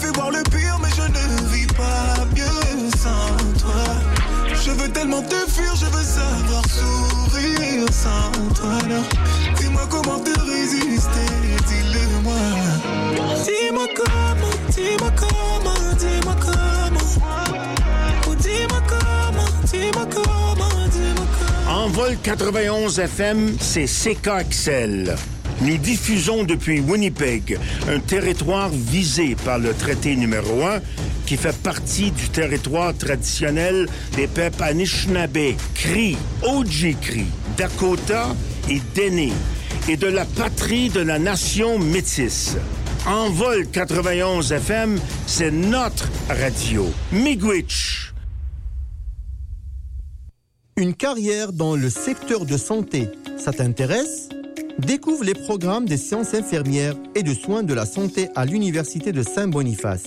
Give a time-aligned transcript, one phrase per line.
[0.00, 3.84] fait voir le pire, mais je ne vis pas mieux sans toi.
[4.54, 8.78] Je veux tellement te fuir, je veux savoir sourire sans toi.
[9.58, 11.28] Dis-moi comment te résister,
[11.68, 12.34] dis-le-moi.
[13.44, 16.90] Dis-moi comment, dis-moi comment, dis-moi comment.
[18.38, 21.26] Dis-moi comment, dis-moi comment, dis-moi
[21.66, 21.82] comment.
[21.82, 25.14] En vol 91 FM, c'est CKXL.
[25.62, 30.80] Nous diffusons depuis Winnipeg, un territoire visé par le traité numéro 1
[31.26, 37.26] qui fait partie du territoire traditionnel des peuples Anishinaabe, Cri, Ojibwe,
[37.58, 38.34] Dakota
[38.70, 39.32] et Dene,
[39.86, 42.56] et de la patrie de la nation métisse.
[43.06, 46.86] En vol 91 FM, c'est notre radio.
[47.12, 48.14] Miigwech.
[50.78, 54.30] Une carrière dans le secteur de santé, ça t'intéresse?
[54.78, 59.22] Découvre les programmes des sciences infirmières et de soins de la santé à l'Université de
[59.22, 60.04] Saint-Boniface.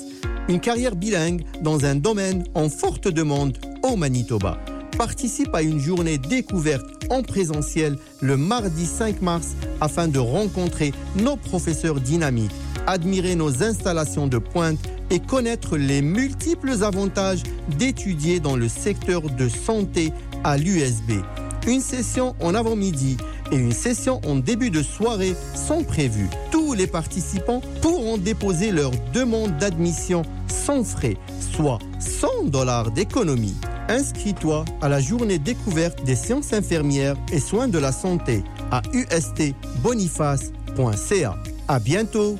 [0.49, 4.57] Une carrière bilingue dans un domaine en forte demande au Manitoba.
[4.97, 9.49] Participe à une journée découverte en présentiel le mardi 5 mars
[9.81, 12.51] afin de rencontrer nos professeurs dynamiques,
[12.87, 17.43] admirer nos installations de pointe et connaître les multiples avantages
[17.77, 20.11] d'étudier dans le secteur de santé
[20.43, 21.21] à l'USB.
[21.65, 23.15] Une session en avant-midi
[23.51, 26.29] et une session en début de soirée sont prévues.
[26.51, 33.55] Tous les participants pourront déposer leur demande d'admission sans frais, soit 100 dollars d'économie.
[33.87, 41.37] Inscris-toi à la journée découverte des sciences infirmières et soins de la santé à ustboniface.ca.
[41.67, 42.37] À bientôt!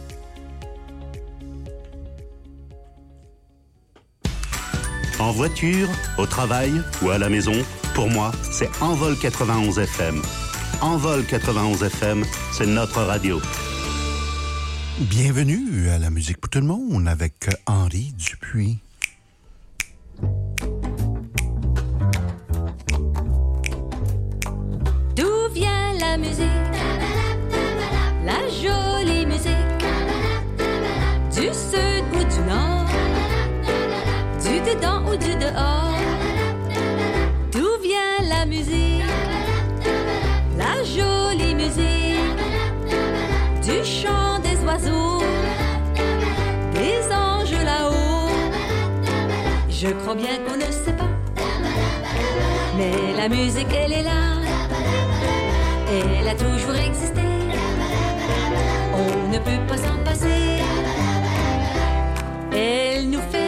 [5.19, 6.71] En voiture, au travail
[7.01, 7.53] ou à la maison,
[7.93, 10.21] pour moi, c'est Envol 91 FM.
[10.81, 13.39] Envol 91 FM, c'est notre radio.
[14.99, 18.79] Bienvenue à la musique pour tout le monde avec Henri Dupuis.
[25.15, 26.47] D'où vient la musique?
[28.25, 29.83] La jolie musique
[31.33, 32.85] Du sud ou du nord?
[34.41, 35.82] Du dedans ou du dehors?
[44.73, 45.19] Oiseaux
[46.73, 48.29] Des anges là-haut
[49.69, 51.09] Je crois bien qu'on ne sait pas
[52.77, 54.33] Mais la musique elle est là
[55.95, 57.21] elle a toujours existé.
[58.93, 60.59] On ne peut pas s'en passer.
[62.51, 63.42] Elle nous fait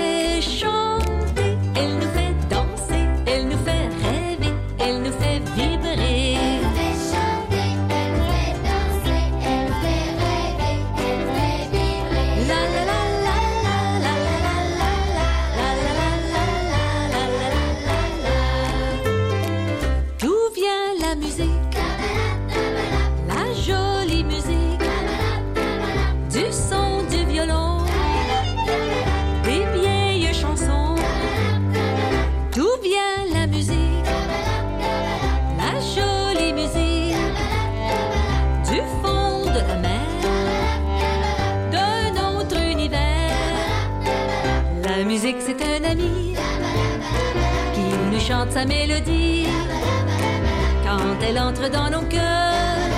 [48.65, 49.47] mélodie
[50.83, 52.89] quand elle entre dans nos cœurs,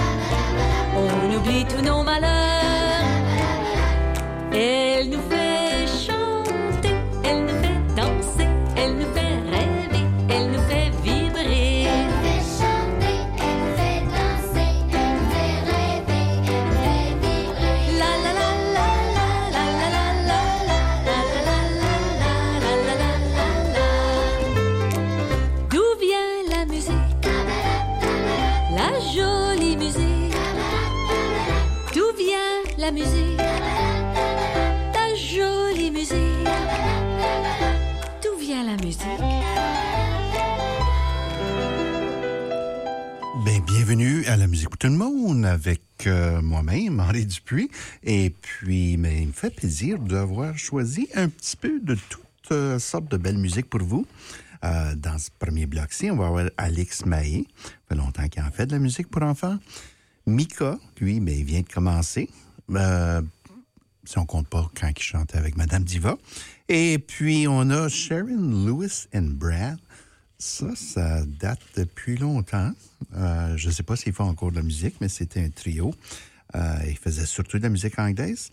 [0.95, 2.36] on oublie tous nos malheurs.
[44.37, 47.69] La musique pour tout le monde avec euh, moi-même, Henri Dupuis.
[48.03, 52.77] Et puis, mais il me fait plaisir d'avoir choisi un petit peu de toutes euh,
[52.77, 54.05] sortes de belles musiques pour vous.
[54.63, 57.47] Euh, dans ce premier bloc-ci, on va avoir Alex Mahé.
[57.63, 59.57] Ça fait longtemps qu'il en fait de la musique pour enfants.
[60.27, 62.29] Mika, lui, ben, il vient de commencer.
[64.03, 66.15] Si on compte pas quand il chantait avec Madame Diva.
[66.69, 69.79] Et puis, on a Sharon Lewis and Brad.
[70.39, 72.71] Ça, ça date depuis longtemps.
[73.15, 75.93] Euh, je ne sais pas s'ils font encore de la musique, mais c'était un trio.
[76.55, 78.49] Euh, ils faisaient surtout de la musique anglaise.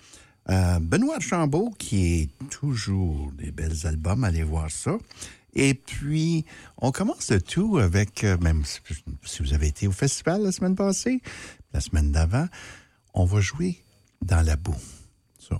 [0.50, 4.96] Euh, Benoît Chambault, qui est toujours des belles albums, allez voir ça.
[5.54, 6.44] Et puis,
[6.78, 8.80] on commence le tout avec, euh, même si-
[9.42, 11.22] vous avez été au festival la semaine passée,
[11.72, 12.46] la semaine d'avant,
[13.14, 13.82] on va jouer
[14.22, 14.74] dans la boue.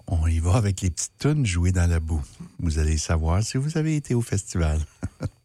[0.09, 2.23] On y va avec les petites tunes jouées dans la boue.
[2.59, 4.81] Vous allez savoir si vous avez été au festival.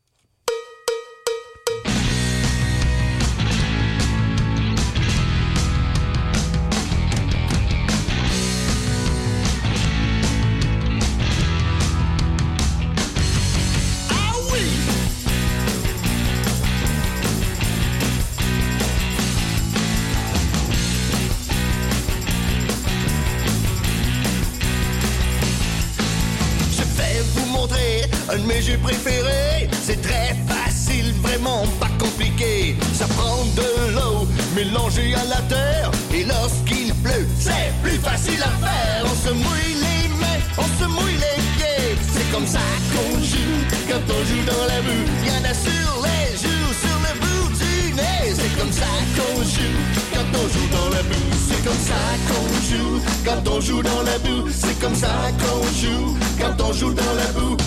[28.31, 29.69] un de mes jeux préférés.
[29.83, 32.75] C'est très facile, vraiment pas compliqué.
[32.93, 35.91] Ça prend de l'eau mélangée à la terre.
[36.13, 39.05] Et lorsqu'il pleut, c'est plus facile à faire.
[39.05, 41.97] On se mouille les mains, on se mouille les pieds.
[42.13, 42.59] C'est comme ça
[42.93, 43.59] qu'on joue
[43.89, 45.05] quand on joue dans la boue.
[45.25, 48.33] Y'en a sur les joues, sur le bout du nez.
[48.35, 49.79] C'est comme ça qu'on joue
[50.13, 51.31] quand on joue dans la boue.
[51.47, 54.49] C'est comme ça qu'on joue quand on joue dans la boue.
[54.51, 57.57] C'est comme ça qu'on joue quand on joue dans la boue.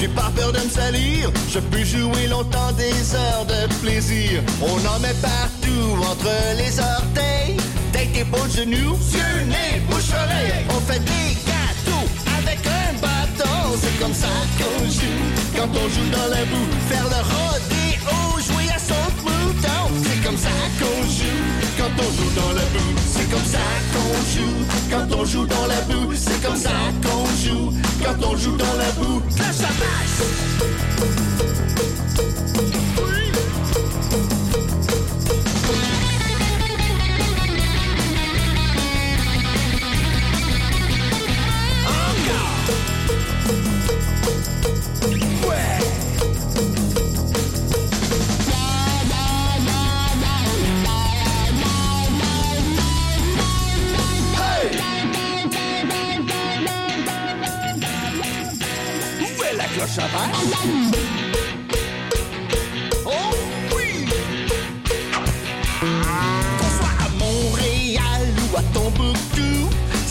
[0.00, 1.30] J'ai pas peur de me salir.
[1.50, 4.42] Je peux jouer longtemps des heures de plaisir.
[4.62, 7.56] On en met partout entre les orteils.
[7.92, 10.64] Tête, épaules, genoux, yeux, nez, bouche, oreille.
[10.70, 12.08] On fait des gâteaux
[12.38, 13.76] avec un bâton.
[13.82, 15.20] C'est comme ça qu'on joue
[15.54, 16.68] quand on joue dans la boue.
[16.88, 19.09] Faire le rodéo, jouer à son
[19.62, 20.48] C'est comme ça
[20.78, 22.94] qu'on joue quand on joue dans la boue.
[23.06, 23.58] C'est comme ça
[23.92, 24.56] qu'on joue
[24.90, 26.12] quand on joue dans la boue.
[26.14, 26.70] C'est comme ça
[27.02, 27.72] qu'on joue
[28.02, 29.22] quand on joue dans la boue.
[29.38, 29.68] Là, ça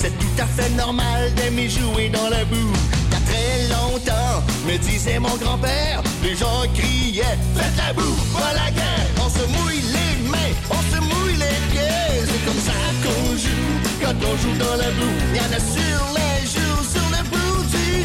[0.02, 2.74] c'est tout à fait normal d'aimer jouer dans la boue.
[3.08, 8.16] Il y a très longtemps, me disait mon grand-père, les gens criaient Faites la boue,
[8.34, 9.08] pas la guerre!
[9.24, 12.26] On se mouille les mains, on se mouille les pieds.
[12.30, 15.16] C'est comme ça qu'on joue quand on joue dans la boue.
[15.34, 16.59] Il y en a sur les le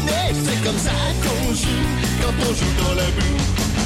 [0.05, 0.35] bout.
[0.45, 0.91] C'est comme ça
[1.23, 1.87] qu'on joue
[2.21, 3.41] quand on joue dans la boue.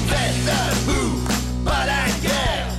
[0.08, 1.20] Faites la boue,
[1.66, 2.79] pas la guerre.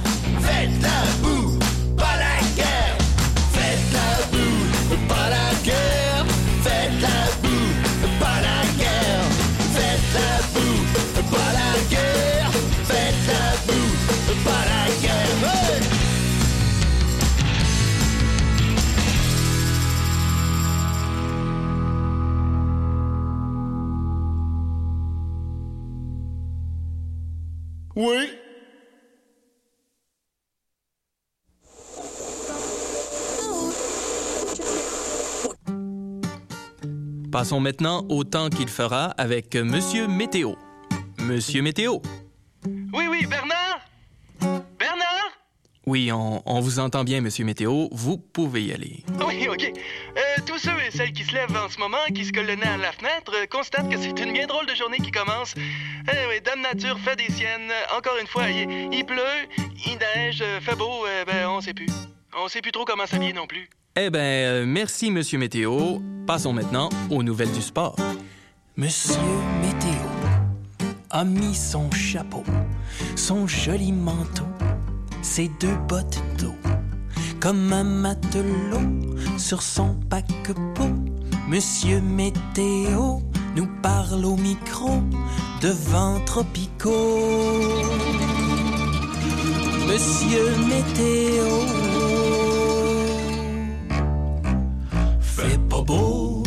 [28.02, 28.30] Oui.
[37.30, 40.54] Passons maintenant au temps qu'il fera avec Monsieur Météo.
[41.18, 41.98] Monsieur Météo.
[42.66, 44.69] Oui, oui, Bernard?
[45.90, 47.88] Oui, on, on vous entend bien, Monsieur Météo.
[47.90, 49.02] Vous pouvez y aller.
[49.26, 49.64] Oui, OK.
[49.64, 52.54] Euh, tous ceux et celles qui se lèvent en ce moment, qui se collent le
[52.54, 55.52] nez à la fenêtre, euh, constatent que c'est une bien drôle de journée qui commence.
[55.56, 57.72] Eh oui, Dame Nature fait des siennes.
[57.98, 59.48] Encore une fois, il, il pleut,
[59.84, 61.90] il neige, euh, fait beau, euh, ben on sait plus.
[62.40, 63.68] On sait plus trop comment s'habiller non plus.
[63.96, 65.98] Eh ben, euh, merci, Monsieur Météo.
[66.24, 67.96] Passons maintenant aux nouvelles du sport.
[68.76, 69.16] Monsieur
[69.60, 70.06] Météo
[71.10, 72.44] a mis son chapeau,
[73.16, 74.46] son joli manteau,
[75.22, 76.54] ses deux bottes d'eau,
[77.40, 78.78] comme un matelot
[79.38, 80.94] sur son paquebot.
[81.48, 83.18] Monsieur Météo
[83.56, 85.02] nous parle au micro
[85.60, 87.82] de vents tropicaux.
[89.88, 91.46] Monsieur Météo
[95.20, 96.42] fait pas beau.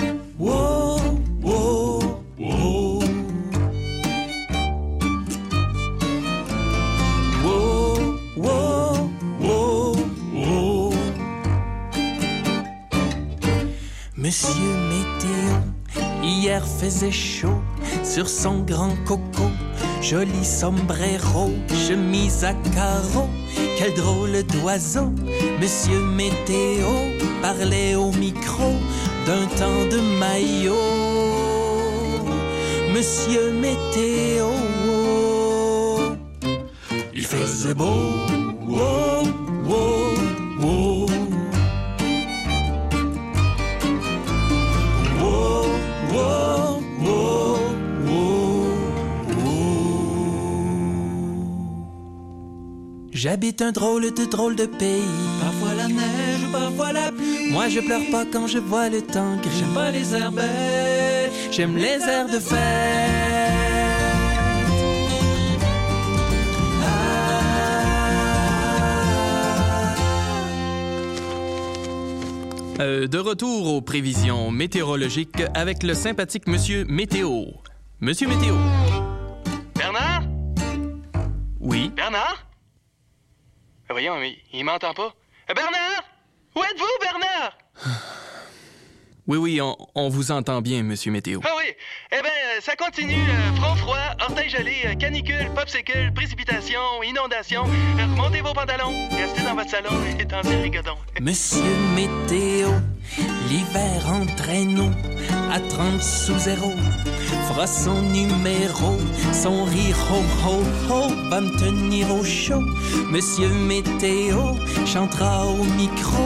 [14.33, 17.61] Monsieur Météo, hier faisait chaud
[18.03, 19.47] sur son grand coco.
[20.01, 23.29] Joli sombrero, chemise à carreaux.
[23.77, 25.13] Quel drôle d'oiseau.
[25.61, 26.89] Monsieur Météo
[27.43, 28.73] parlait au micro
[29.27, 30.73] d'un temps de maillot.
[32.91, 34.47] Monsieur Météo.
[37.13, 37.85] Il faisait beau.
[38.67, 39.27] Wow,
[39.67, 40.15] wow,
[40.59, 40.92] wow.
[53.23, 55.01] J'habite un drôle de drôle de pays.
[55.39, 57.53] Parfois la neige, parfois la pluie.
[57.53, 59.49] Moi je pleure pas quand je vois le temps gris.
[59.59, 61.31] J'aime pas les airs bêtes.
[61.49, 62.59] J'aime les airs de fête.
[72.81, 77.45] Euh, de retour aux prévisions météorologiques avec le sympathique Monsieur Météo.
[78.01, 78.55] Monsieur Météo.
[79.75, 80.23] Bernard?
[81.61, 81.89] Oui?
[81.95, 82.52] Bernard?
[83.93, 85.13] Ah, voyons, mais il m'entend pas.
[85.51, 86.03] Euh, Bernard?
[86.55, 87.57] Où êtes-vous, Bernard?
[89.27, 91.39] Oui, oui, on, on vous entend bien, Monsieur Météo.
[91.45, 91.71] Ah oui.
[92.11, 93.13] Eh bien, euh, ça continue.
[93.29, 97.63] euh, front froid, orteil gelé, euh, canicule, popsicle, précipitation, inondation.
[97.97, 99.07] Remontez vos pantalons.
[99.11, 100.97] Restez dans votre salon et le rigodon.
[101.21, 101.63] Monsieur
[101.95, 102.71] Météo,
[103.47, 104.91] l'hiver entraîne nous
[105.53, 106.73] à 30 sous zéro.
[107.47, 108.97] Fera son numéro,
[109.33, 112.63] son rire ho ho ho va me tenir au chaud.
[113.11, 116.23] Monsieur Météo chantera au micro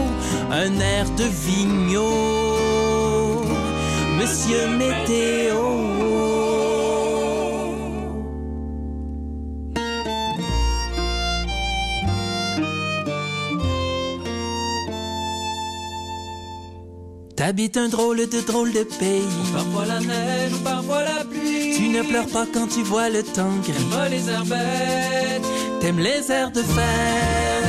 [0.52, 2.58] un air de vigneault.
[4.20, 5.97] Monsieur Météo.
[17.38, 19.22] T'habites un drôle de drôle de pays.
[19.54, 21.76] Parfois la neige, ou parfois la pluie.
[21.78, 23.74] Tu ne pleures pas quand tu vois le temps gris.
[23.92, 25.46] pas les airs bêtes.
[25.80, 27.68] T'aimes les airs de fête.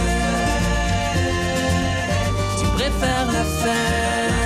[2.59, 4.39] Tu préfères la fête.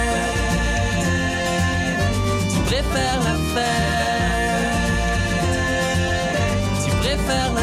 [2.52, 3.93] Tu préfères la fête.
[6.85, 7.62] Tu préfères la fête.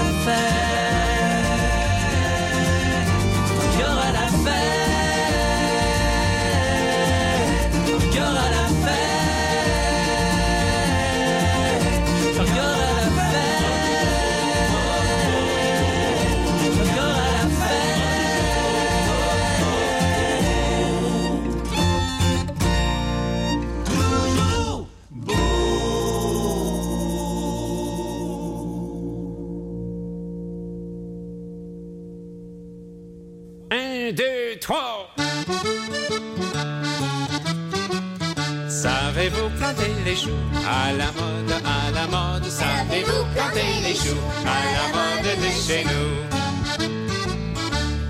[38.68, 40.30] Savez-vous planter les choux
[40.64, 42.46] à la mode, à la mode?
[42.46, 46.12] Savez-vous planter les choux à la mode de chez nous?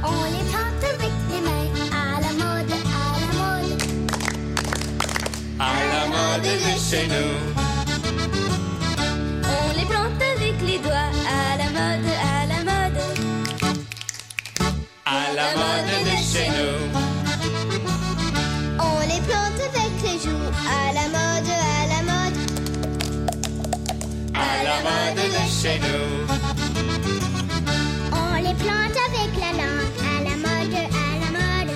[0.04, 3.82] On les plante avec les mains, à la mode, à la mode.
[5.60, 5.62] À
[5.94, 7.34] la mode de chez nous.
[9.46, 13.00] On les plante avec les doigts, à la mode, à la mode.
[15.06, 16.09] À la mode de
[16.39, 16.79] chez nous
[18.79, 22.38] On les plante avec les joues, à la mode, à la mode.
[24.34, 26.10] À la mode de chez nous
[28.13, 31.72] On les plante avec la langue, à la mode, à la mode.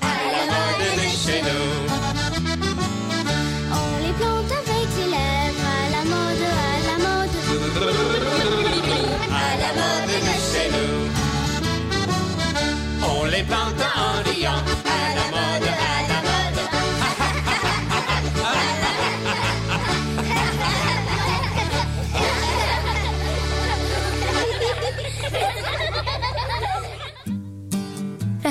[0.00, 0.04] À
[0.34, 1.83] la mode de chez nous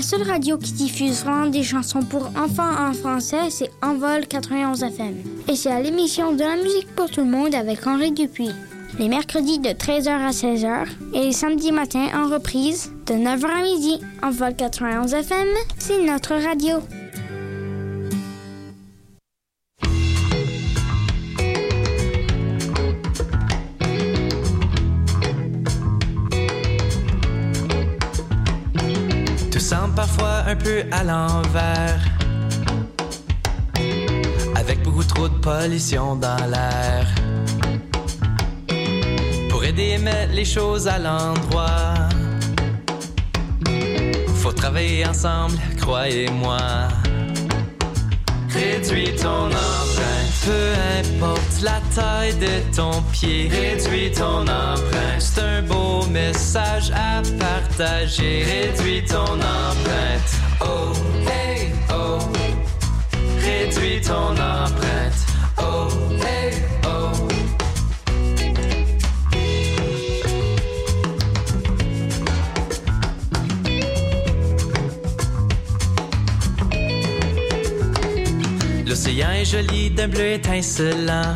[0.04, 5.16] seule radio qui diffuse vraiment des chansons pour enfants en français, c'est Envol 91 FM.
[5.48, 8.52] Et c'est à l'émission de la musique pour tout le monde avec Henri Dupuis.
[9.00, 13.64] Les mercredis de 13h à 16h et les samedis matins en reprise de 9h à
[13.64, 14.00] midi.
[14.22, 15.48] Envol 91 FM,
[15.80, 16.80] c'est notre radio.
[30.92, 32.00] À l'envers.
[34.56, 37.08] Avec beaucoup trop de pollution dans l'air.
[39.50, 41.94] Pour aider à mettre les choses à l'endroit.
[44.36, 46.60] Faut travailler ensemble, croyez-moi.
[48.50, 50.34] Réduis ton empreinte.
[50.46, 50.68] Peu
[51.00, 55.20] importe la taille de ton pied, réduis ton empreinte.
[55.20, 58.44] C'est un beau message à partager.
[58.44, 60.43] Réduis ton empreinte.
[60.66, 60.94] Oh,
[61.28, 62.20] hey, oh.
[63.40, 65.20] Réduis ton empreinte.
[65.58, 65.88] Oh,
[66.22, 66.54] hey,
[66.86, 67.12] oh.
[78.86, 81.36] L'océan est joli d'un bleu étincelant.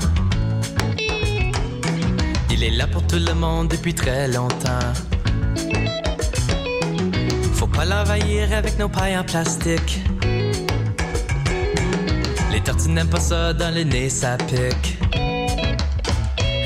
[2.50, 5.07] Il est là pour tout le monde depuis très longtemps.
[8.10, 10.00] Avec nos pailles en plastique.
[12.52, 14.98] Les tortues n'aiment pas ça, dans le nez ça pique.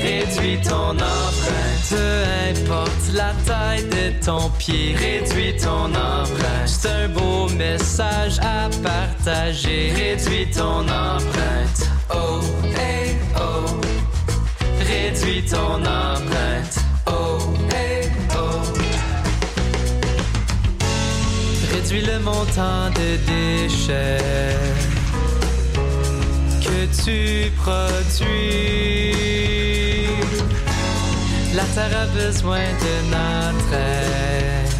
[0.00, 4.94] Réduis ton empreinte, peu importe la taille de ton pied.
[4.96, 9.92] Réduis ton empreinte, c'est un beau message à partager.
[9.94, 13.80] Réduis ton empreinte, oh, hey, oh.
[14.78, 16.51] Réduis ton empreinte,
[21.92, 24.56] Réduis le montant de déchets
[26.62, 29.12] que tu produis.
[31.54, 34.72] La terre a besoin de notre aide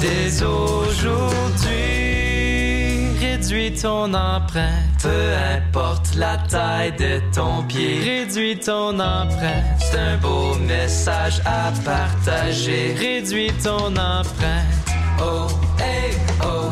[0.00, 1.72] dès aujourd'hui.
[3.20, 7.98] Réduis ton empreinte, peu importe la taille de ton pied.
[8.04, 12.94] Réduis ton empreinte, c'est un beau message à partager.
[12.96, 14.81] Réduis ton empreinte,
[15.22, 15.46] oh,
[16.42, 16.70] oh.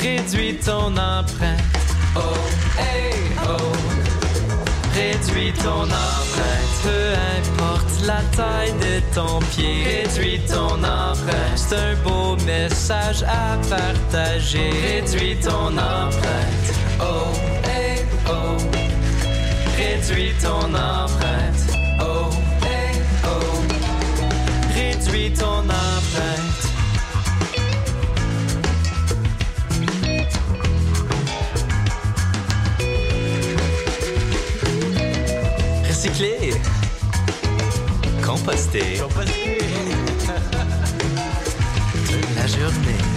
[0.00, 1.60] Réduis ton empreinte,
[2.16, 2.20] oh,
[3.44, 3.72] oh.
[4.94, 7.06] Réduis ton empreinte, peu
[7.38, 9.84] importe la taille de ton pied.
[9.84, 14.70] Réduis ton empreinte, c'est un beau message à partager.
[14.86, 16.68] Réduis ton empreinte,
[17.00, 17.32] oh,
[18.28, 18.56] oh.
[19.76, 22.30] Réduis ton empreinte, oh,
[23.24, 23.62] oh.
[24.74, 26.47] Réduis ton empreinte.
[36.08, 36.54] Recycler.
[38.24, 38.98] Composter.
[42.06, 43.07] Toute la journée.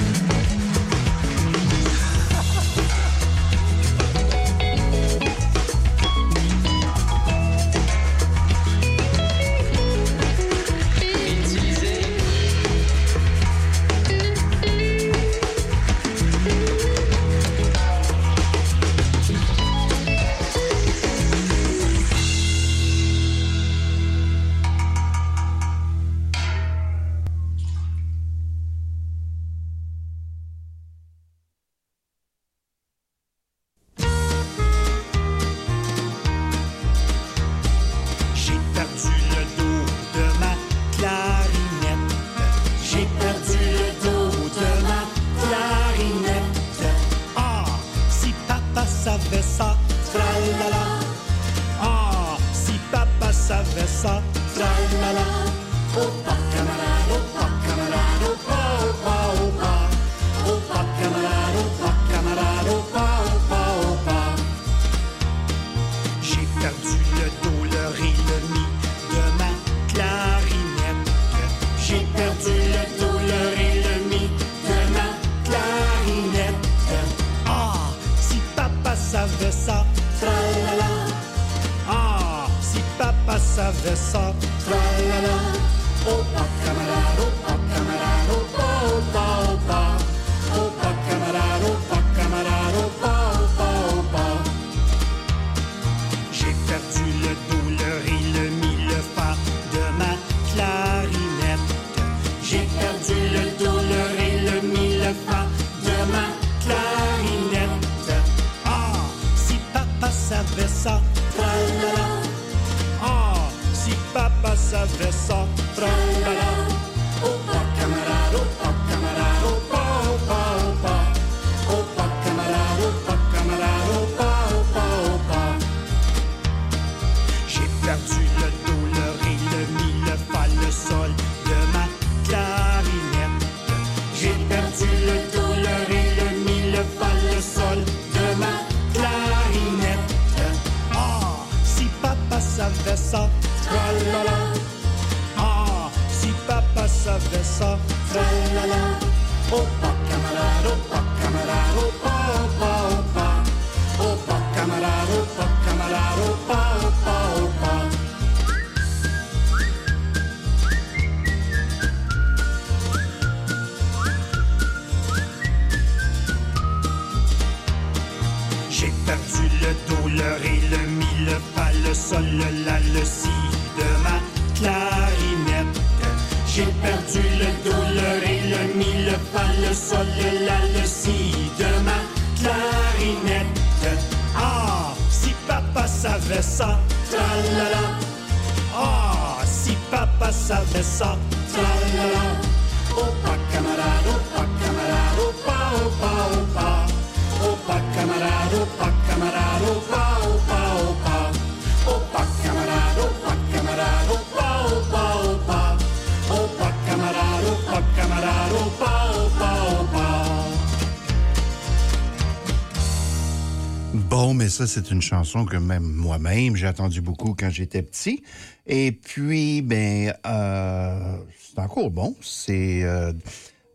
[214.52, 218.22] Ça, c'est une chanson que même moi-même, j'ai entendu beaucoup quand j'étais petit.
[218.68, 222.16] Et puis, ben, euh, c'est encore bon.
[222.22, 223.14] C'est euh,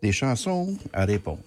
[0.03, 1.41] des chansons à répondre.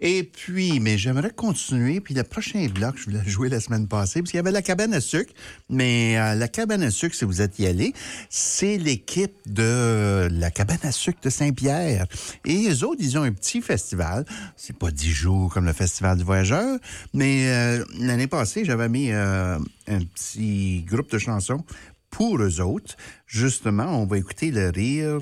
[0.00, 2.00] Et puis, mais j'aimerais continuer.
[2.00, 4.62] Puis le prochain bloc, je voulais jouer la semaine passée, parce qu'il y avait la
[4.62, 5.32] cabane à sucre.
[5.68, 7.92] Mais euh, la cabane à sucre, si vous êtes y allé,
[8.28, 12.06] c'est l'équipe de la cabane à sucre de Saint-Pierre.
[12.46, 14.24] Et eux autres, ils ont un petit festival.
[14.56, 16.78] C'est pas dix jours comme le Festival du Voyageur,
[17.12, 19.58] mais euh, l'année passée, j'avais mis euh,
[19.88, 21.64] un petit groupe de chansons
[22.10, 22.96] pour eux autres.
[23.26, 25.20] Justement, on va écouter le rire,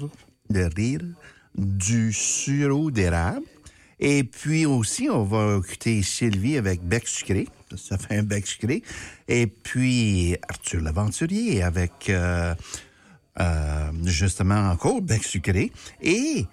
[0.51, 1.03] le rire
[1.57, 3.43] du sureau d'érable.
[4.01, 7.49] Et puis aussi, on va écouter Sylvie avec Bec Sucré.
[7.77, 8.83] Ça fait un bec sucré.
[9.27, 12.55] Et puis Arthur l'Aventurier avec euh,
[13.41, 15.73] euh, justement encore Bec Sucré.
[16.01, 16.47] Et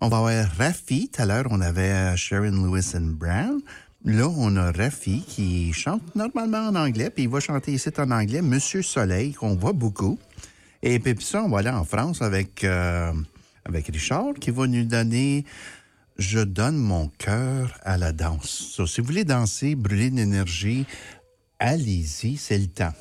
[0.00, 1.08] on va avoir Rafi.
[1.08, 3.60] Tout à l'heure, on avait Sharon Lewis and Brown.
[4.04, 8.10] Là, on a Rafi qui chante normalement en anglais, puis il va chanter ici en
[8.10, 10.18] anglais Monsieur Soleil, qu'on voit beaucoup.
[10.82, 13.12] Et puis ça, on va aller en France avec, euh,
[13.66, 15.44] avec Richard, qui va nous donner
[16.20, 18.50] Je donne mon cœur à la danse.
[18.50, 20.84] So, si vous voulez danser, brûler de l'énergie,
[21.58, 22.92] allez-y, c'est le temps.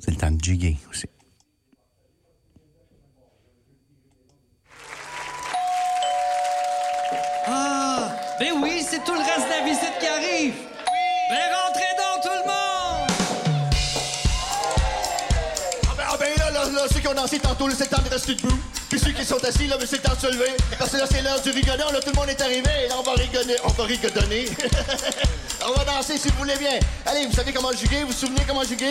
[0.00, 1.06] C'est le temps de jiguer aussi.
[7.46, 10.54] Ah, ben oui, c'est tout le reste de la visite qui arrive.
[11.30, 13.10] Ben rentrez donc tout le monde.
[15.84, 17.96] Ah ben, ah ben là, là, là, ceux qui ont dansé tantôt, là, c'est le
[17.96, 18.58] temps de rester debout.
[18.90, 20.50] Puis ceux qui sont assis, là, mais c'est le temps de se lever.
[20.76, 22.70] Parce que là, c'est l'heure du rigodon, là, tout le monde est arrivé.
[22.84, 24.46] Et là, on va rigoler, on va rigodonner.
[25.64, 26.80] on va danser si vous voulez bien.
[27.06, 28.90] Allez, vous savez comment juguer, vous vous souvenez comment juguer?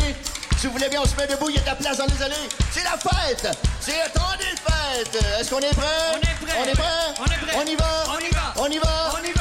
[0.57, 2.05] Si vous voulez bien, on se met debout, il y a de la place dans
[2.05, 2.47] les allées.
[2.71, 3.57] C'est la fête!
[3.81, 5.23] C'est le temps des fêtes!
[5.37, 5.85] Est-ce qu'on est prêt?
[6.13, 6.57] On est prêt.
[6.59, 6.85] On est prêt?
[7.19, 7.57] On est prêt.
[7.57, 8.03] On y va?
[8.07, 8.53] On y va.
[8.55, 9.13] On y va?
[9.19, 9.38] On y va.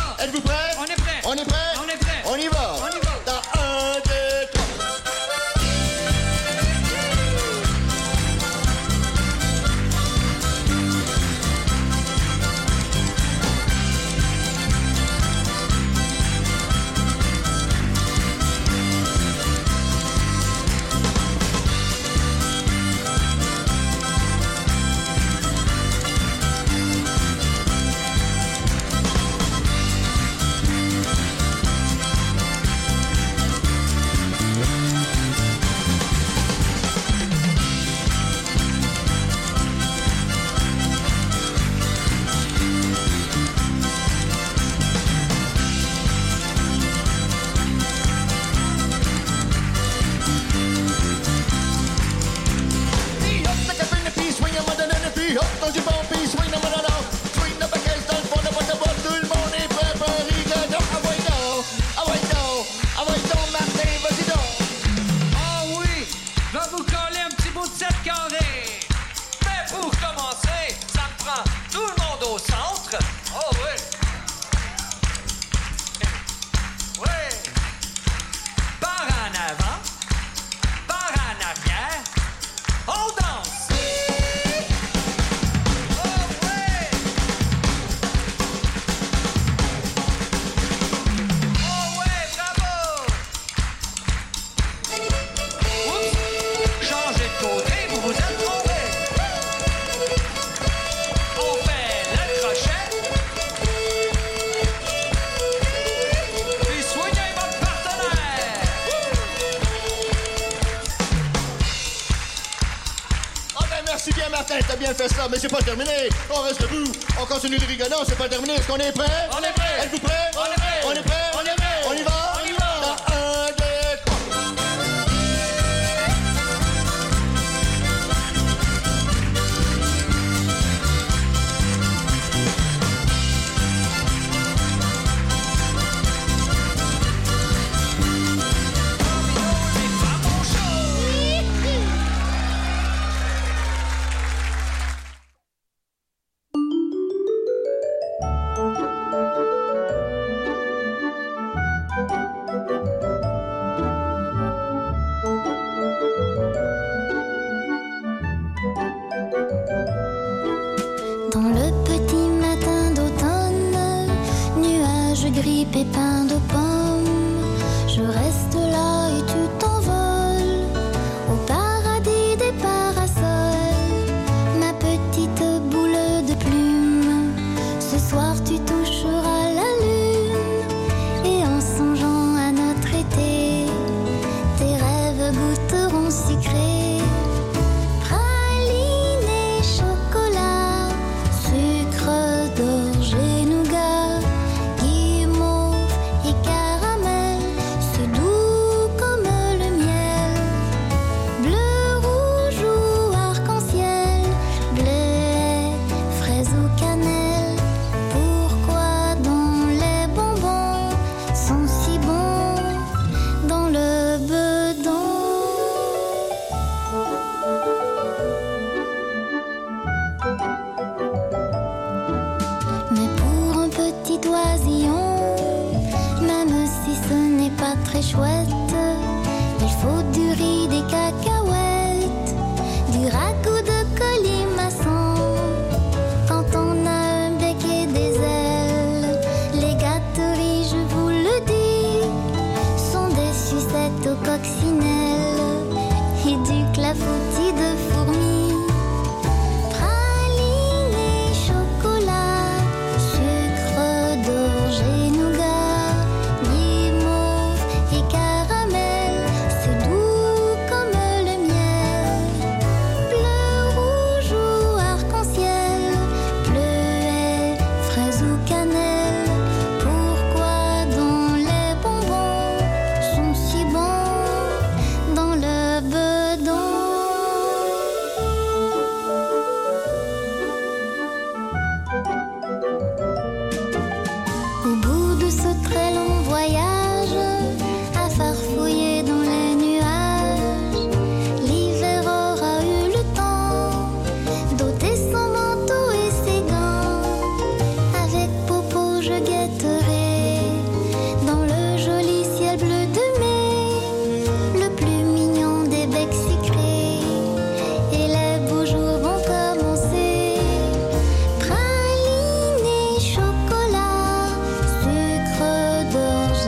[115.38, 116.08] C'est pas terminé.
[116.30, 118.54] On reste debout, on continue le rigodon, c'est pas terminé.
[118.54, 119.28] Est-ce qu'on est prêt?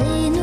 [0.00, 0.39] D'orge et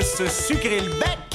[0.00, 1.29] de se sucrer le bec.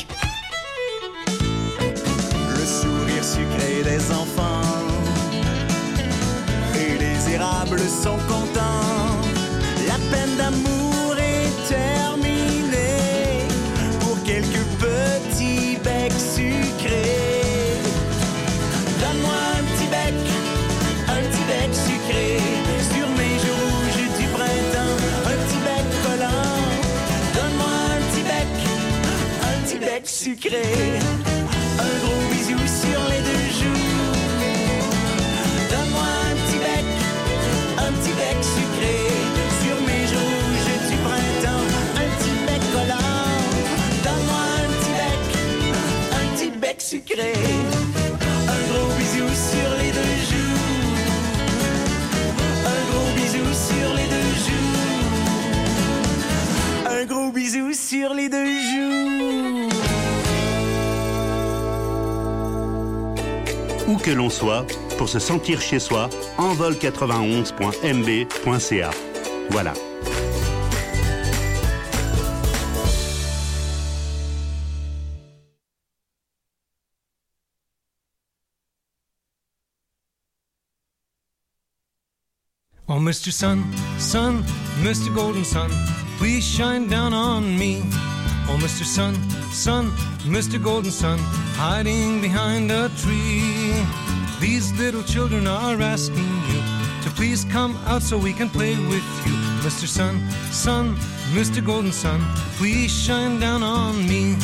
[30.53, 33.85] Un gros bisou sur les deux joues.
[35.71, 36.85] Donne-moi un petit bec,
[37.79, 38.97] un petit bec sucré
[39.63, 40.45] sur mes joues
[40.87, 43.25] du printemps, un petit bec collant.
[44.03, 45.21] Donne-moi un petit bec,
[46.13, 47.33] un petit bec sucré,
[48.47, 50.59] un gros bisou sur les deux joues.
[52.65, 54.77] Un gros bisou sur les deux joues.
[56.87, 58.94] Un gros bisou sur les deux joues.
[64.05, 64.67] Que l'on soit,
[64.99, 68.91] pour se sentir chez soi, envol91.mb.ca.
[69.49, 69.73] Voilà.
[82.87, 83.31] Oh, Mr.
[83.31, 83.63] Sun,
[83.97, 84.43] Sun,
[84.83, 85.11] Mr.
[85.11, 85.71] Golden Sun,
[86.19, 87.81] please shine down on me.
[88.47, 88.85] Oh, Mr.
[88.85, 89.15] Sun,
[89.51, 89.89] Sun,
[90.27, 90.61] Mr.
[90.61, 91.17] Golden Sun,
[91.55, 93.73] hiding behind a tree.
[94.39, 96.59] These little children are asking you
[97.03, 99.33] to please come out so we can play with you.
[99.63, 99.87] Mr.
[99.87, 100.19] Sun,
[100.51, 100.95] Sun,
[101.33, 101.65] Mr.
[101.65, 102.19] Golden Sun,
[102.57, 104.35] please shine down on me.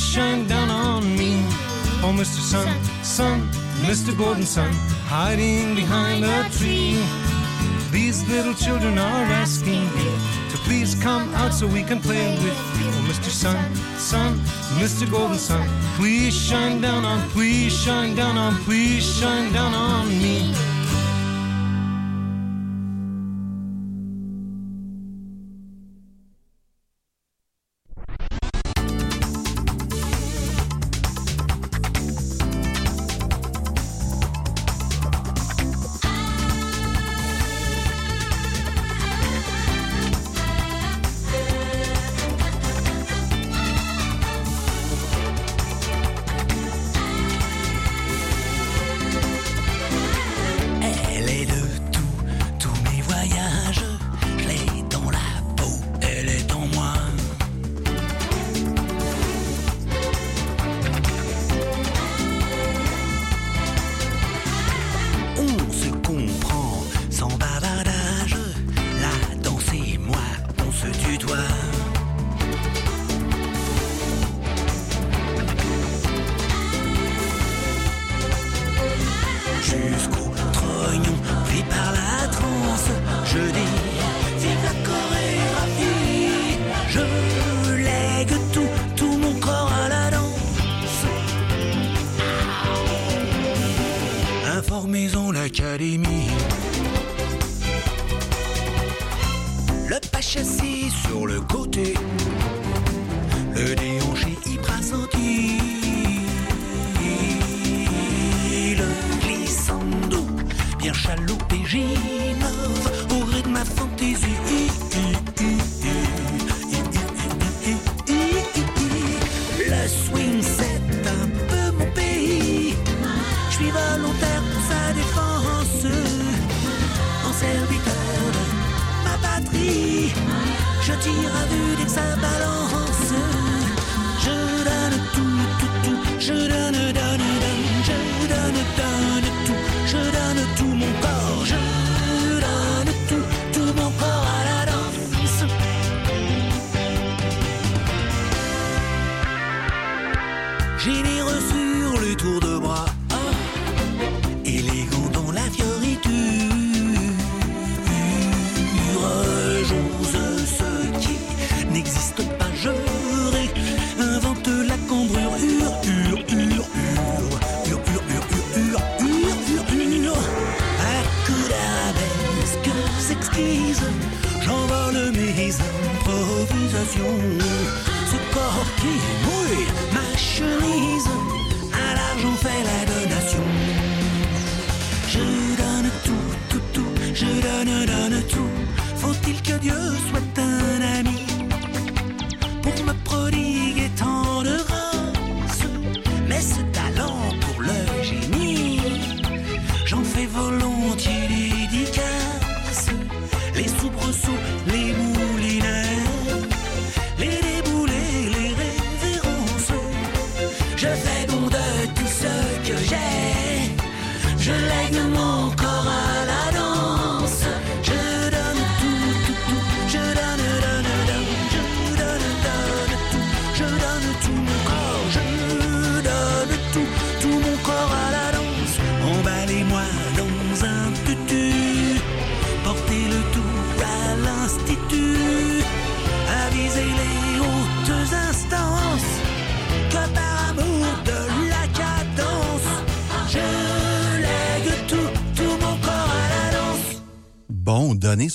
[0.00, 1.42] Shine down on me.
[2.02, 2.40] Oh, Mr.
[2.40, 2.68] Sun,
[3.04, 3.40] Sun,
[3.82, 4.16] Mr.
[4.16, 4.72] Golden Sun,
[5.06, 6.98] hiding behind a tree.
[7.90, 10.12] These little children are asking you
[10.50, 12.88] to please come out so we can play with you.
[12.88, 13.30] Oh, Mr.
[13.30, 14.38] Sun, Sun,
[14.80, 15.10] Mr.
[15.10, 20.54] Golden Sun, please shine down on, please shine down on, please shine down on me.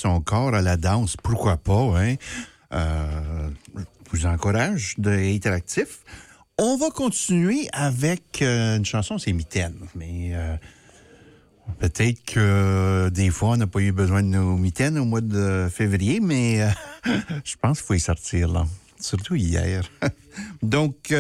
[0.06, 2.14] Son corps à la danse, pourquoi pas, hein?
[2.72, 3.82] Euh, je
[4.12, 6.02] vous encourage d'être actif.
[6.60, 10.56] On va continuer avec euh, une chanson, c'est Mitaine, mais euh,
[11.80, 15.68] peut-être que des fois, on n'a pas eu besoin de nos mitaines au mois de
[15.74, 16.60] février, mais
[17.44, 18.68] je pense qu'il faut y sortir, là.
[19.00, 19.90] Surtout hier.
[20.62, 21.12] Donc,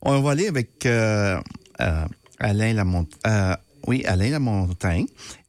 [0.00, 3.56] on va aller avec Alain Lamontagne.
[3.86, 5.06] oui, Alain Lamontagne.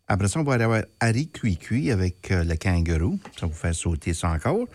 [0.07, 3.19] Après ça, on va aller avoir Harry Cuicui avec euh, le kangourou.
[3.39, 4.67] Ça vous fait sauter ça encore.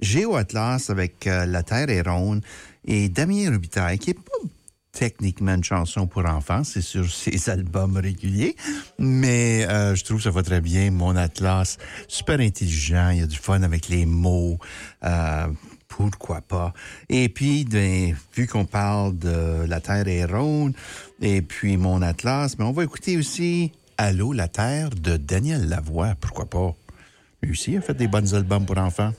[0.00, 2.42] Géo Atlas avec euh, La Terre est ronde.
[2.84, 4.48] Et Damien Rubitaille, qui est pas
[4.92, 8.56] techniquement une chanson pour enfants, c'est sur ses albums réguliers,
[8.98, 10.90] mais euh, je trouve ça va très bien.
[10.90, 11.78] Mon Atlas,
[12.08, 14.58] super intelligent, il y a du fun avec les mots.
[15.04, 15.46] euh,
[15.88, 16.72] pourquoi pas?
[17.10, 20.74] Et puis, ben, vu qu'on parle de La Terre est ronde
[21.20, 26.14] et puis Mon Atlas, mais on va écouter aussi Allô, la Terre de Daniel Lavoie.
[26.20, 26.74] Pourquoi pas?
[27.42, 29.12] Lui aussi a fait des bons albums pour enfants.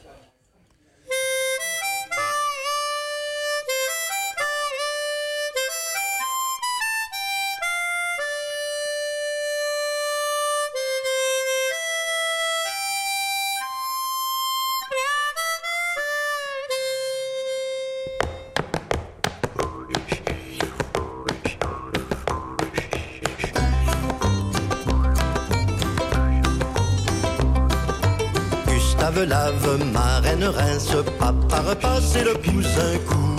[30.56, 33.36] Rince, papa repasse et le pouce un coup.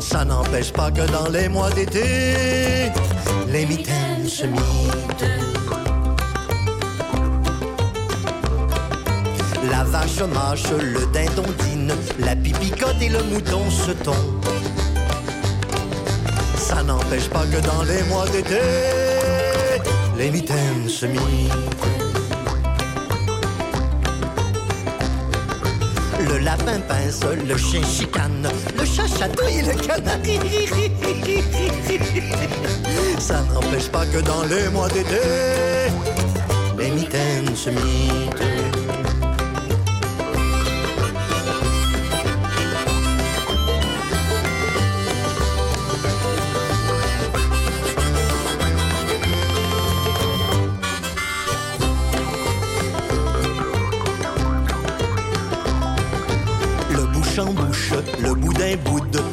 [0.00, 2.90] Ça n'empêche pas que dans les mois d'été,
[3.48, 5.24] les mitaines se mitent.
[9.70, 14.44] La vache mâche, le dindon dîne, la pipicote et le mouton se tombe.
[16.56, 18.60] Ça n'empêche pas que dans les mois d'été,
[20.16, 21.95] les mitaines se mitent.
[26.28, 30.38] Le lapin pince, le chien chicane, le chat chatouille le canari.
[33.18, 35.20] Ça n'empêche pas que dans les mois d'été,
[36.78, 38.55] les mitaines se mitent.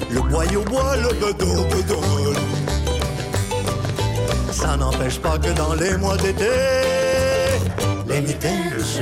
[0.09, 2.35] Le boyau bois, le bedon bedonne.
[4.51, 6.49] Ça n'empêche pas que dans les mois d'été,
[8.07, 9.01] les mitaines se.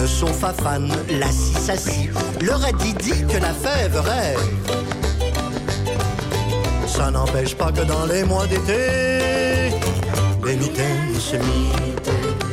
[0.00, 2.10] Le son fafane, la scie assis,
[2.40, 4.38] le radis dit que la fève rêve.
[6.86, 9.70] Ça n'empêche pas que dans les mois d'été,
[10.44, 12.47] les mitaines se mitent.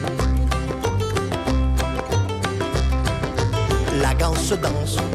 [4.18, 4.54] Danse,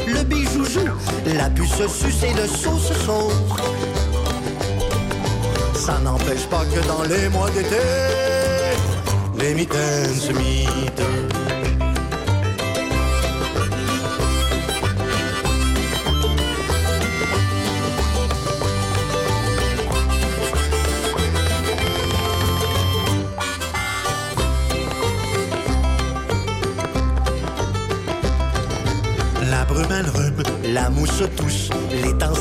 [0.07, 0.88] le bijou joue,
[1.36, 3.32] la puce suce et le sauce sauce.
[5.74, 7.76] Ça n'empêche pas que dans les mois d'été,
[9.38, 11.03] les mitaines se mitent.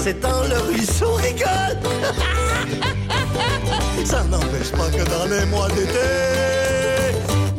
[0.10, 1.78] S'étend, le ruisseau rigole.
[4.06, 6.10] Ça n'empêche pas que dans les mois d'été,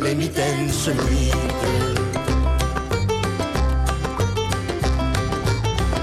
[0.03, 1.35] les mitaines se mitent.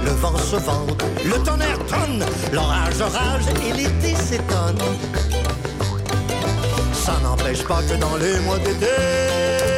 [0.06, 2.24] Le vent se vente, le tonnerre tonne,
[2.54, 4.82] l'orage rage et l'été s'étonne.
[6.94, 9.77] Ça n'empêche pas que dans les mois d'été,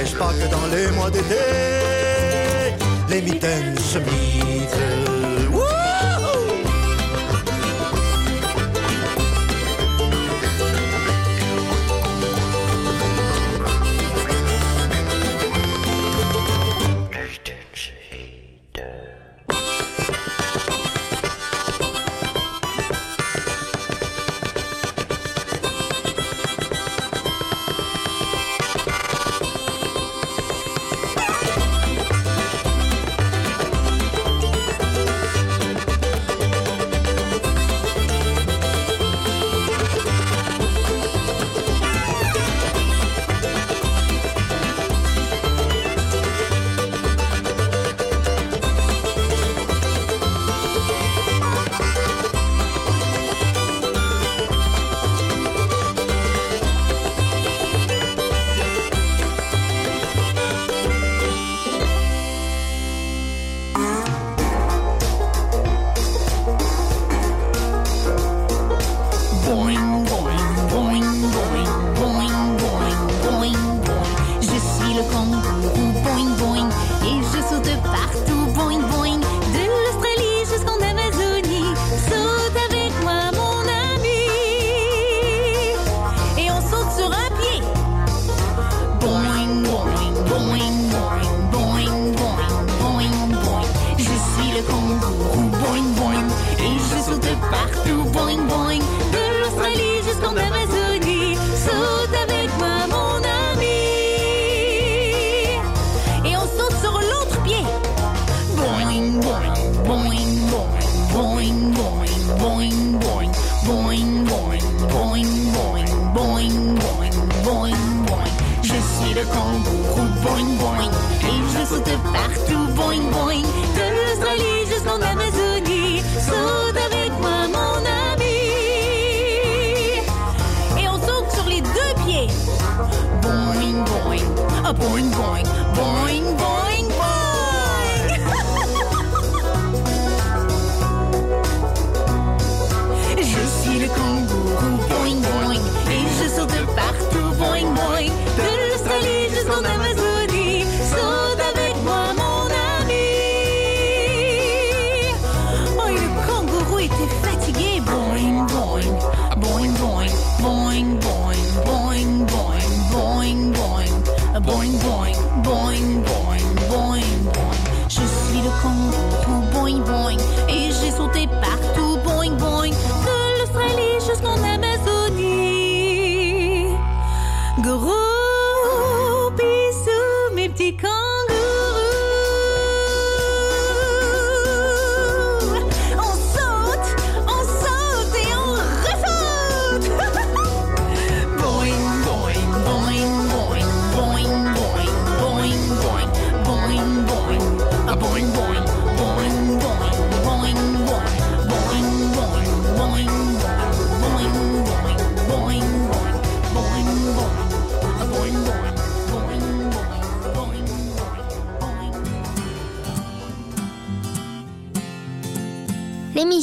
[0.00, 1.34] n'empêche pas que dans les mois d'été,
[3.10, 4.49] les mitaines se mitent.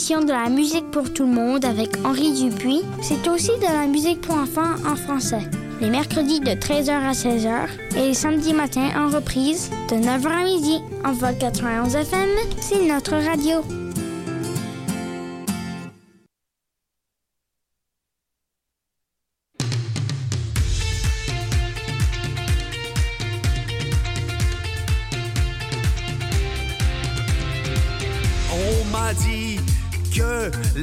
[0.07, 4.21] De la musique pour tout le monde avec Henri Dupuis, c'est aussi de la musique
[4.21, 5.41] pour enfants en français.
[5.81, 10.43] Les mercredis de 13h à 16h et les samedis matins en reprise de 9h à
[10.45, 10.79] midi.
[11.03, 12.29] En vol 91 FM,
[12.61, 13.61] c'est notre radio.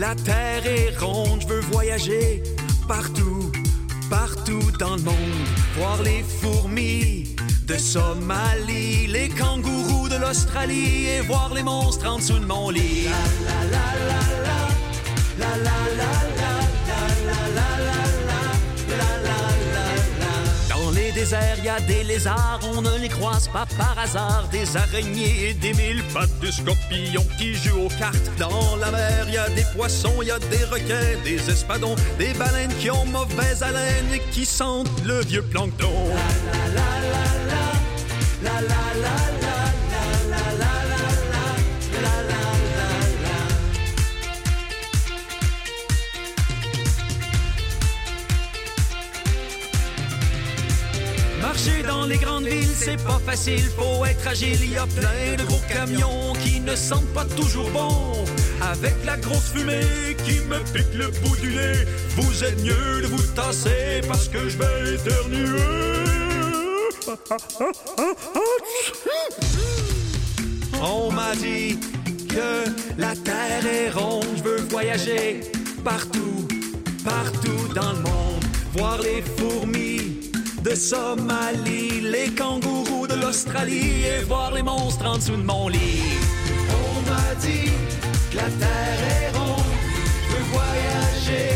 [0.09, 2.43] La terre est ronde, je veux voyager
[2.87, 3.51] partout,
[4.11, 5.47] partout dans le monde,
[5.79, 7.35] voir les fourmis
[7.67, 13.05] de Somalie, les kangourous de l'Australie et voir les monstres en dessous de mon lit.
[13.05, 13.91] La la
[15.39, 15.57] la la
[15.97, 16.34] la,
[21.25, 24.47] déserts, y a des lézards, on ne les croise pas par hasard.
[24.53, 28.31] Des araignées et des mille pattes, des scorpions qui jouent aux cartes.
[28.39, 32.75] Dans la mer, y a des poissons, y a des requins, des espadons, des baleines
[32.79, 35.93] qui ont mauvaise haleine et qui sentent le vieux plancton.
[51.87, 54.59] Dans les grandes villes, c'est pas facile, faut être agile.
[54.62, 58.25] Il y a plein de gros camions qui ne sentent pas toujours bon.
[58.61, 61.87] Avec la grosse fumée qui me pique le bout du nez,
[62.17, 65.61] vous êtes mieux de vous tasser parce que je vais éternuer.
[70.83, 71.79] On m'a dit
[72.29, 75.41] que la terre est ronde, je veux voyager
[75.83, 76.47] partout,
[77.05, 78.45] partout dans le monde,
[78.75, 80.24] voir les fourmis
[80.65, 86.19] de Somalie, les kangourous de l'Australie et voir les monstres en dessous de mon lit.
[86.71, 87.71] On m'a dit
[88.31, 89.62] que la terre est ronde,
[90.23, 91.55] je veux voyager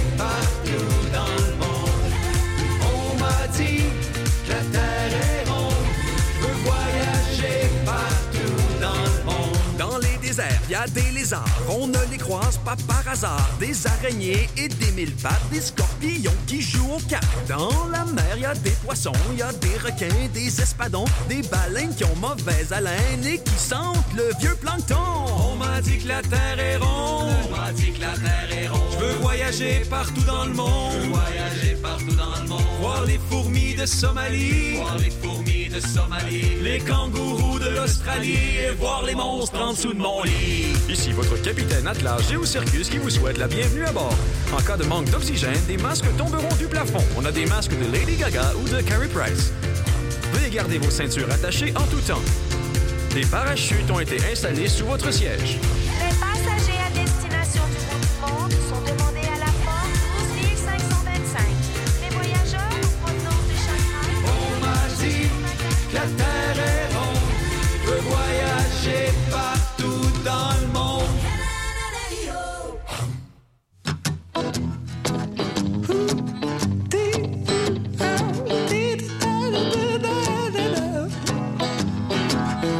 [10.38, 13.48] Les déserts, y a des lézards, on ne les croise pas par hasard.
[13.58, 17.26] Des araignées et des mille pattes, des scorpions qui jouent aux cartes.
[17.48, 21.94] Dans la mer, y a des poissons, y a des requins, des espadons, des baleines
[21.94, 24.96] qui ont mauvaise haleine et qui sentent le vieux plancton.
[25.52, 27.32] On m'a dit que la terre est ronde.
[27.48, 28.80] On m'a dit que la terre est ronde.
[28.92, 30.92] Je veux voyager partout dans le monde.
[30.92, 32.62] Je veux voyager partout dans le monde.
[32.80, 34.76] Voir les fourmis de Somalie.
[34.76, 36.62] Voir les fourmis de Somalie.
[36.62, 40.27] Les kangourous de l'Australie et voir les monstres en dessous de mon lit.
[40.88, 44.14] Ici votre capitaine Atlas Géocircus qui vous souhaite la bienvenue à bord.
[44.52, 47.04] En cas de manque d'oxygène, des masques tomberont du plafond.
[47.16, 49.52] On a des masques de Lady Gaga ou de Carrie Price.
[50.32, 52.22] Veuillez garder vos ceintures attachées en tout temps.
[53.14, 55.58] Des parachutes ont été installés sous votre siège.
[56.00, 59.92] Les passagers à destination du bout du monde sont demandés à la porte
[60.36, 61.40] 12 525.
[62.02, 64.12] Les voyageurs au provenance de Shanghai.
[64.24, 65.28] On m'a dit
[65.90, 67.28] que la terre est ronde.
[67.84, 69.12] Je veux voyager
[70.24, 71.04] dans le monde.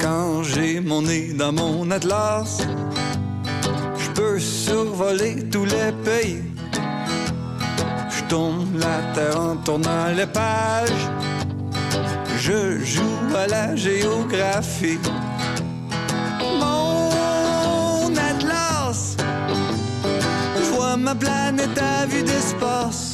[0.01, 2.59] Quand j'ai mon nez dans mon atlas,
[3.99, 6.43] je peux survoler tous les pays.
[8.11, 11.07] Je tourne la terre en tournant les pages.
[12.41, 14.99] Je joue à la géographie.
[20.99, 23.13] Ma planète à vue d'espace.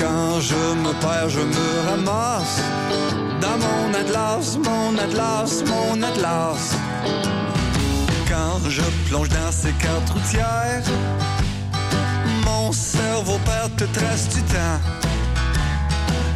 [0.00, 2.60] Quand je me perds, je me ramasse
[3.40, 6.76] dans mon atlas, mon atlas, mon atlas.
[8.28, 10.82] Quand je plonge dans ces cartes routières,
[12.44, 14.80] mon cerveau perd toute trace du temps.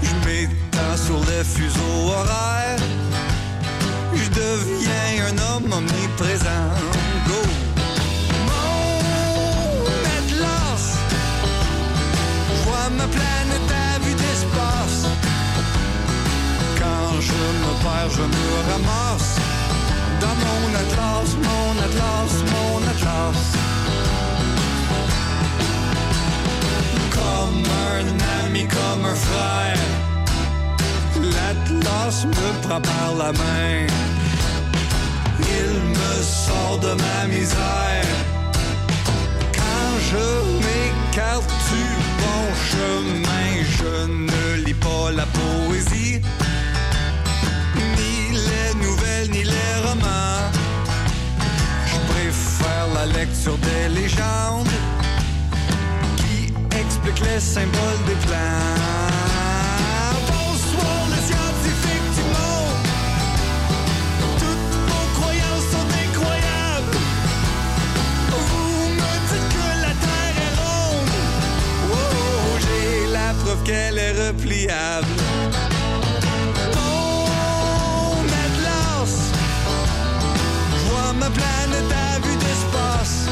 [0.02, 2.84] Je m'étends sur les fuseaux horaires,
[4.14, 6.68] je deviens un homme omniprésent.
[7.26, 7.61] Go!
[12.96, 15.00] Ma planète à vue d'espace.
[16.78, 19.36] Quand je me perds, je me ramasse
[20.20, 23.42] dans mon atlas, mon atlas, mon atlas.
[27.16, 27.64] Comme
[27.94, 29.84] un ami, comme un frère,
[31.34, 33.86] l'atlas me prend par la main.
[35.38, 38.16] Il me sort de ma misère.
[39.52, 40.24] Quand je
[40.64, 42.11] m'écarte bon
[42.70, 46.20] je ne lis pas la poésie
[47.96, 50.50] ni les nouvelles, ni les romans.
[51.86, 54.76] Je préfère la lecture des légendes
[56.16, 59.21] qui expliquent les symboles des plans.
[73.64, 75.06] Qu'elle est repliable.
[76.74, 79.14] Mon atlas,
[80.70, 83.26] je vois ma planète à vue d'espace.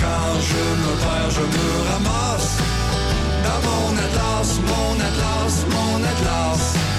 [0.00, 2.52] Quand je me perds, je me ramasse
[3.44, 6.91] dans mon atlas, mon atlas, mon atlas.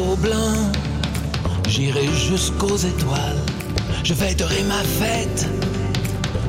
[0.00, 0.72] blanc,
[1.68, 3.40] j'irai jusqu'aux étoiles.
[4.04, 5.46] Je fêterai ma fête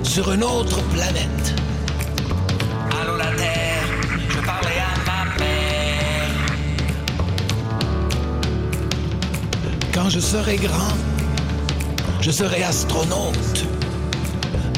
[0.04, 1.56] sur une autre planète.
[3.02, 3.86] Allô la Terre,
[4.30, 6.30] je parlais à ma mère.
[9.94, 10.98] Quand je serai grand,
[12.20, 13.66] je serai astronaute.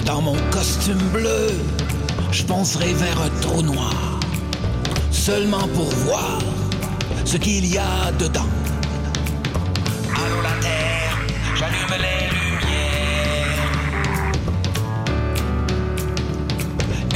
[0.06, 1.50] Dans mon costume bleu,
[2.32, 4.20] je penserai vers un trou noir,
[5.12, 6.40] seulement pour voir
[7.26, 8.59] ce qu'il y a dedans.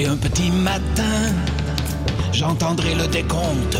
[0.03, 1.31] Et un petit matin,
[2.33, 3.77] j'entendrai le décompte.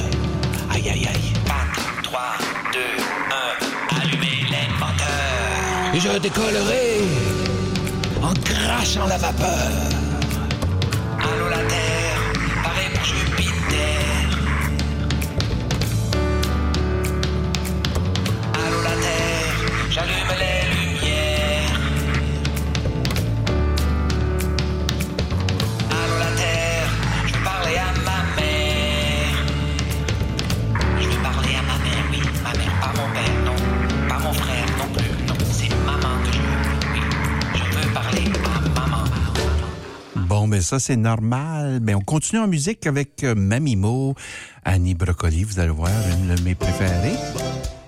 [0.72, 1.34] Aïe, aïe, aïe.
[1.46, 2.22] 4, 3,
[2.72, 2.80] 2,
[3.92, 4.02] 1.
[4.02, 5.94] Allumez l'inventeur.
[5.94, 7.02] Et je décollerai
[8.22, 9.93] en crachant la vapeur.
[40.64, 41.80] ça, c'est normal.
[41.82, 44.16] Mais on continue en musique avec euh, Mamimo,
[44.66, 47.18] Annie Brocoli, vous allez voir, une de mes préférées.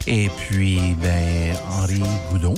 [0.07, 2.01] Et puis, ben, Henri
[2.31, 2.53] Goudon.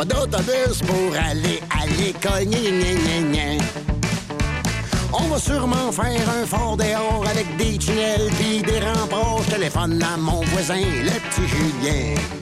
[0.00, 2.48] Pas d'autobus pour aller à l'école.
[5.12, 9.42] On va sûrement faire un fort dehors avec des tunnels puis des remparts.
[9.44, 12.39] Je téléphone à mon voisin, le petit Julien.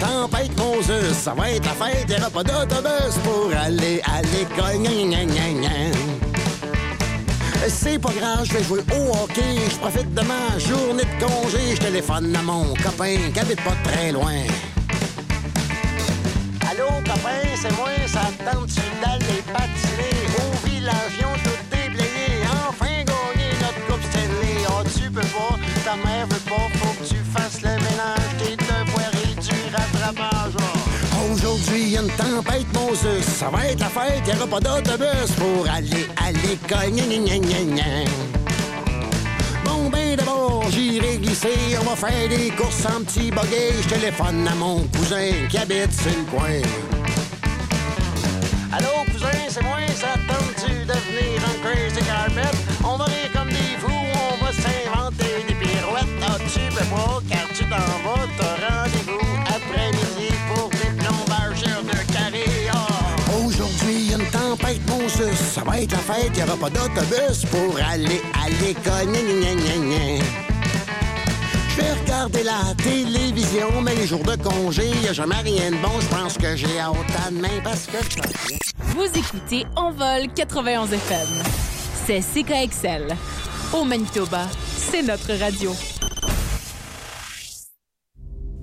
[0.00, 1.12] Tempête Moses.
[1.12, 4.60] Ça va être la fête, il n'y aura pas d'autobus pour aller à l'école.
[7.68, 9.56] C'est pas grave, je vais jouer au hockey.
[9.70, 11.76] Je profite de ma journée de congé.
[11.76, 14.42] Je téléphone à mon copain qui habite pas très loin.
[31.90, 33.24] Y a une tempête, Moses.
[33.38, 36.92] Ça va être la fête, y aura pas d'autobus pour aller à l'école.
[39.64, 41.76] Bon, ben d'abord, j'irai glisser.
[41.80, 43.82] On va faire des courses en petit buggy.
[43.82, 46.60] Je téléphone à mon cousin qui habite sur le coin.
[48.72, 52.59] Allô, cousin, c'est moi, ça te tente-tu de venir en crazy carpet?
[65.70, 69.14] Va être la fête, y aura pas d'autobus pour aller à l'école.
[71.68, 75.76] Je vais regarder la télévision, mais les jours de congé, y a jamais rien de
[75.76, 76.00] bon.
[76.00, 76.96] Je pense que j'ai hâte
[77.26, 78.18] à demain parce que je
[78.94, 81.28] Vous écoutez Envol 91 FM.
[82.06, 83.16] C'est CKXL.
[83.72, 85.72] Au Manitoba, c'est notre radio.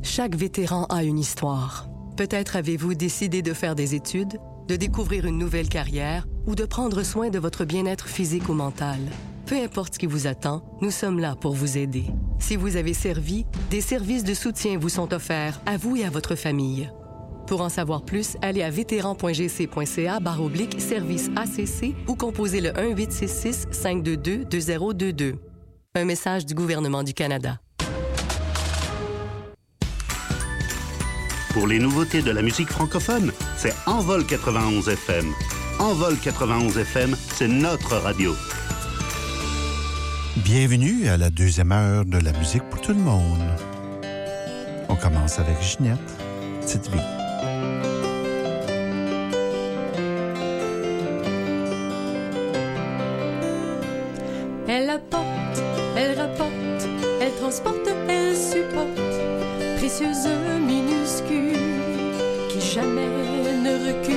[0.03, 1.88] Chaque vétéran a une histoire.
[2.18, 7.03] Peut-être avez-vous décidé de faire des études, de découvrir une nouvelle carrière ou de prendre
[7.03, 8.99] soin de votre bien-être physique ou mental.
[9.45, 12.05] Peu importe ce qui vous attend, nous sommes là pour vous aider.
[12.39, 16.09] Si vous avez servi, des services de soutien vous sont offerts à vous et à
[16.09, 16.89] votre famille.
[17.47, 25.35] Pour en savoir plus, allez à vétéran.gc.ca oblique service ACC ou composez le 1-866-522-2022.
[25.95, 27.59] Un message du gouvernement du Canada.
[31.53, 35.33] Pour les nouveautés de la musique francophone, c'est Envol 91 FM.
[35.80, 38.36] Envol 91 FM, c'est notre radio.
[40.38, 43.43] Bienvenue à la deuxième heure de la musique pour tout le monde.
[44.89, 45.99] On commence avec Ginette,
[46.61, 46.97] petite vie.
[54.67, 55.61] Elle apporte,
[55.95, 56.88] elle rapporte,
[57.21, 60.28] elle transporte, elle supporte, précieuse
[60.59, 61.53] minuscule
[62.49, 63.07] qui jamais
[63.63, 64.16] ne recule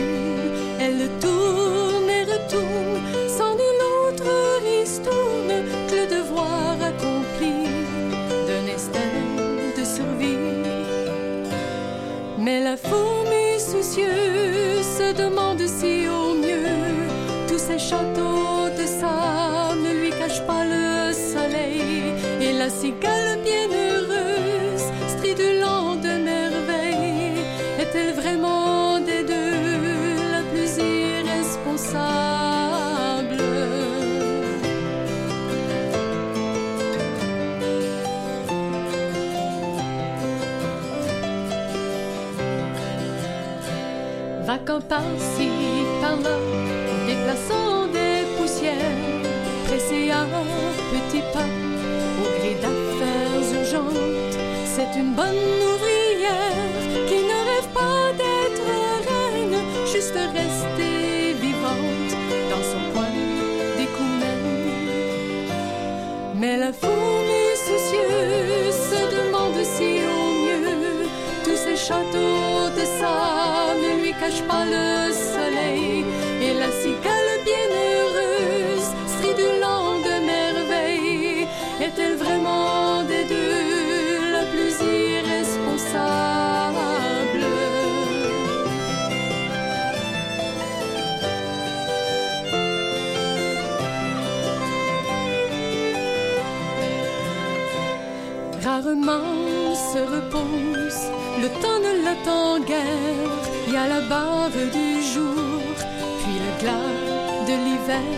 [44.71, 45.49] Vacant par-ci,
[46.01, 46.37] par-là,
[47.07, 48.77] déplaçant des poussières,
[49.67, 50.27] pressé à
[50.93, 51.51] petits pas,
[52.23, 54.39] au gré d'affaires urgentes.
[54.65, 58.67] C'est une bonne ouvrière qui ne rêve pas d'être
[59.09, 62.13] reine, juste rester vivante
[62.51, 63.13] dans son coin
[63.77, 64.53] d'écoumène.
[66.37, 71.07] Mais la fourmi soucieuse se demande si au mieux
[71.43, 73.40] tous ces châteaux de sable
[74.31, 76.05] cachent pas le soleil.
[76.43, 81.47] Et la cigale bienheureuse, stridulant de merveille,
[81.81, 87.45] est-elle vraiment des deux la plus irresponsable?
[98.65, 101.03] Rarement se repose,
[101.43, 103.50] le temps ne l'attend guère.
[103.73, 105.75] Y a la bave du jour,
[106.21, 106.91] puis le glas
[107.47, 108.11] de l'hiver.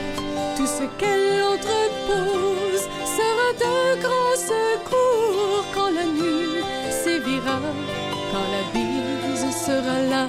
[0.57, 2.85] Tout ce qu'elle entrepose
[3.17, 6.65] sera de grand secours quand la nuit
[7.05, 7.61] sévira,
[8.31, 10.27] quand la bise sera là.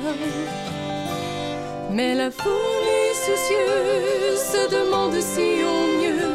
[1.90, 6.34] Mais la fourmi soucieuse se demande si au mieux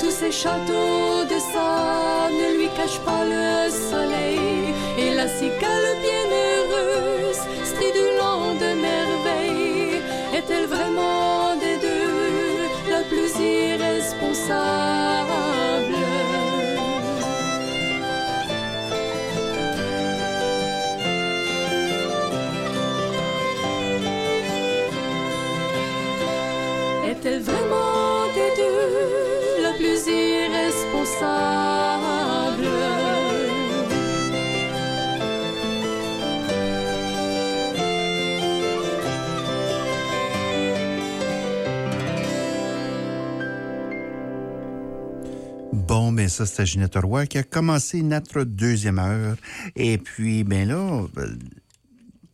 [0.00, 4.74] tous ces châteaux de sable ne lui cachent pas le soleil.
[4.96, 7.04] Et la cigale bienheureuse,
[7.74, 8.13] merveille,
[10.44, 15.43] est-elle vraiment des deux la plus irresponsable?
[46.24, 49.36] Mais ça, c'était Ginette Roy qui a commencé notre deuxième heure.
[49.76, 51.38] Et puis, ben là, ben,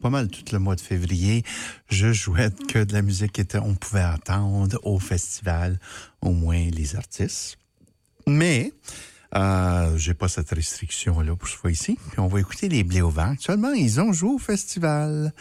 [0.01, 1.43] pas mal tout le mois de février,
[1.89, 5.81] je jouais que de la musique qu'on pouvait entendre au festival,
[6.23, 7.59] au moins les artistes.
[8.29, 8.73] Mais,
[9.35, 11.99] euh, j'ai pas cette restriction-là pour ce fois ici.
[12.13, 13.33] Puis on va écouter les Blés au vent.
[13.33, 15.35] Actuellement, ils ont joué au festival.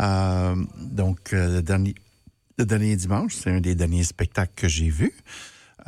[0.00, 1.94] Euh, donc, euh, le dernier,
[2.56, 5.12] le dernier dimanche, c'est un des derniers spectacles que j'ai vus.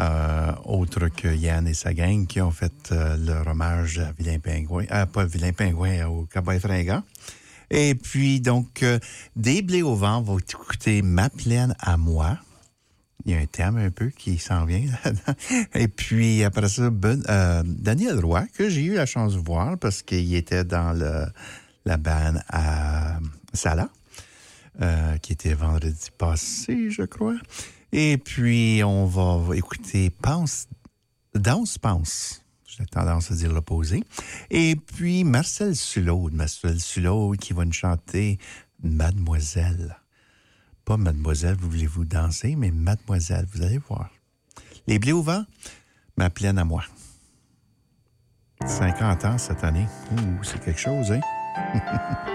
[0.01, 4.41] Euh, autre que Yann et sa gang qui ont fait euh, leur hommage à Vilain
[4.41, 7.05] Pingouin, euh, pas Vilain Pingouin, au Cowboy Fringant.
[7.71, 8.99] Et puis, donc, euh,
[9.37, 12.39] des blés au vent, on va écouter Ma plaine à moi.
[13.25, 14.85] Il y a un thème un peu qui s'en vient.
[15.75, 19.79] Et puis, après ça, ben, euh, Daniel Roy, que j'ai eu la chance de voir
[19.79, 20.93] parce qu'il était dans
[21.85, 23.19] la bande à
[23.55, 23.89] Sala,
[24.83, 27.37] euh, qui était vendredi passé, je crois.
[27.97, 30.67] Et puis, on va écouter Pense,
[31.33, 32.45] Danse Pense.
[32.67, 34.03] J'ai tendance à dire l'opposé.
[34.51, 38.41] Et puis, Marcel Sulot, Marcel Sulot, qui va nous chanter
[38.83, 39.97] Mademoiselle.
[40.85, 44.11] Pas Mademoiselle, vous voulez-vous danser, mais Mademoiselle, vous allez voir.
[44.89, 45.45] Les blés au vent,
[46.17, 46.83] ma plaine à moi.
[48.67, 49.87] 50 ans cette année.
[50.11, 51.21] Ouh, c'est quelque chose, hein?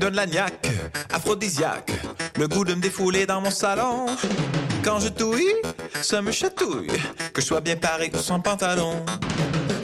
[0.00, 0.66] me donnes la niaque,
[1.12, 1.92] aphrodisiaque,
[2.38, 4.06] le goût de me défouler dans mon salon.
[4.82, 5.54] Quand je touille,
[6.00, 6.88] ça me chatouille,
[7.34, 9.04] que je sois bien paré ou sans pantalon.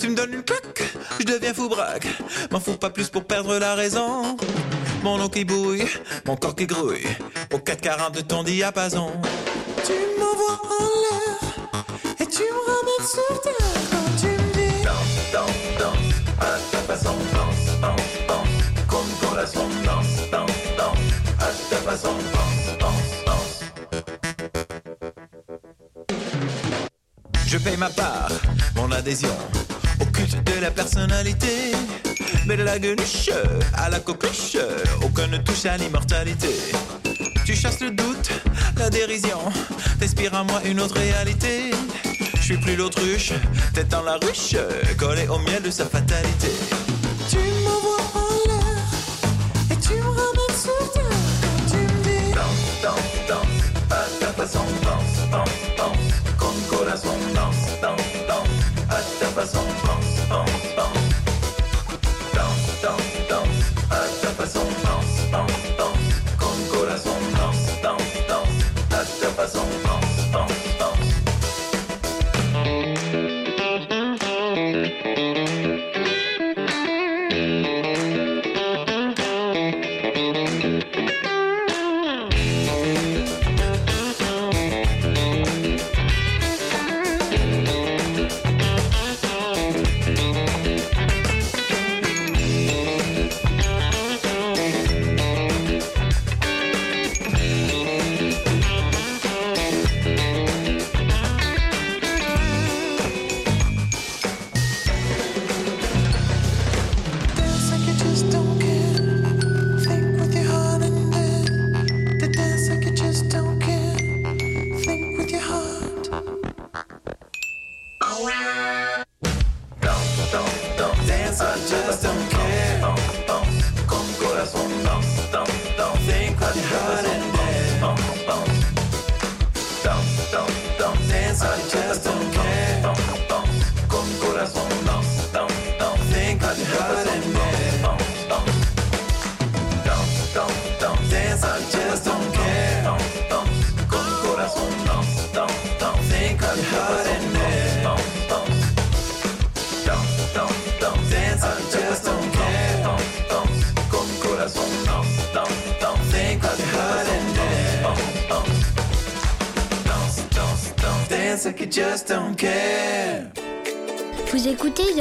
[0.01, 0.83] Tu me donnes une claque,
[1.21, 2.07] je deviens fou braque,
[2.51, 4.39] m'en fous pas plus pour perdre la raison.
[5.03, 5.87] Mon eau qui bouille,
[6.25, 7.07] mon corps qui grouille,
[7.53, 9.13] au 440 de ton diapason.
[9.85, 11.85] Tu m'envoies en l'air
[12.21, 13.53] et tu me ramènes sur terre
[13.91, 17.15] quand tu me dis Danse, danse, danse, à ta façon,
[27.78, 28.31] Ma part,
[28.74, 29.36] mon adhésion
[30.01, 31.73] au culte de la personnalité.
[32.47, 33.28] Mais de la gueuluche
[33.74, 34.57] à la coqueluche,
[35.03, 36.48] aucun ne touche à l'immortalité.
[37.44, 38.31] Tu chasses le doute,
[38.78, 39.39] la dérision,
[40.01, 41.70] t'inspires en moi une autre réalité.
[42.36, 43.32] Je suis plus l'autruche,
[43.74, 44.57] tête dans la ruche,
[44.97, 46.53] collé au miel de sa fatalité.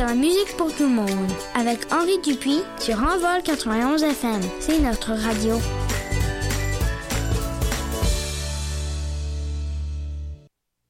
[0.05, 4.41] La musique pour tout le monde avec Henri Dupuis sur Envol 91 FM.
[4.59, 5.55] C'est notre radio.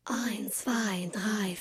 [0.10, 1.56] Eins, zwei, drei.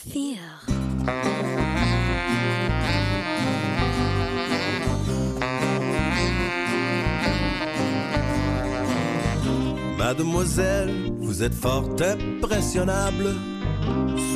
[9.96, 13.36] Mademoiselle, vous êtes fort impressionnable.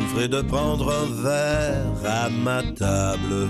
[0.08, 3.48] Souffrez de prendre un verre à ma table.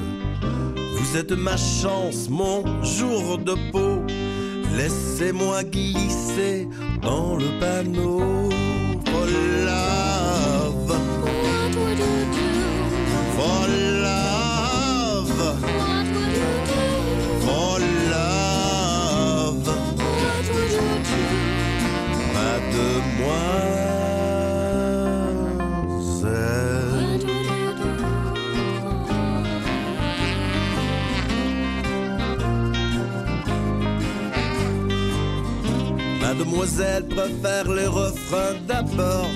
[0.97, 4.02] Vous êtes ma chance, mon jour de peau.
[4.76, 6.68] Laissez-moi glisser
[7.02, 8.48] dans le panneau.
[36.59, 39.30] Mademoiselle préfère les refrains d'abord.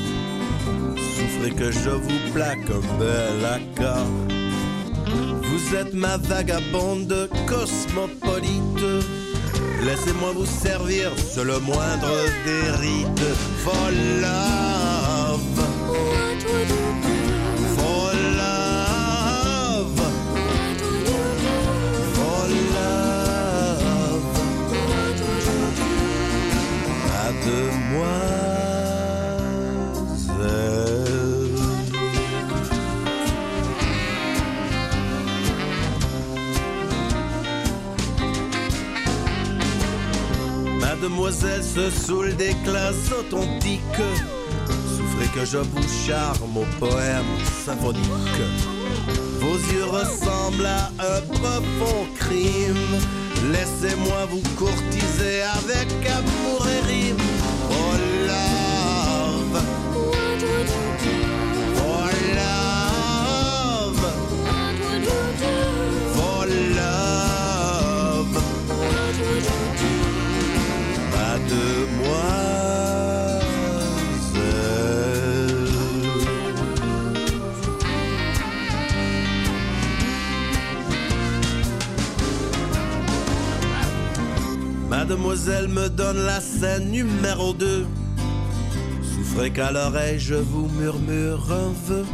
[0.97, 4.07] Souffrez que je vous plaque un bel accord.
[5.41, 9.05] Vous êtes ma vagabonde cosmopolite.
[9.85, 12.11] Laissez-moi vous servir sur le moindre
[12.45, 13.37] des rites.
[13.63, 13.91] For
[41.33, 43.81] Mademoiselle se saoule des classes authentiques.
[44.97, 47.25] Souffrez que je vous charme au poème
[47.65, 48.07] symphonique.
[49.41, 52.99] Vos yeux ressemblent à un profond crime.
[53.51, 57.17] Laissez-moi vous courtiser avec amour et rime.
[58.27, 59.63] Love,
[59.97, 60.67] oh love,
[61.79, 62.11] oh
[65.01, 65.72] love,
[85.23, 87.87] Mademoiselle me donne la scène numéro 2.
[89.03, 92.05] Souffrez qu'à l'oreille je vous murmure un vœu.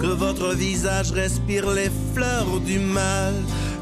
[0.00, 3.34] Que votre visage respire les fleurs du mal.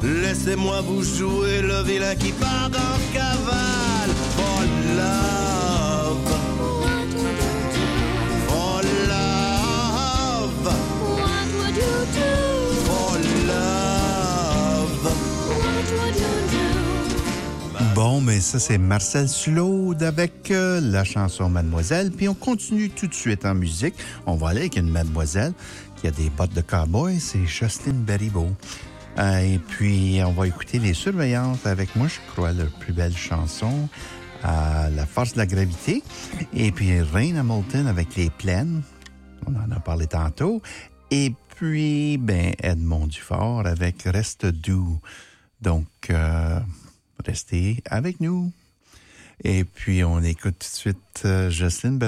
[0.03, 2.69] Laissez-moi vous jouer le vilain qui part
[18.21, 22.11] Mais ça, c'est Marcel Sulaude avec euh, la chanson Mademoiselle.
[22.11, 23.93] Puis on continue tout de suite en musique.
[24.25, 25.53] On va aller avec une Mademoiselle
[25.95, 27.19] qui a des bottes de cowboy.
[27.19, 28.49] C'est Justine Beribeau.
[29.17, 33.15] Euh, et puis, on va écouter Les Surveillantes avec moi, je crois, leur plus belle
[33.15, 33.89] chanson,
[34.45, 36.03] euh, La force de la gravité.
[36.53, 38.81] Et puis, Rain Hamilton avec Les Plaines.
[39.47, 40.61] On en a parlé tantôt.
[41.11, 44.99] Et puis, ben, Edmond Dufort avec Reste doux.
[45.61, 46.59] Donc, euh,
[47.25, 48.51] restez avec nous.
[49.43, 51.99] Et puis, on écoute tout de suite euh, Jocelyne.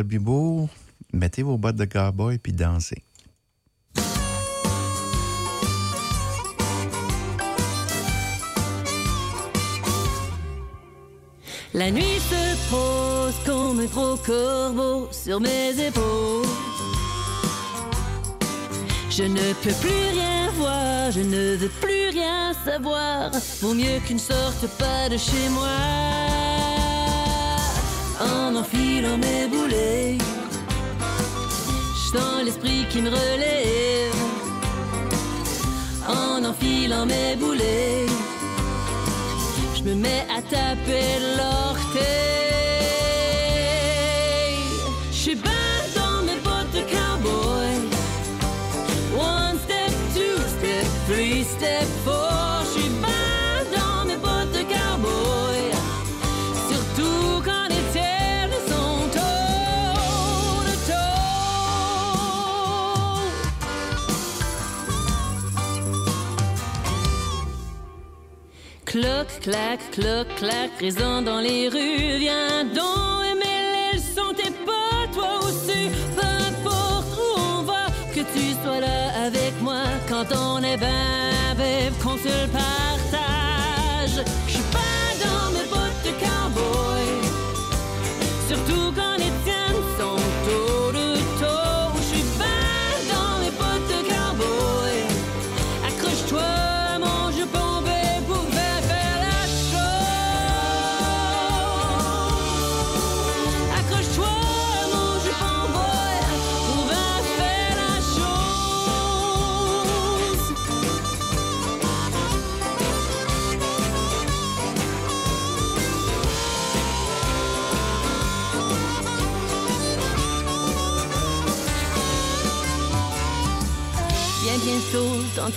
[1.14, 3.04] Mettez vos bottes de cowboy puis dansez.
[11.74, 16.71] La nuit se pose comme un gros corbeau sur mes épaules.
[19.12, 23.30] Je ne peux plus rien voir, je ne veux plus rien savoir.
[23.62, 25.68] Vaut mieux qu'une sorte pas de chez moi.
[28.22, 30.18] En enfilant mes boulets,
[32.14, 34.16] je l'esprit qui me relève.
[36.08, 38.06] En enfilant mes boulets,
[39.76, 42.41] je me mets à taper l'orteil.
[69.42, 72.18] Clac, cloc, clac, résonne dans les rues.
[72.20, 75.90] Viens donc aimer les leçons, t'es pas toi aussi.
[76.16, 79.84] Peu importe où on va, que tu sois là avec moi.
[80.08, 83.01] Quand on est ben, babe, qu'on se le partage.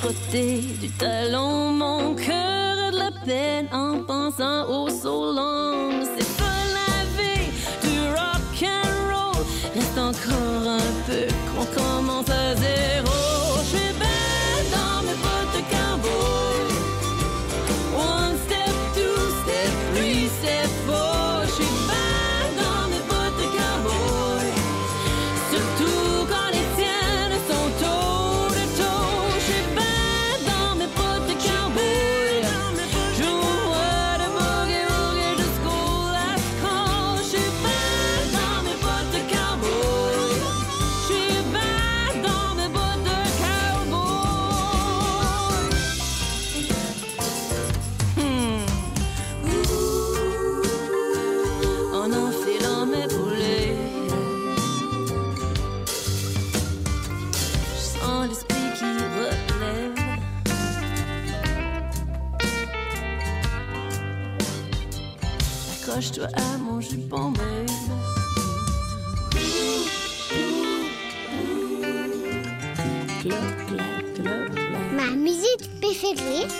[0.04, 6.62] T'entreter du talon mon cœur de la peine en pensant au so long c'est pas
[6.78, 7.48] la vie
[7.82, 9.44] du rock and roll
[9.74, 13.03] reste encore un peu qu'on commence à zéro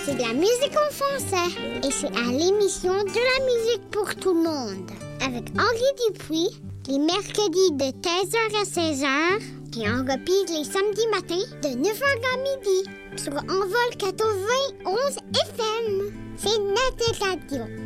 [0.04, 1.60] c'est de la musique en français.
[1.82, 4.90] Et c'est à l'émission de la musique pour tout le monde.
[5.20, 9.42] Avec Henri Dupuis, les mercredis de 13h à 16h.
[9.76, 12.88] Et en reprise les samedis matins de 9h à midi.
[13.16, 16.12] Sur Envol 91 FM.
[16.36, 17.83] C'est notre radio.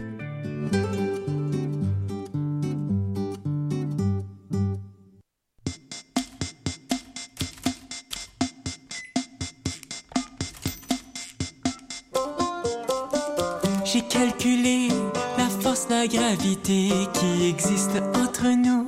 [16.08, 18.86] Gravité qui existe entre nous,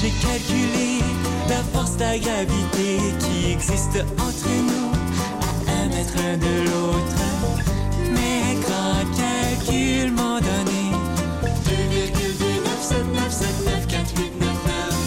[0.00, 1.00] J'ai calculé
[1.48, 4.90] la force, la gravité qui existe entre nous
[5.68, 7.18] à un mètre de l'autre.
[8.10, 10.86] Mes grands calculs m'ont donné
[14.36, 14.44] 2,297979489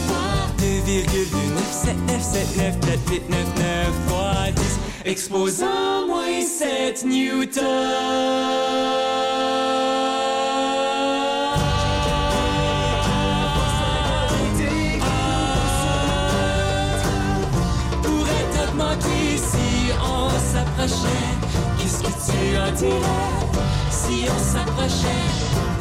[0.07, 0.89] fois 10
[5.05, 7.61] exposant moins 7 newtons.
[18.03, 21.33] Pourrait augmenter si on s'approchait.
[21.77, 23.39] Qu'est-ce que tu en dirais
[23.91, 25.27] si on s'approchait?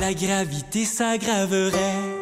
[0.00, 2.17] La gravité s'aggraverait.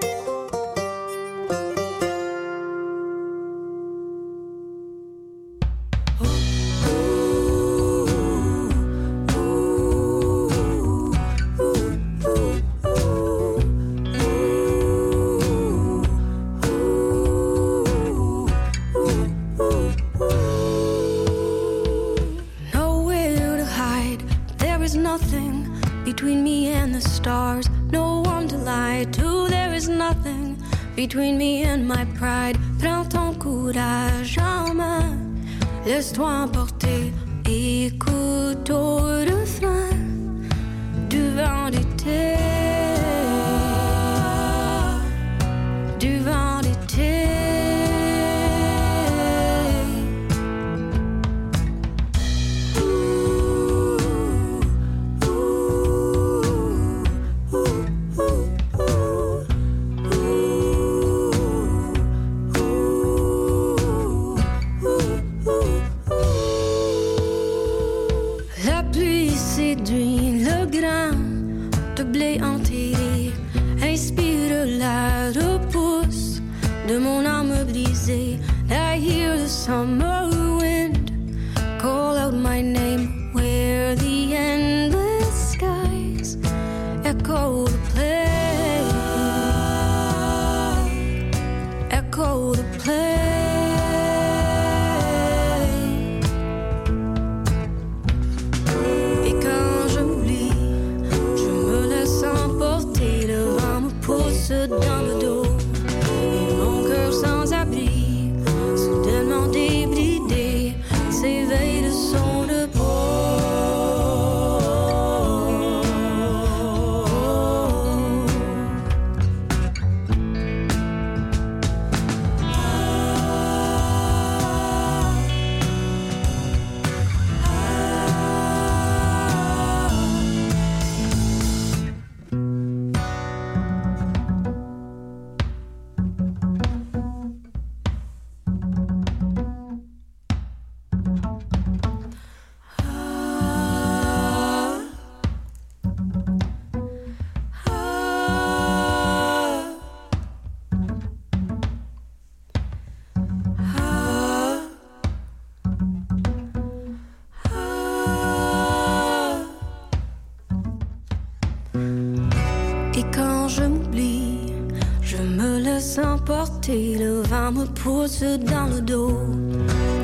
[168.06, 169.18] Dans le dos.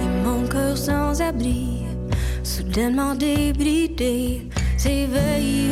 [0.03, 1.85] Et mon cœur sans abri,
[2.43, 5.71] soudainement débridé, s'éveille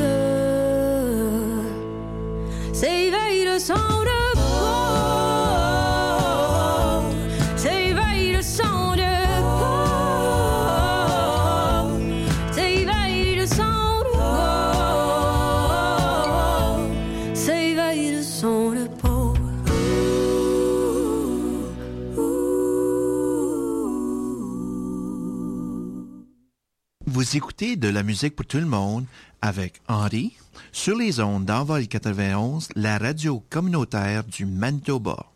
[27.31, 29.05] Vous écoutez de la musique pour tout le monde
[29.41, 30.37] avec Henri
[30.73, 35.27] sur les ondes d'Envol 91, la radio communautaire du Manitoba.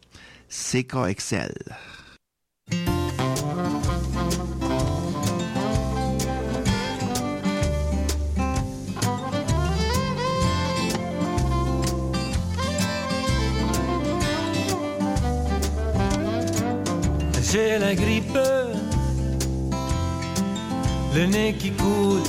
[0.49, 1.55] CKXL.
[17.53, 18.37] J'ai la grippe,
[21.15, 22.23] le nez qui coule.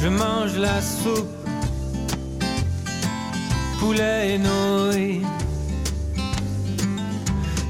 [0.00, 1.48] Je mange la soupe,
[3.78, 5.22] poulet et nouilles.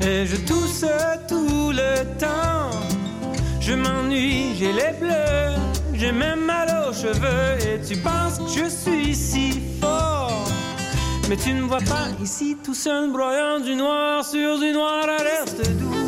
[0.01, 0.87] Et je tousse
[1.29, 2.71] tout le temps.
[3.61, 5.57] Je m'ennuie, j'ai les bleus,
[5.93, 7.59] j'ai même mal aux cheveux.
[7.69, 10.45] Et tu penses que je suis si fort.
[11.29, 15.05] Mais tu ne vois pas ici tout seul broyant du noir sur du noir.
[15.19, 16.06] Reste doux.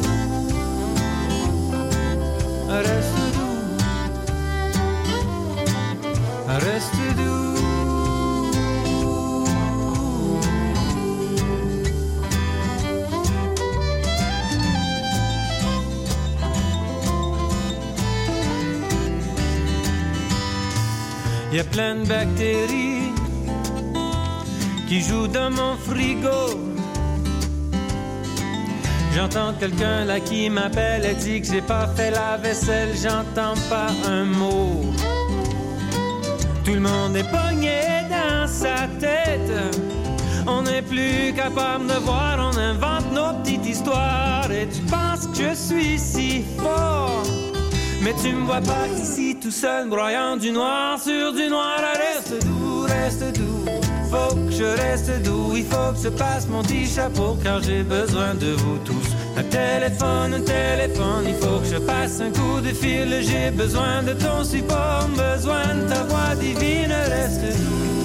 [2.70, 3.78] Reste doux.
[6.48, 7.48] Reste doux.
[21.50, 23.14] Y a plein de bactéries
[24.86, 26.67] qui jouent dans mon frigo.
[29.18, 33.88] J'entends quelqu'un là qui m'appelle et dit que j'ai pas fait la vaisselle, j'entends pas
[34.06, 34.94] un mot.
[36.64, 39.50] Tout le monde est pogné dans sa tête.
[40.46, 44.48] On n'est plus capable de voir, on invente nos petites histoires.
[44.52, 47.24] Et tu penses que je suis si fort?
[48.00, 51.80] Mais tu me vois pas ici tout seul, broyant du noir sur du noir.
[51.96, 53.77] Reste doux, reste doux.
[54.10, 57.82] Faut que je reste doux, il faut que je passe mon petit chapeau car j'ai
[57.82, 59.08] besoin de vous tous.
[59.36, 63.08] Un téléphone, un téléphone, il faut que je passe un coup de fil.
[63.22, 66.92] J'ai besoin de ton support, besoin de ta voix divine.
[66.92, 67.97] Reste doux.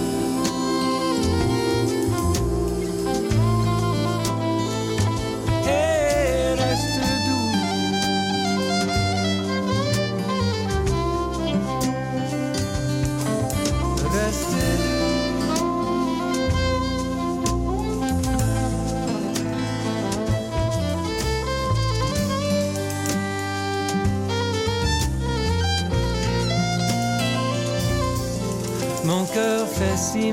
[30.14, 30.32] Si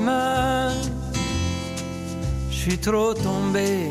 [2.51, 3.89] je suis trop tombé.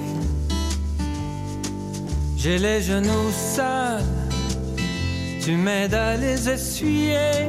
[2.37, 4.05] J'ai les genoux sales,
[5.43, 7.49] tu m'aides à les essuyer.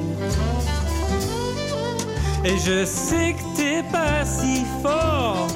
[2.43, 5.47] Et je sais que t'es pas si fort,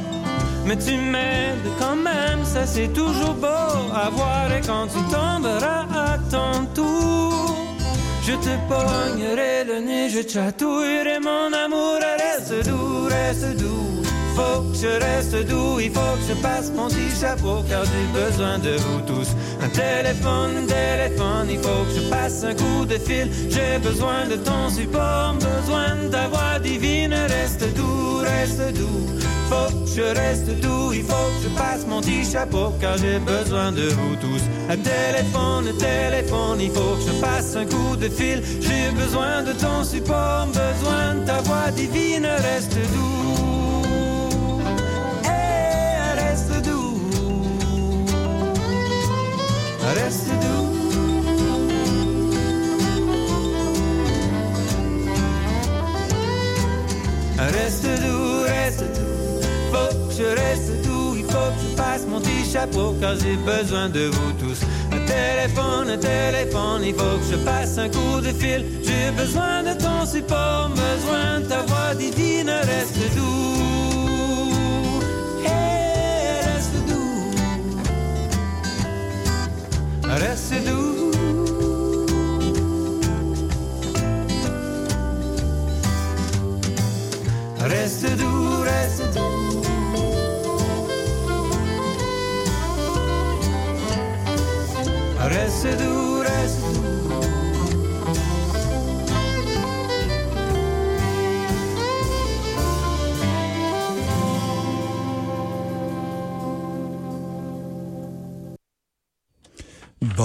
[0.68, 4.46] mais tu m'aides quand même, ça c'est toujours beau à voir.
[4.56, 7.56] Et quand tu tomberas à ton tour,
[8.22, 12.15] je te pognerai le nez, je chatouillerai mon amour.
[12.48, 13.85] Reste doux, reste doux.
[14.36, 18.08] Faut que je reste doux, il faut que je passe mon petit chapeau car j'ai
[18.20, 19.30] besoin de vous tous.
[19.64, 23.32] Un téléphone, un téléphone, il faut que je passe un coup de fil.
[23.50, 27.14] J'ai besoin de ton support, besoin de ta voix divine.
[27.14, 29.08] Reste doux, reste doux.
[29.50, 33.20] Faut que je reste doux, il faut que je passe mon petit chapeau car j'ai
[33.20, 34.44] besoin de vous tous.
[34.70, 38.44] Un téléphone, téléphone, il faut que je passe un coup de fil.
[38.60, 42.26] J'ai besoin de ton support, besoin de ta voix divine.
[42.26, 43.55] Reste doux.
[49.94, 50.66] Reste doux.
[57.38, 59.42] Reste doux, reste doux.
[59.72, 61.16] Faut que je reste doux.
[61.16, 64.60] Il faut que je passe mon petit chapeau car j'ai besoin de vous tous.
[64.92, 68.66] Un téléphone, un téléphone, il faut que je passe un coup de fil.
[68.84, 72.50] J'ai besoin de ton support, besoin de ta voix divine.
[72.50, 73.75] Reste doux.
[80.18, 81.12] Residue,
[87.60, 88.64] residue,
[95.28, 96.65] residue, residue.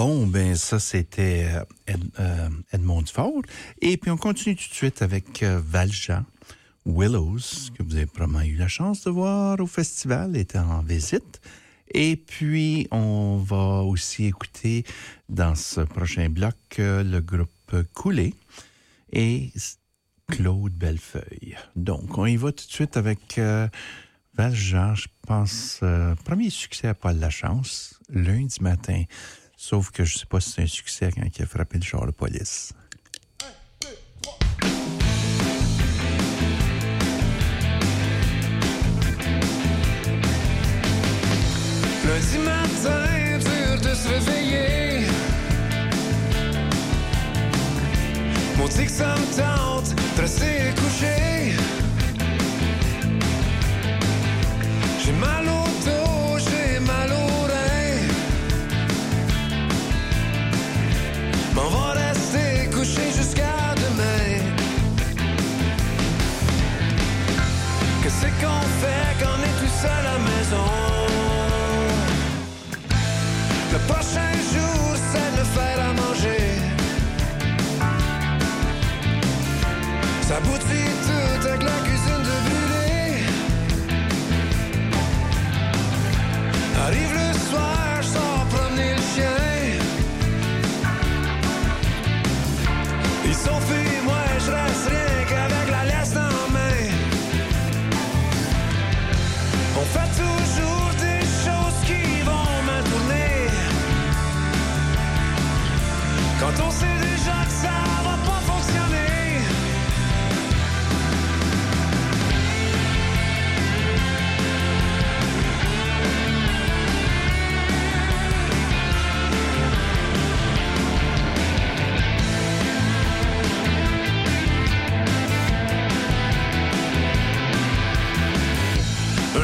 [0.02, 1.46] Bon, ben ça, c'était
[1.90, 3.42] euh, euh, Edmond Dufour.
[3.82, 6.24] Et puis, on continue tout de suite avec euh, Valjean.
[6.86, 11.42] Willows, que vous avez probablement eu la chance de voir au festival, était en visite.
[11.92, 14.86] Et puis, on va aussi écouter
[15.28, 18.32] dans ce prochain bloc euh, le groupe Coulé
[19.12, 19.52] et
[20.28, 21.58] Claude Bellefeuille.
[21.76, 23.38] Donc, on y va tout de suite avec
[24.32, 25.80] Valjean, je pense,
[26.24, 29.04] premier succès à Paul Lachance, lundi matin.
[29.62, 32.06] Sauf que je sais pas si c'est un succès quand il a frappé le char
[32.06, 32.72] de police.
[42.06, 45.06] Lundi matin, dur de se réveiller.
[48.56, 51.52] Mon tic ça me tente de rester couché.
[55.04, 55.59] J'ai mal au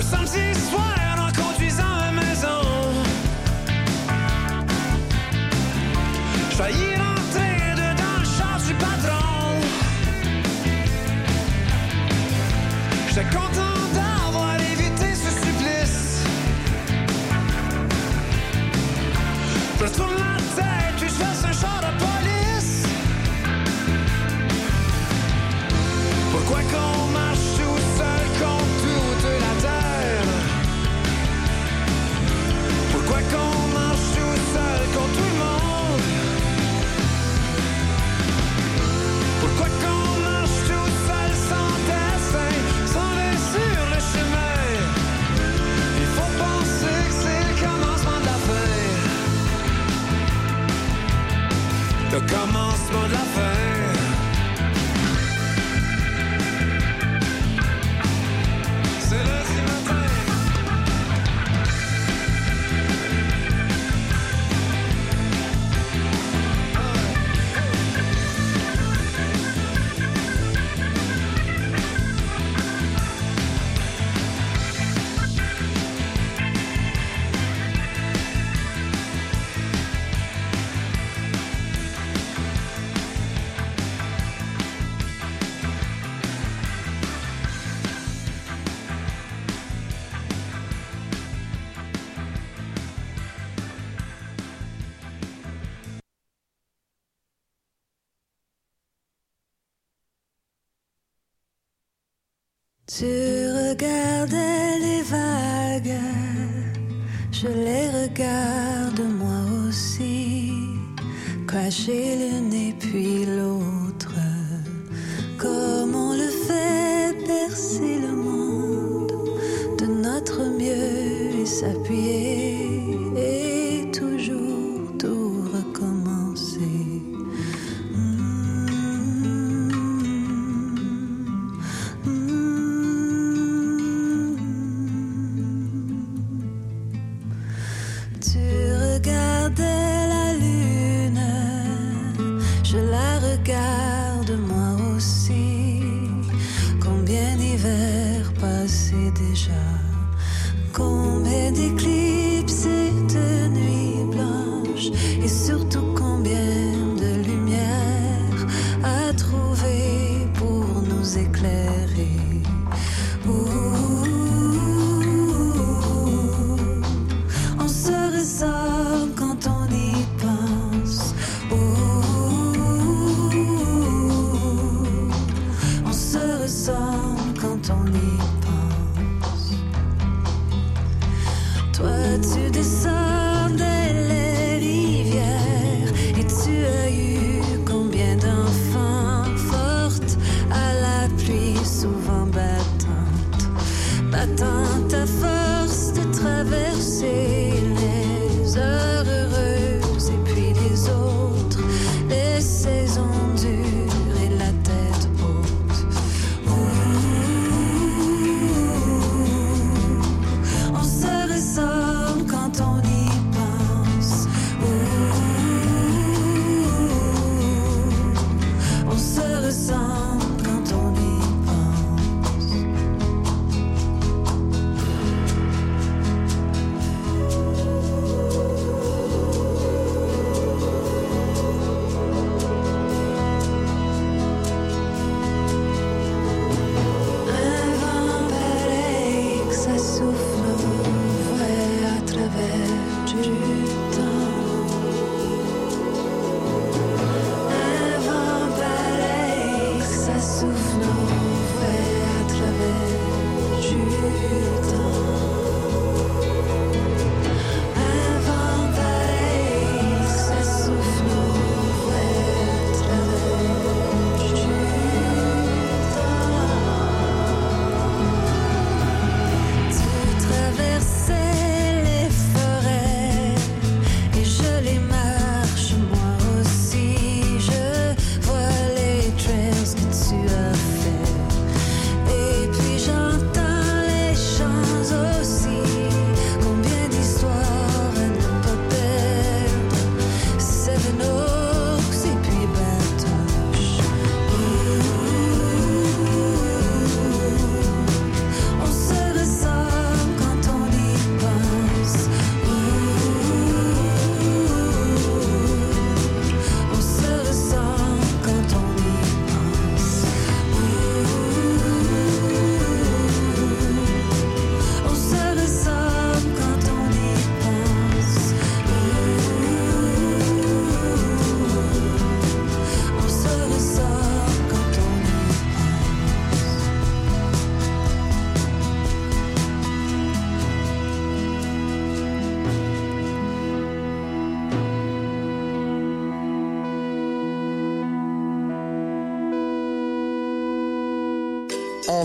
[0.07, 0.56] some.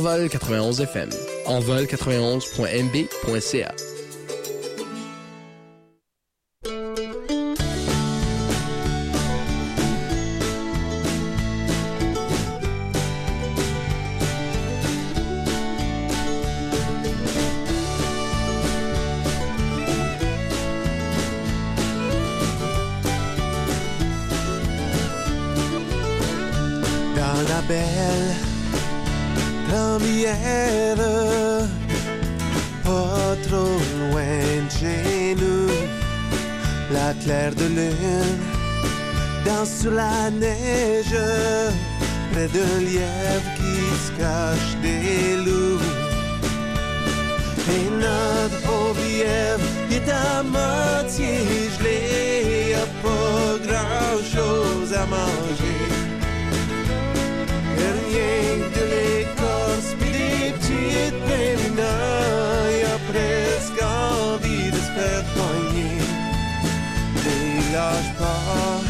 [0.02, 1.10] Envol 91 FM.
[1.46, 3.76] envol91.mb.ca.
[27.16, 28.51] dans la belle
[29.72, 30.98] première,
[32.84, 35.72] pas trop loin de chez nous.
[36.92, 38.40] La claire de lune
[39.46, 41.20] danse sur la neige,
[42.32, 45.82] près d'un lièvre qui se cache des loups.
[47.76, 49.68] Et notre pauvre lièvre
[49.98, 51.32] est à moitié
[51.76, 55.92] gelé, a pas grand chose à manger.
[63.12, 65.98] Y a presque envie de se faire poigner.
[67.16, 68.82] Mais il lâche pas,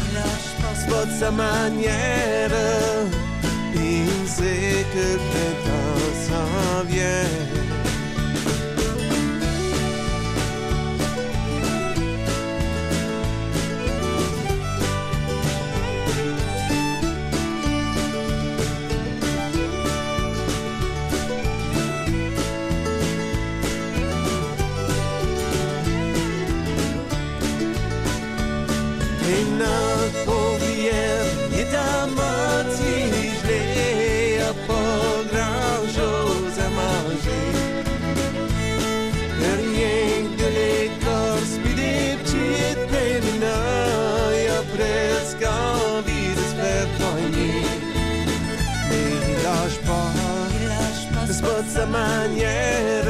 [0.74, 1.12] c'est pas de
[51.92, 53.01] c'est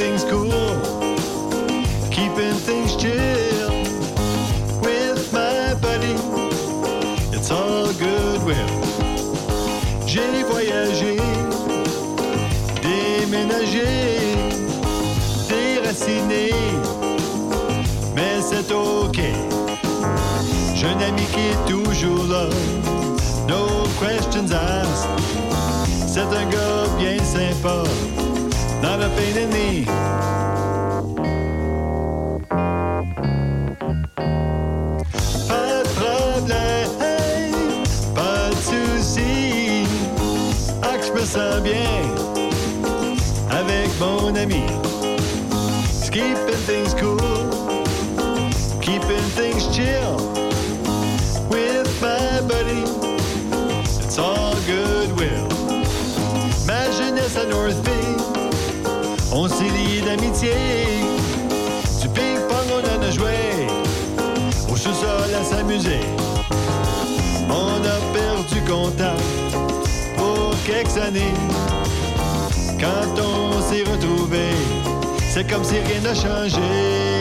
[0.00, 0.80] things cool,
[2.10, 3.68] keeping things chill
[4.80, 6.16] with my buddy.
[7.36, 8.72] It's all good will.
[10.06, 11.18] J'ai voyagé,
[12.82, 13.88] déménagé,
[15.50, 16.50] déraciné
[18.16, 19.20] mais c'est ok.
[20.76, 22.48] J'ai un ami qui est toujours là,
[23.46, 25.10] no questions asked.
[26.06, 27.84] C'est un gars bien sympa,
[28.82, 29.34] not a pain
[35.48, 37.84] Pas de problème,
[38.14, 39.86] pas de souci.
[40.82, 42.30] Ah, bien
[43.50, 44.64] avec mon ami.
[59.50, 60.54] S'est liés d'amitié.
[62.00, 63.66] Du ping-pong, on en a joué.
[64.70, 66.00] Au sous-sol à s'amuser.
[67.48, 69.22] On a perdu contact
[70.16, 71.34] pour quelques années.
[72.78, 74.56] Quand on s'est retrouvés,
[75.28, 77.20] c'est comme si rien n'a changé.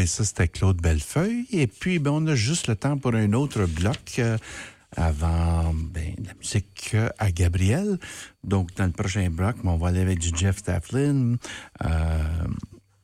[0.00, 1.44] Ben ça, c'était Claude Bellefeuille.
[1.50, 4.38] Et puis, ben, on a juste le temps pour un autre bloc euh,
[4.96, 7.98] avant ben, la musique euh, à Gabriel.
[8.42, 11.34] Donc, dans le prochain bloc, ben, on va aller avec du Jeff Stafflin,
[11.84, 12.18] euh,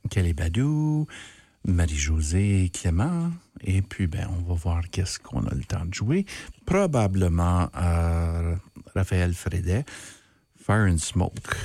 [0.09, 1.07] Kelly Badou,
[1.67, 3.31] Marie-Josée Clément.
[3.63, 6.25] Et puis, ben, on va voir qu'est-ce qu'on a le temps de jouer.
[6.65, 7.69] Probablement
[8.95, 9.85] Raphaël Frédet,
[10.65, 11.59] Fire and Smoke.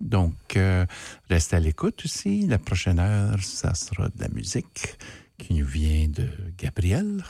[0.00, 0.86] Donc, euh,
[1.28, 2.46] restez à l'écoute aussi.
[2.46, 4.96] La prochaine heure, ça sera de la musique
[5.38, 6.28] qui nous vient de
[6.58, 7.22] Gabriel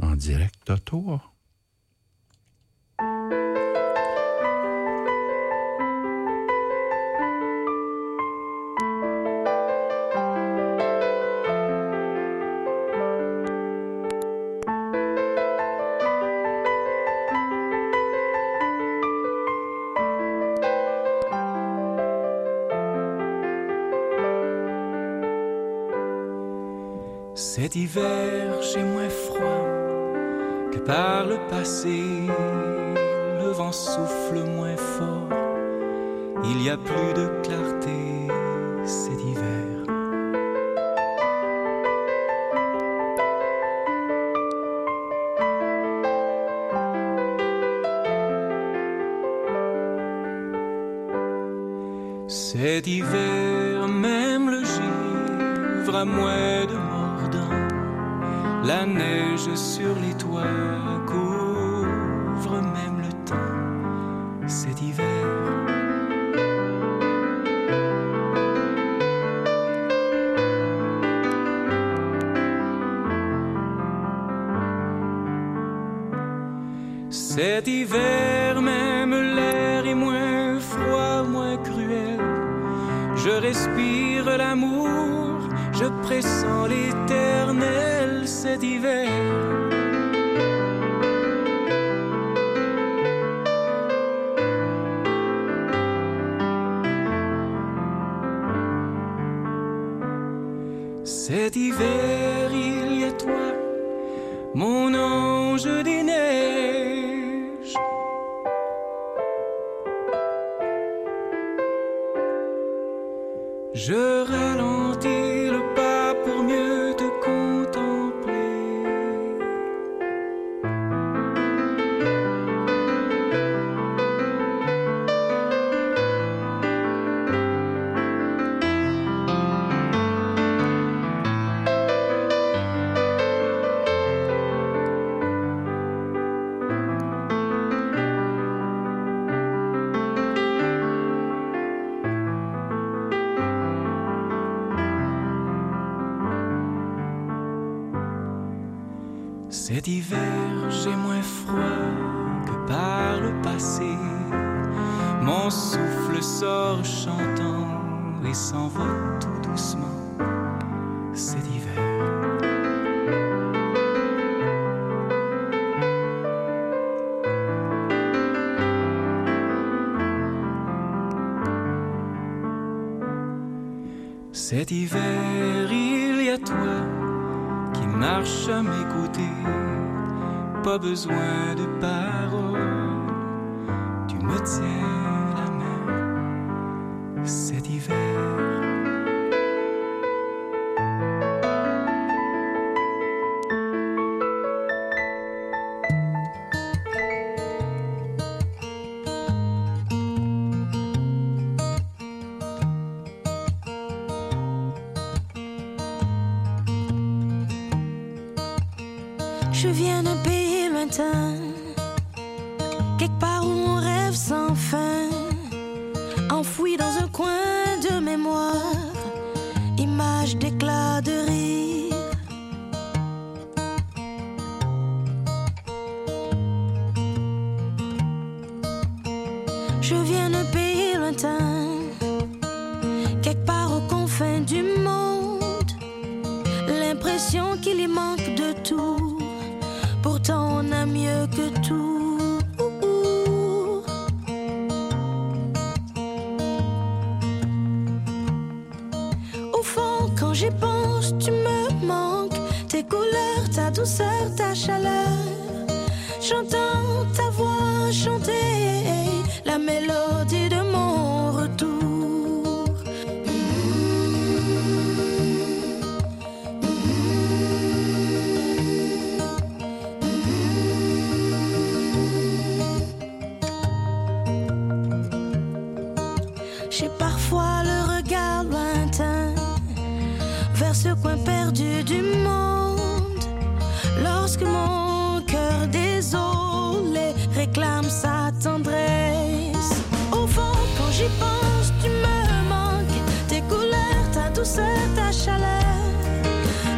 [0.00, 1.22] en direct d'Ottawa.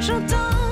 [0.01, 0.70] J'entends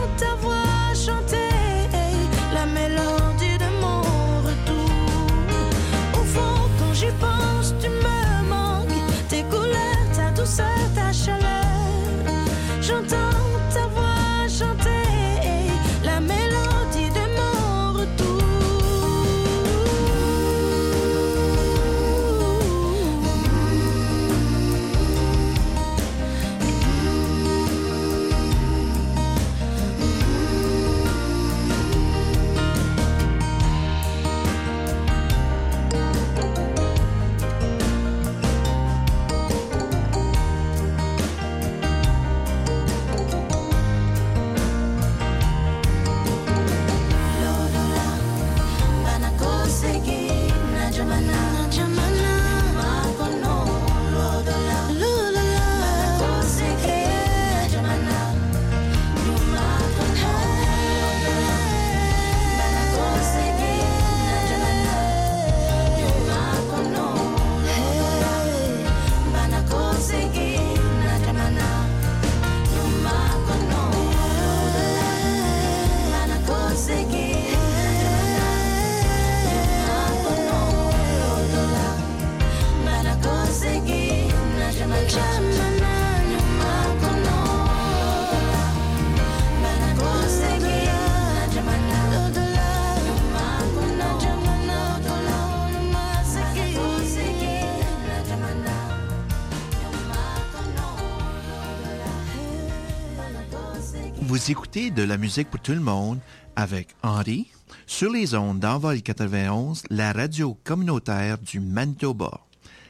[104.51, 106.21] Écoutez de la musique pour tout le monde
[106.57, 107.51] avec Henri
[107.87, 112.47] sur les ondes d'Envol 91, la radio communautaire du Manitoba,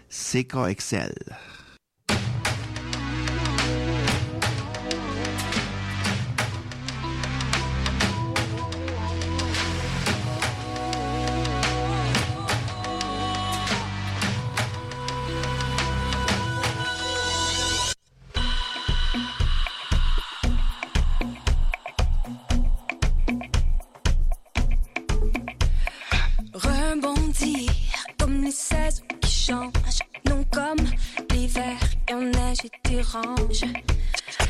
[0.08, 1.12] CKXL.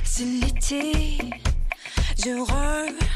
[0.05, 1.19] C'est l'été,
[2.25, 3.08] je.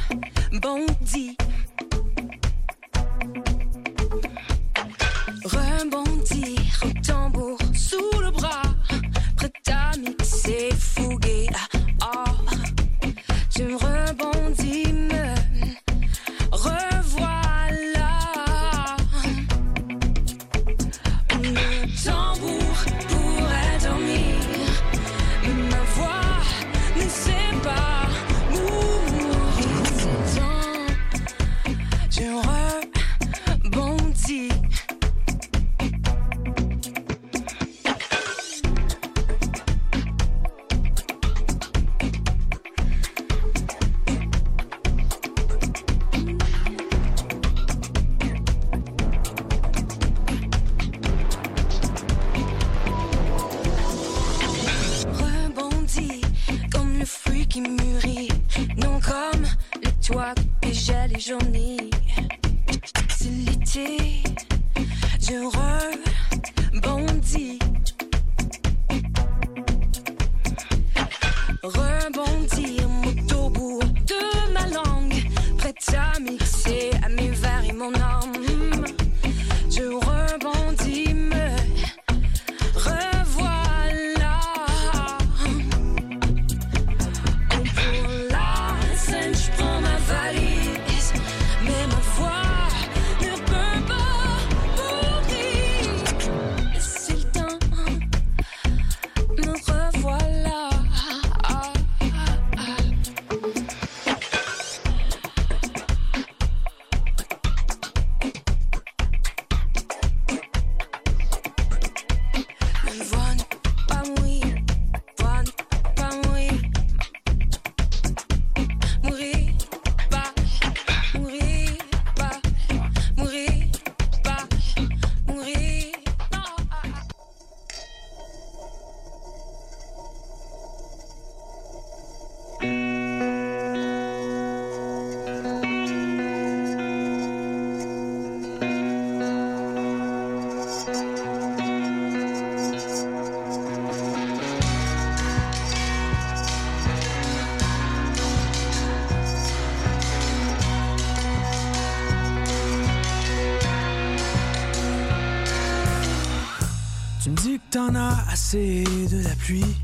[157.72, 159.76] T'en as assez de la pluie.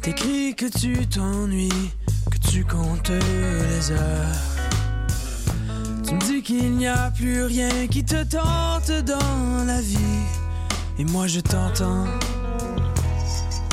[0.00, 1.90] T'écris que tu t'ennuies,
[2.30, 4.40] que tu comptes les heures.
[6.06, 10.24] Tu me dis qu'il n'y a plus rien qui te tente dans la vie.
[10.98, 12.06] Et moi je t'entends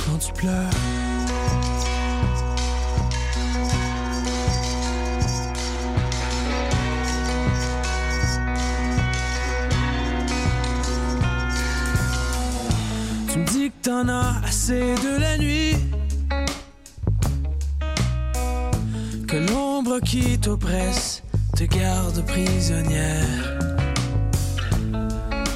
[0.05, 0.82] quand tu pleures.
[13.53, 15.75] Dis que t'en as assez de la nuit.
[19.27, 21.21] Que l'ombre qui t'oppresse
[21.55, 23.59] te garde prisonnière.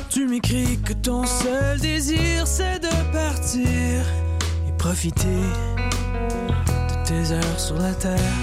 [0.10, 4.02] Tu m'écris que ton seul désir c'est de partir
[4.68, 5.44] et profiter
[6.90, 8.36] de tes heures sur la terre.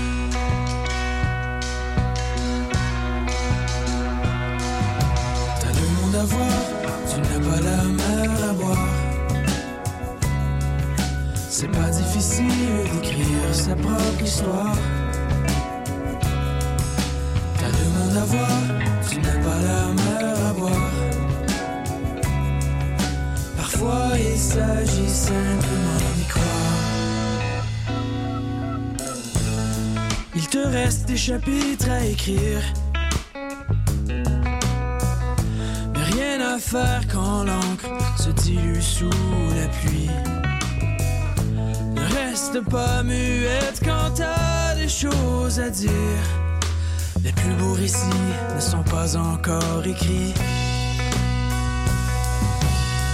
[5.61, 6.61] T'as le monde à voir,
[7.09, 7.84] tu n'as pas la
[11.57, 12.49] C'est pas difficile
[12.93, 14.77] d'écrire sa propre histoire.
[17.59, 18.61] T'as le monde à voir,
[19.09, 20.91] tu n'as pas la mer à boire.
[23.57, 27.65] Parfois il s'agit simplement d'y croire.
[30.35, 32.65] Il te reste des chapitres à écrire.
[35.95, 39.09] Mais rien à faire quand l'encre se dilue sous
[39.55, 40.11] la pluie.
[42.45, 45.89] Reste pas muette quand t'as des choses à dire.
[47.25, 48.05] Les plus beaux récits
[48.55, 50.35] ne sont pas encore écrits.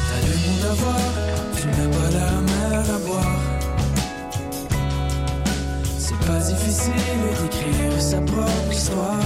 [0.08, 1.12] T'as le monde à voir,
[1.56, 3.40] tu n'as pas la mer à boire.
[5.96, 6.92] C'est pas difficile
[7.40, 9.19] d'écrire sa propre histoire.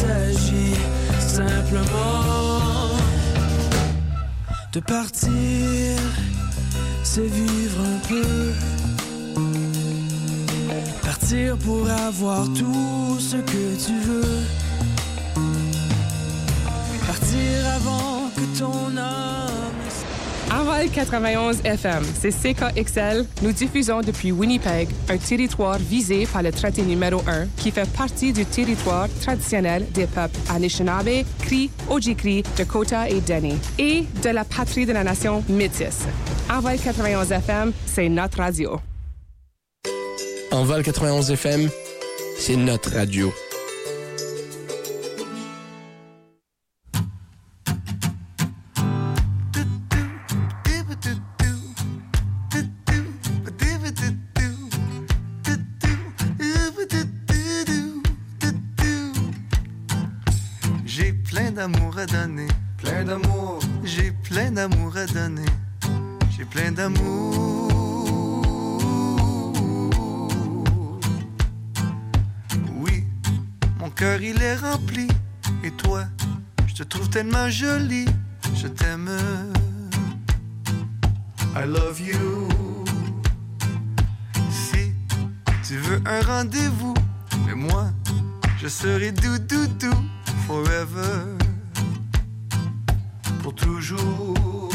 [0.00, 0.76] S'agit
[1.18, 2.60] simplement
[4.72, 5.98] de partir,
[7.02, 8.52] c'est vivre un peu.
[11.02, 14.38] Partir pour avoir tout ce que tu veux.
[17.06, 19.29] Partir avant que ton âme
[20.70, 23.26] Envol 91 FM, c'est CKXL.
[23.42, 28.32] Nous diffusons depuis Winnipeg, un territoire visé par le traité numéro 1 qui fait partie
[28.32, 34.86] du territoire traditionnel des peuples Anishinaabe, Cri, Ojikri, Dakota et Dene, et de la patrie
[34.86, 36.06] de la nation métisse.
[36.48, 38.80] Envol 91 FM, c'est notre radio.
[40.52, 41.68] Envol 91 FM,
[42.38, 43.32] c'est notre radio.
[62.00, 62.48] À donner.
[62.78, 63.58] Plein d'amour.
[63.84, 65.50] J'ai plein d'amour à donner.
[66.30, 67.68] J'ai plein d'amour.
[72.82, 73.04] Oui,
[73.78, 75.08] mon cœur il est rempli.
[75.62, 76.04] Et toi,
[76.68, 78.08] je te trouve tellement jolie.
[78.54, 79.10] Je t'aime.
[81.54, 82.48] I love you.
[84.50, 84.92] Si
[85.66, 86.94] tu veux un rendez-vous,
[87.46, 87.90] mais moi,
[88.58, 89.94] je serai doudou
[90.46, 91.39] forever.
[93.50, 94.68] Pour toujours.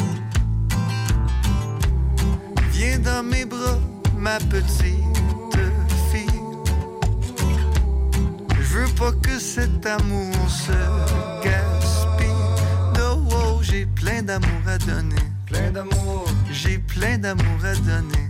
[2.71, 3.79] Viens dans mes bras,
[4.17, 5.05] ma petite
[6.11, 6.27] fille.
[8.49, 10.73] Je veux pas que cet amour se
[11.41, 12.27] gaspille.
[12.97, 15.25] No, oh, j'ai plein d'amour à donner.
[15.45, 16.25] Plein d'amour.
[16.51, 18.29] J'ai plein d'amour à donner.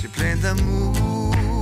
[0.00, 1.61] J'ai plein d'amour.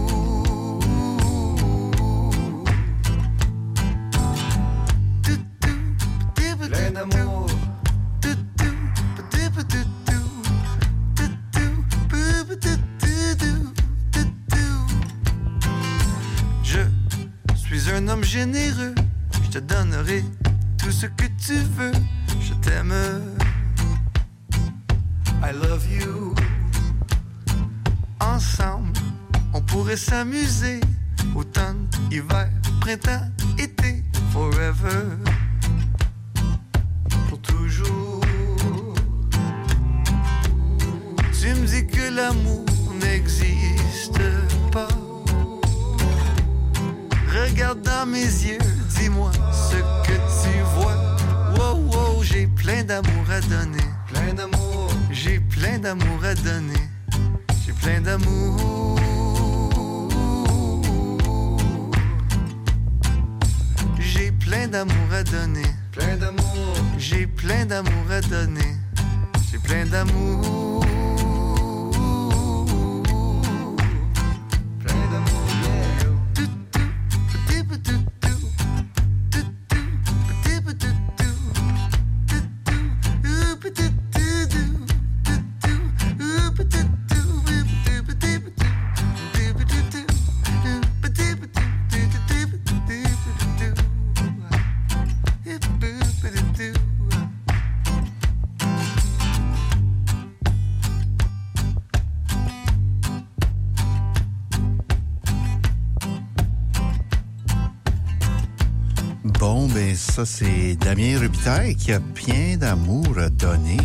[110.20, 113.78] Ça, c'est Damien Rubitaille qui a plein d'amour à donner.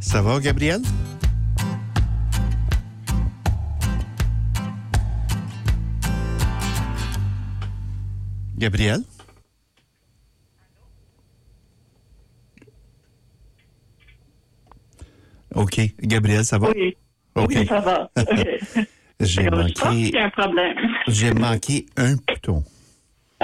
[0.00, 0.80] Ça va, Gabriel?
[8.56, 9.00] Gabriel?
[15.54, 15.80] OK.
[16.00, 16.70] Gabriel, ça va?
[16.70, 17.66] Oui.
[17.66, 18.10] Ça va.
[19.20, 20.12] Manqué,
[21.06, 22.64] j'ai manqué un bouton.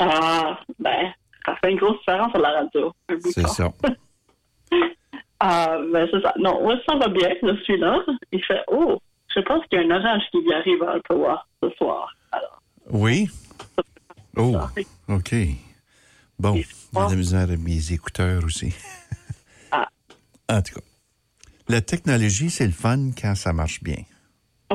[0.03, 1.13] Ah, ben,
[1.45, 2.93] ça fait une grosse différence à la radio.
[3.33, 3.73] C'est ça.
[5.43, 6.35] Ah, ben, c'est ça.
[6.39, 7.31] Non, ouais, ça va bien.
[7.43, 7.99] Je suis là.
[8.31, 9.01] Il fait, oh,
[9.35, 12.15] je pense qu'il y a un orage qui vient arriver à Ottawa ce soir.
[12.31, 13.27] Alors, Oui?
[14.37, 14.55] Oh,
[15.09, 15.35] OK.
[16.39, 18.75] Bon, j'ai de la misère avec mes écouteurs aussi.
[19.73, 19.89] Ah.
[20.51, 20.81] En tout cas,
[21.69, 24.03] la technologie, c'est le fun quand ça marche bien.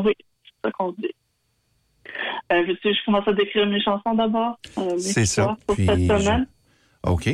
[0.04, 1.12] oui, c'est ça qu'on dit.
[2.52, 4.58] Euh, que je commence à décrire mes chansons d'abord?
[4.78, 5.56] Euh, C'est ça.
[5.66, 6.48] Pour Puis cette je- semaine.
[7.04, 7.30] OK.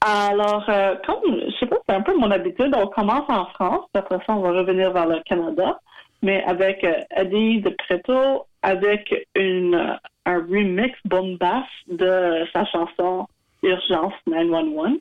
[0.00, 3.86] Alors, euh, comme, je sais pas, c'est un peu mon habitude, on commence en France,
[3.92, 5.78] puis après ça, on va revenir vers le Canada,
[6.22, 6.84] mais avec
[7.16, 13.26] Eddie de Preto, avec une, un remix boom bass de sa chanson
[13.62, 14.98] Urgence 911,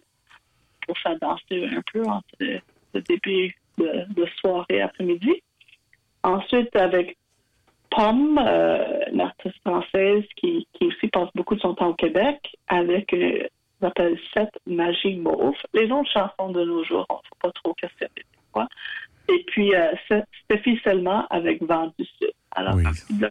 [0.87, 5.33] pour faire danser un peu entre le début de, de soirée après-midi.
[6.23, 7.17] Ensuite, avec
[7.95, 12.39] Pomme, euh, une artiste française qui, qui aussi passe beaucoup de son temps au Québec,
[12.67, 13.47] avec euh,
[13.81, 15.55] s'appelle Cette magie mauve.
[15.73, 18.25] Les autres chansons de nos jours, on ne sait pas trop qu'est-ce que c'est.
[18.51, 18.67] quoi.
[19.29, 19.91] Et puis, euh,
[20.45, 22.31] Stéphie Seulement avec Vent du Sud.
[22.51, 22.83] Alors, Oui.
[23.19, 23.29] là,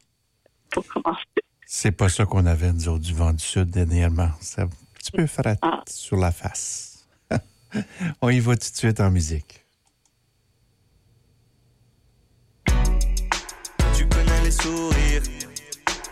[0.70, 1.24] pour commencer.
[1.66, 4.28] C'est pas ça qu'on avait, nous autres, du vent du Sud, dernièrement.
[4.40, 4.68] C'est un
[4.98, 5.82] petit peu frat Ah.
[5.88, 7.08] sur la face.
[8.22, 9.61] On y va tout de suite en musique.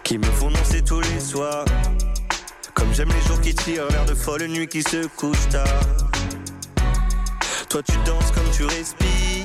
[0.05, 1.65] Qui me font danser tous les soirs.
[2.75, 5.67] Comme j'aime les jours qui tirent vers de folles nuits qui se couchent tard.
[7.69, 9.40] Toi tu danses comme tu respires,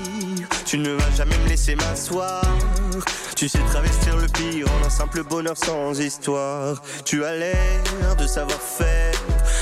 [0.65, 2.41] tu ne vas jamais me laisser m'asseoir.
[3.35, 6.81] Tu sais travestir le pire en un simple bonheur sans histoire.
[7.03, 9.13] Tu as l'air de savoir faire,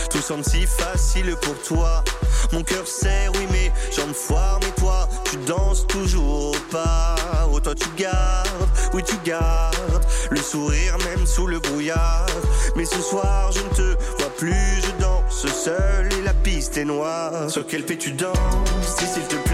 [0.09, 2.03] tout semble si facile pour toi.
[2.51, 7.15] Mon cœur serre, oui mais jambes foire, mais toi tu danses toujours au pas.
[7.51, 12.27] Oh toi tu gardes, oui tu gardes le sourire même sous le brouillard.
[12.75, 16.85] Mais ce soir je ne te vois plus, je danse seul et la piste est
[16.85, 17.49] noire.
[17.49, 18.38] Sur quel pied tu danses,
[18.97, 19.52] si s'il te plaît,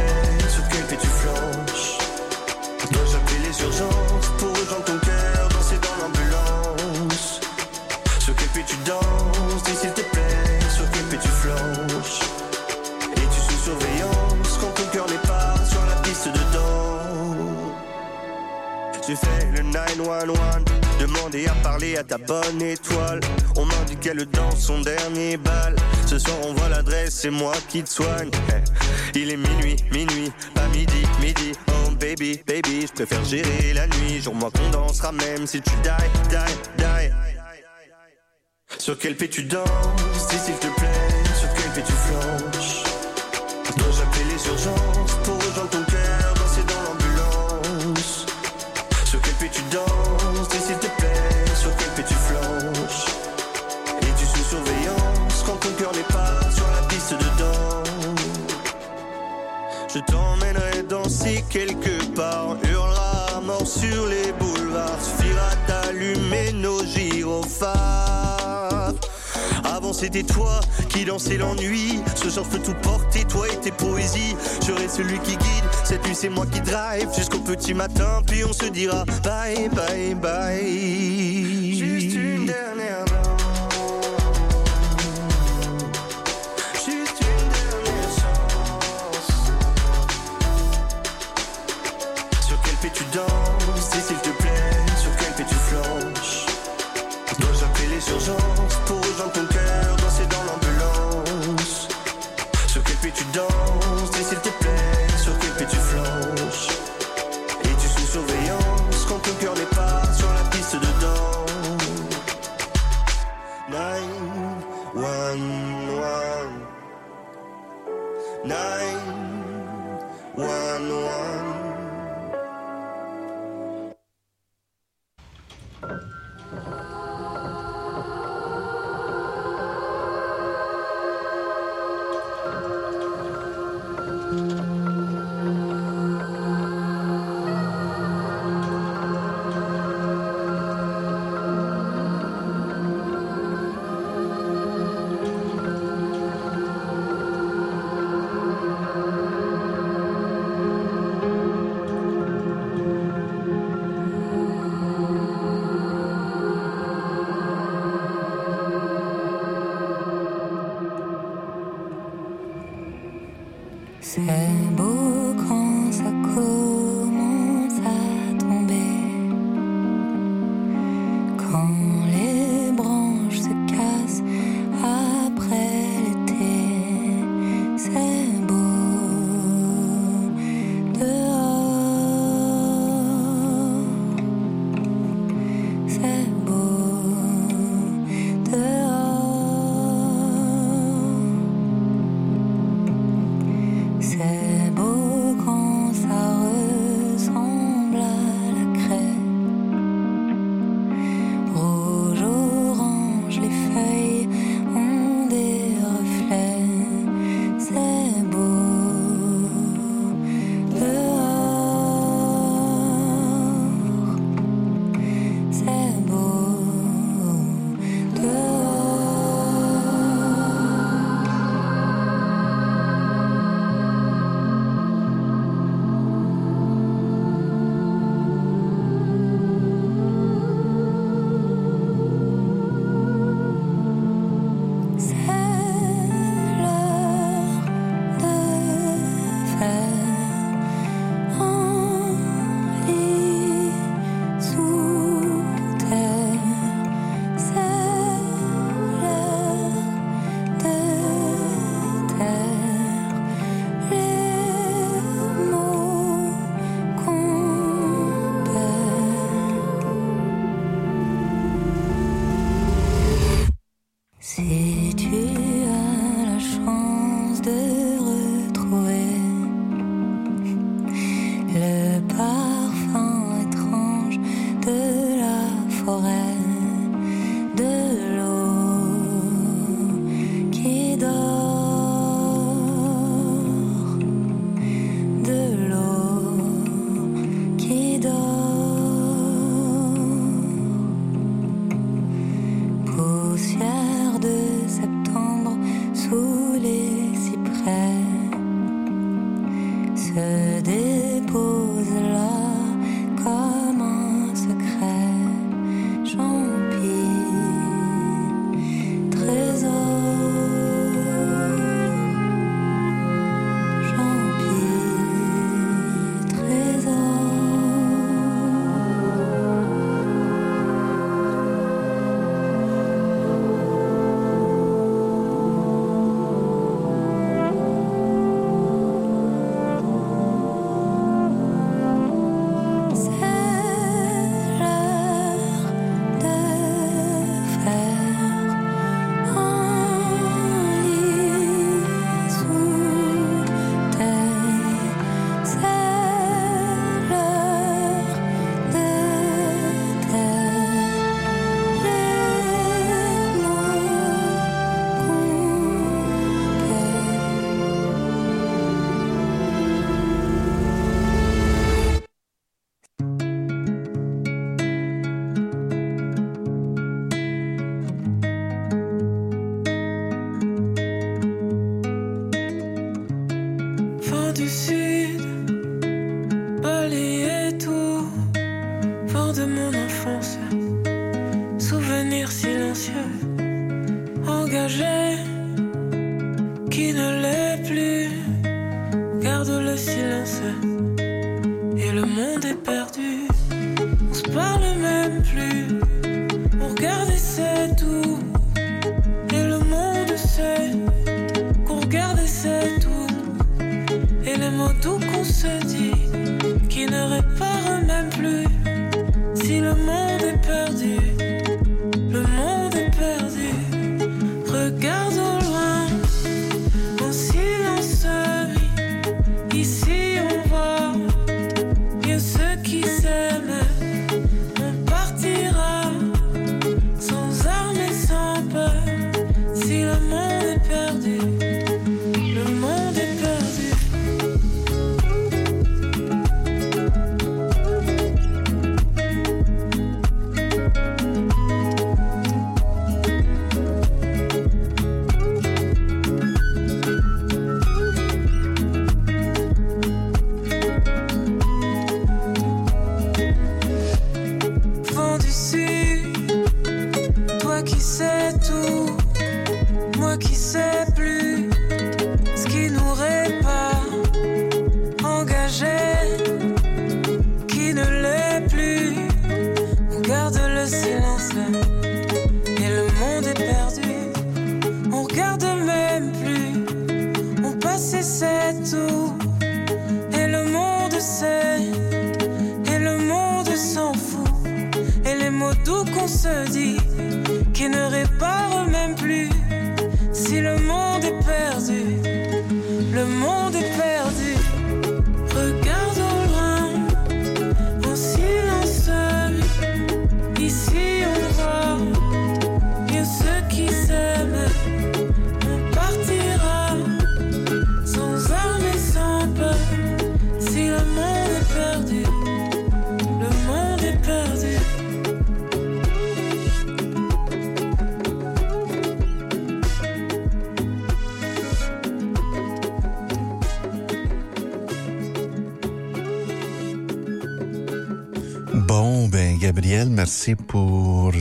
[21.00, 23.20] Demandez à parler à ta bonne étoile.
[23.58, 25.76] On m'indique qu'elle dans son dernier bal.
[26.06, 28.30] Ce soir on voit l'adresse, c'est moi qui te soigne.
[29.14, 31.52] Eh, il est minuit, minuit, pas midi, midi.
[31.68, 34.22] Oh baby, baby, je préfère gérer la nuit.
[34.22, 35.90] Jour moi qu'on dansera même si tu die,
[36.30, 36.38] die,
[36.78, 37.12] die.
[38.78, 39.68] Sur quel pied tu danses,
[40.30, 40.88] si s'il te plaît?
[41.38, 42.49] Sur quel pied tu flanches
[70.00, 72.00] c'était toi qui dansais l'ennui.
[72.16, 74.36] Ce soir je peux tout porter, toi et tes poésies.
[74.66, 77.10] J'aurai celui qui guide, cette nuit c'est moi qui drive.
[77.16, 81.76] Jusqu'au petit matin, puis on se dira Bye bye bye.
[81.76, 83.19] Juste une dernière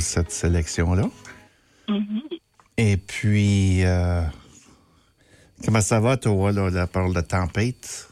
[0.09, 1.05] cette sélection-là.
[1.89, 2.41] Mm-hmm.
[2.79, 4.23] Et puis, euh,
[5.65, 8.09] comment ça va, toi, là, la par la tempête?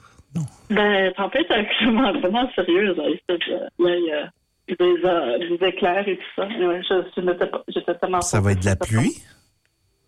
[0.68, 2.97] Ben, tempête actuellement vraiment sérieuse.
[2.97, 4.31] Là, Il euh, là, il y a
[4.68, 6.47] des, euh, des éclairs et tout ça.
[6.47, 9.16] Ouais, je, je j'étais tellement Ça va être de la pluie?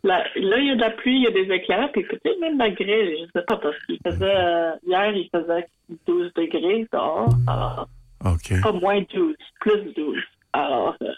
[0.04, 2.40] Là, là, il y a de la pluie, il y a des éclairs, puis peut-être
[2.40, 5.66] même la grêle, je sais pas, parce qu'il faisait, euh, hier, il faisait
[6.06, 7.88] 12 degrés dehors, alors,
[8.62, 10.18] pas moins 12, plus 12.
[10.52, 11.12] Alors, euh,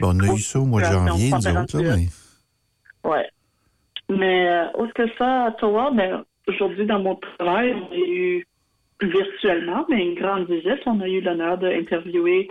[0.00, 3.10] Bon, on a eu ça au mois de janvier, nous autres, là, mais...
[3.10, 3.28] Ouais.
[4.08, 8.46] Mais euh, autre que ça, à Ottawa, ben, aujourd'hui, dans mon travail, on a eu
[9.00, 10.80] virtuellement, mais une grande visite.
[10.86, 12.48] On a eu l'honneur d'interviewer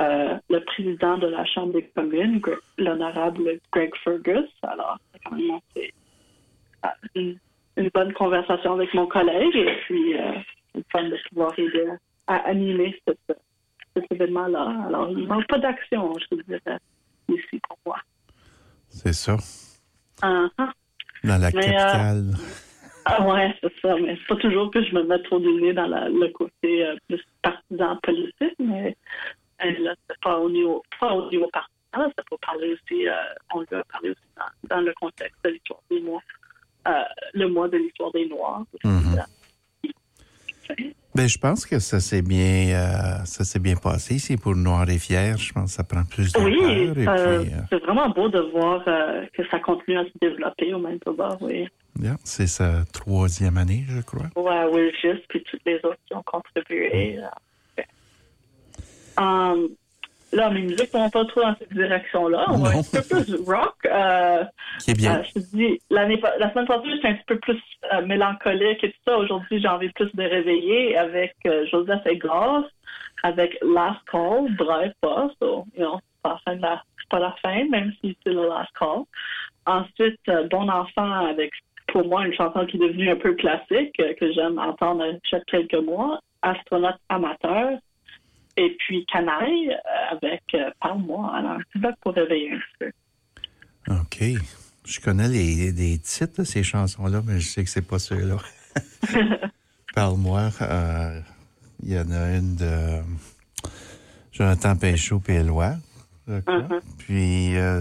[0.00, 2.40] euh, le président de la Chambre des communes,
[2.78, 4.50] l'honorable Greg Fergus.
[4.62, 5.92] Alors, c'est quand même assez,
[6.84, 7.38] euh, une,
[7.76, 10.32] une bonne conversation avec mon collègue et puis euh,
[10.74, 11.86] c'est fun de pouvoir aider
[12.26, 13.38] à animer cette-
[13.94, 14.84] cet événement-là.
[14.86, 16.78] Alors, il ne manque pas d'action, je vous dirais,
[17.28, 17.96] ici pour moi.
[18.88, 19.36] C'est ça.
[20.22, 20.72] Ah, ah.
[21.22, 22.34] Dans la Mais, euh, capitale.
[23.06, 23.94] Ah ouais, c'est ça.
[24.00, 26.86] Mais c'est pas toujours que je me mets trop du nez dans la- le côté
[26.86, 28.96] euh, plus partisan politique, mais
[29.62, 33.12] euh, là, c'est pas au niveau, pas au niveau partisan, ça peut parler aussi, euh,
[33.52, 36.22] on lui a parlé aussi dans, dans le contexte de l'histoire des Noirs,
[36.88, 37.02] euh,
[37.34, 38.64] le mois de l'histoire des Noirs.
[38.84, 39.18] Mhm.
[41.16, 44.90] Ben, je pense que ça s'est bien, euh, ça s'est bien passé ici pour Noir
[44.90, 45.38] et Fier.
[45.38, 46.58] Je pense que ça prend plus de Oui,
[47.00, 50.80] et euh, c'est vraiment beau de voir euh, que ça continue à se développer au
[50.80, 51.68] Manitoba, oui.
[52.02, 54.26] yeah, c'est sa troisième année, je crois.
[54.34, 57.20] Ouais, Will Just, puis toutes les autres qui ont contribué.
[59.16, 59.68] Um,
[60.34, 62.44] là, mes musiques ne vont pas trop dans cette direction-là.
[62.48, 63.74] On va un petit peu plus rock.
[63.86, 64.44] Euh,
[64.80, 65.18] Qui est bien.
[65.18, 67.60] euh, je te dis, l'année, la semaine passée, j'étais un petit peu plus
[67.92, 69.16] euh, mélancolique et tout ça.
[69.18, 72.64] Aujourd'hui, j'ai envie plus de réveiller avec euh, Joseph Egor,
[73.22, 75.30] avec Last Call, bref, pas.
[75.40, 78.16] So, you know, c'est pas la fin de la, c'est pas la fin, même si
[78.22, 79.02] c'est le Last Call.
[79.66, 81.52] Ensuite, Bon Enfant avec,
[81.88, 85.74] pour moi, une chanson qui est devenue un peu classique, que j'aime entendre chaque quelques
[85.74, 86.20] mois.
[86.42, 87.78] Astronaute amateur.
[88.56, 91.34] Et puis Canaille euh, avec euh, Parle-moi.
[91.36, 92.92] Alors, un petit bloc pour réveiller un peu.
[93.90, 94.22] OK.
[94.86, 98.36] Je connais les, les titres de ces chansons-là, mais je sais que c'est pas ceux-là.
[99.94, 100.50] Parle-moi.
[100.60, 101.20] euh,
[101.82, 103.00] Il y en a une de
[104.32, 105.14] Jonathan je
[105.50, 105.74] crois.
[106.26, 106.80] Mhm.
[106.98, 107.80] Puis, euh,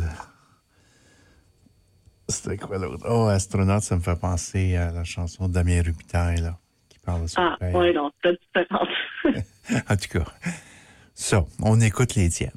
[2.27, 3.05] c'était quoi l'autre?
[3.09, 6.57] Oh, Astronaute, ça me fait penser à la chanson de Damien Rubitaille, là,
[6.89, 7.75] qui parle de son Ah, père.
[7.75, 8.87] oui, non, c'est différent.
[9.89, 10.25] En tout cas,
[11.13, 12.51] ça, on écoute les tiennes.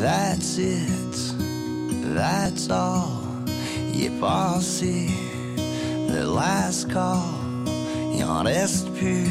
[0.00, 1.34] That's it,
[2.14, 3.08] that's all.
[3.92, 5.08] Il est passé
[6.08, 7.18] le last call.
[8.14, 9.28] Il en reste plus,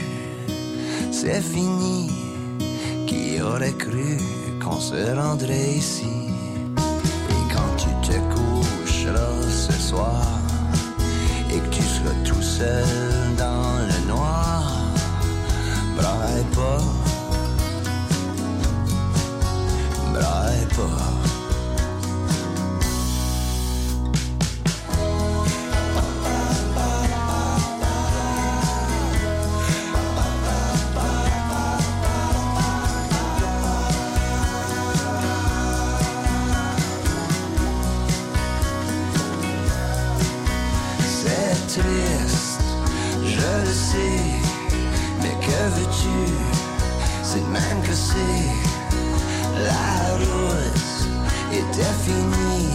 [1.12, 2.10] c'est fini.
[3.08, 4.18] Qui aurait cru
[4.62, 6.27] qu'on se rendrait ici?
[11.50, 12.86] Et que tu seras tout seul
[13.38, 14.64] dans le noir,
[15.96, 16.84] braille pas.
[20.14, 21.37] braille pas.
[49.64, 50.98] La route
[51.52, 52.70] était finie.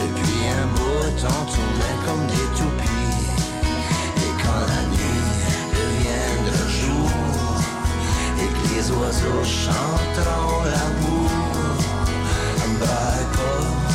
[0.00, 3.26] Depuis un beau temps, tournait comme des toupies.
[4.16, 5.26] Et quand la nuit
[5.76, 7.10] deviendra jour,
[8.38, 11.30] et que les oiseaux chanteront l'amour,
[12.78, 13.89] pas,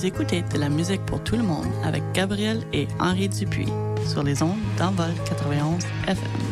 [0.00, 3.68] Vous écoutez de la musique pour tout le monde avec Gabriel et Henri Dupuis
[4.06, 6.49] sur les ondes d'Envol 91 FM.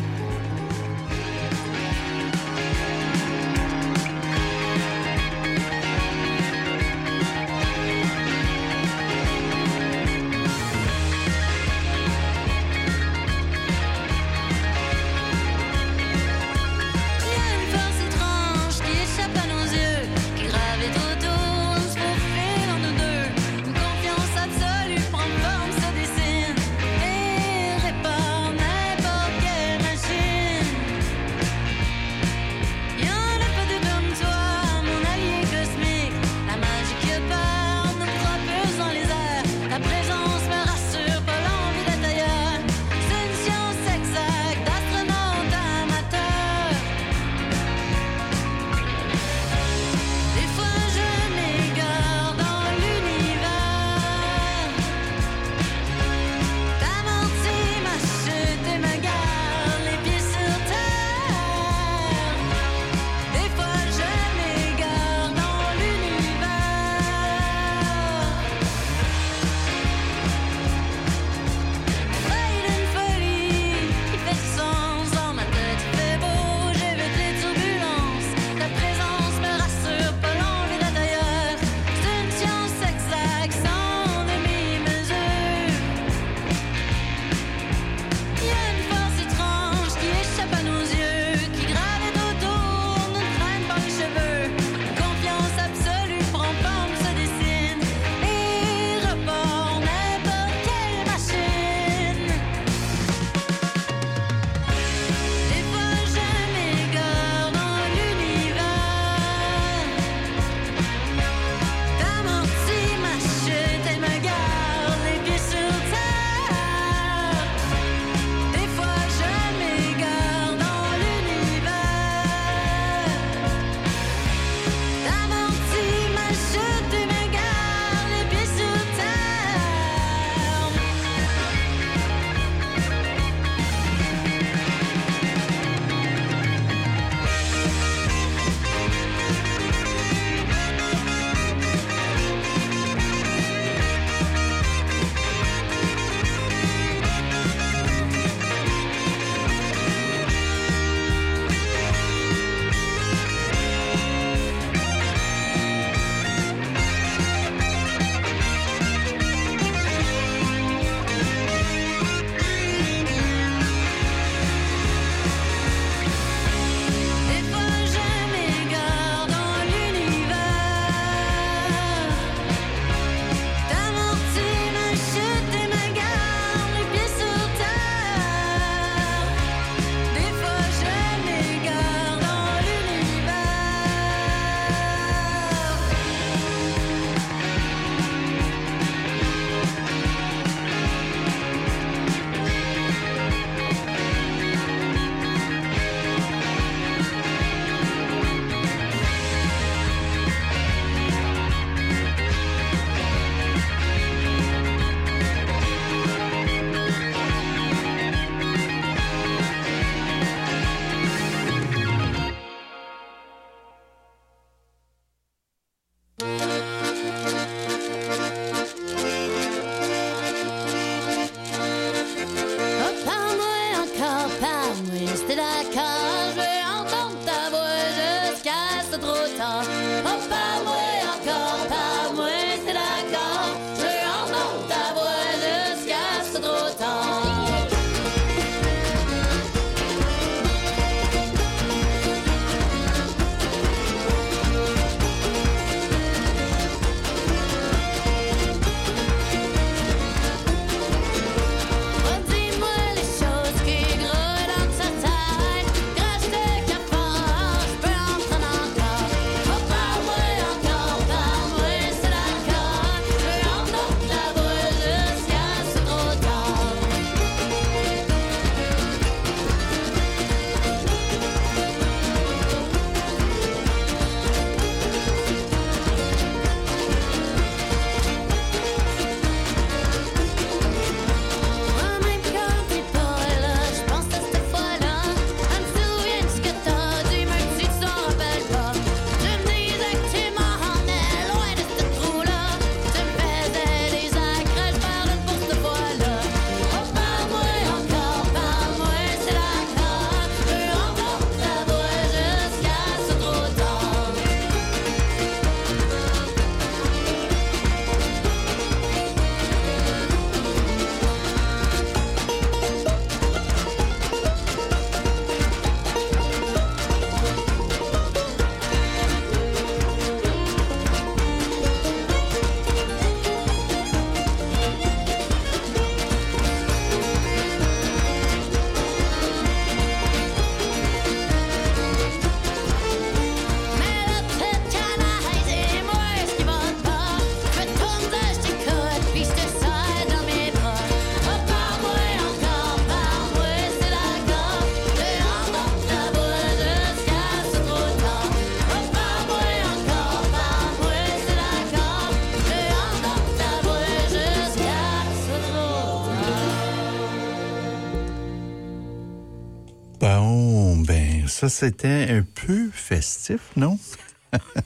[361.49, 363.77] Ça, c'était un peu festif, non?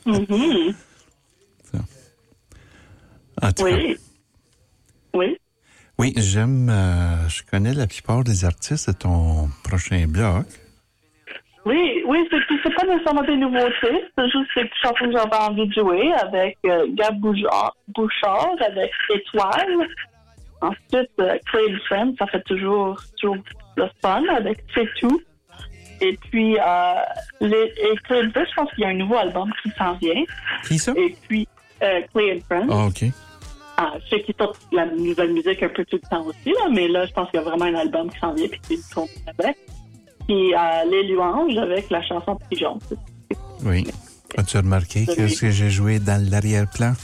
[0.06, 0.74] Mhm.
[3.42, 3.98] En tout cas, Oui.
[5.16, 5.38] Oui.
[5.98, 10.46] oui, j'aime, euh, je connais la plupart des artistes de ton prochain bloc.
[11.66, 15.74] Oui, oui, c'est pas nécessairement des nouveautés, c'est juste des chansons que j'avais envie de
[15.74, 19.88] jouer avec euh, Gab Bouchard, Bouchard, avec Étoile.
[20.62, 23.44] Ensuite, euh, Clay and Friends, ça fait toujours, toujours
[23.78, 25.22] le fun avec C'est tout.
[26.04, 26.94] Et puis, euh,
[27.40, 30.24] les, et Friends, je pense qu'il y a un nouveau album qui s'en vient.
[30.68, 30.92] Qui ça?
[30.98, 31.48] Et puis,
[31.82, 32.68] euh, Clay and Friends.
[32.70, 33.06] Ah, OK.
[33.78, 36.68] Ah, je sais qu'ils sortent la nouvelle musique un peu tout le temps aussi, là,
[36.70, 38.94] mais là, je pense qu'il y a vraiment un album qui s'en vient, puis une
[38.94, 39.58] compte avec.
[40.28, 40.60] Puis, euh,
[40.92, 42.78] Les Louanges avec la chanson Pigeon.
[43.64, 43.88] Oui.
[44.38, 46.94] As-tu remarqué que ce que j'ai joué dans l'arrière-plan?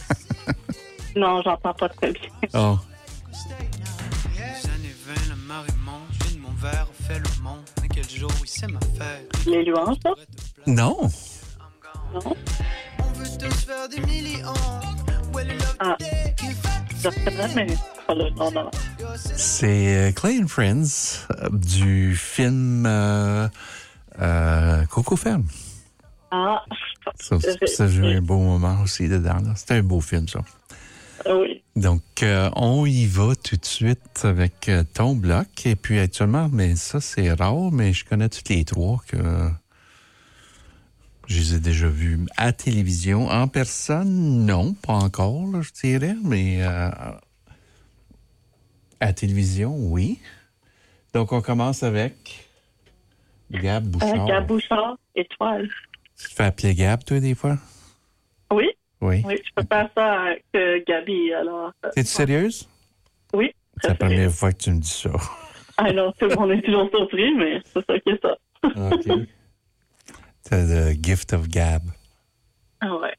[1.15, 2.29] Non, j'entends pas très bien.
[2.53, 2.77] Oh.
[8.01, 9.45] Quel jour, oui, c'est ma fête.
[9.45, 10.13] Les Louanges, ça?
[10.67, 11.09] Non.
[12.13, 12.35] Non?
[12.99, 14.53] On veut tous faire des millions.
[15.79, 15.97] Ah.
[19.15, 23.47] C'est euh, Clay and Friends euh, du film euh,
[24.21, 25.45] euh, Coco Ferme.
[26.31, 26.63] Ah,
[27.19, 29.37] Ça, ça j'ai eu un beau moment aussi dedans.
[29.55, 30.39] C'était un beau film, ça.
[31.25, 31.63] Ah oui.
[31.75, 35.65] Donc, euh, on y va tout de suite avec euh, ton bloc.
[35.65, 39.17] Et puis, actuellement, mais ça, c'est rare, mais je connais toutes les trois que
[41.27, 43.27] je les ai déjà vus à télévision.
[43.27, 46.89] En personne, non, pas encore, là, je dirais, mais euh,
[48.99, 50.19] à télévision, oui.
[51.13, 52.49] Donc, on commence avec
[53.51, 54.23] Gab Bouchard.
[54.23, 55.69] Euh, Gab Bouchard, Étoile.
[56.17, 57.57] Tu te fais appeler Gab, toi, des fois?
[58.51, 58.67] Oui?
[59.01, 59.21] Oui.
[59.25, 61.71] Oui, je peux faire ça avec euh, Gabi, alors.
[61.85, 62.67] euh, T'es-tu sérieuse?
[63.33, 63.51] Oui.
[63.81, 65.09] C'est la première fois que tu me dis ça.
[65.77, 68.35] Ah non, tout le monde est toujours surpris, mais c'est ça qui est ça.
[68.65, 69.27] OK.
[70.43, 71.83] T'as le gift of Gab.
[72.81, 73.13] Ah ouais.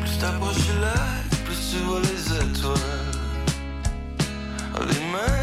[0.00, 2.74] Plus t'approches lac, plus tu vois les étoiles.
[4.74, 5.37] Oh, les mains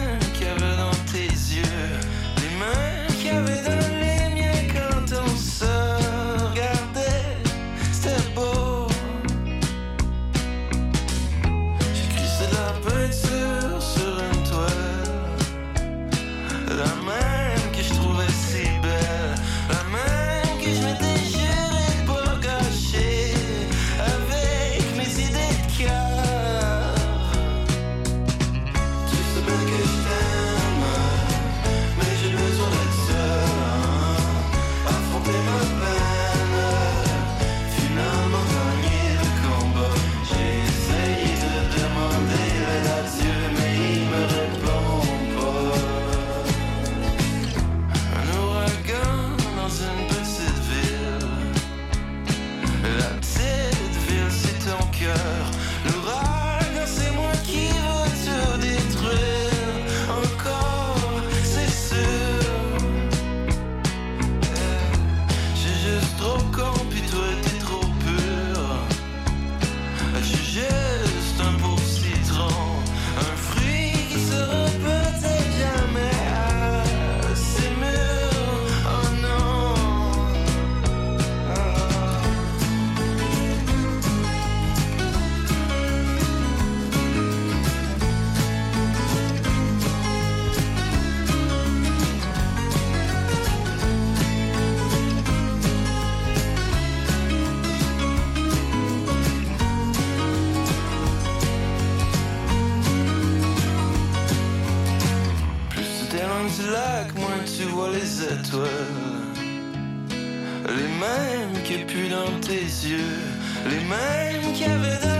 [108.33, 108.69] étoiles.
[110.67, 113.19] Les mêmes a plus dans tes yeux.
[113.69, 115.14] Les mêmes qu'il y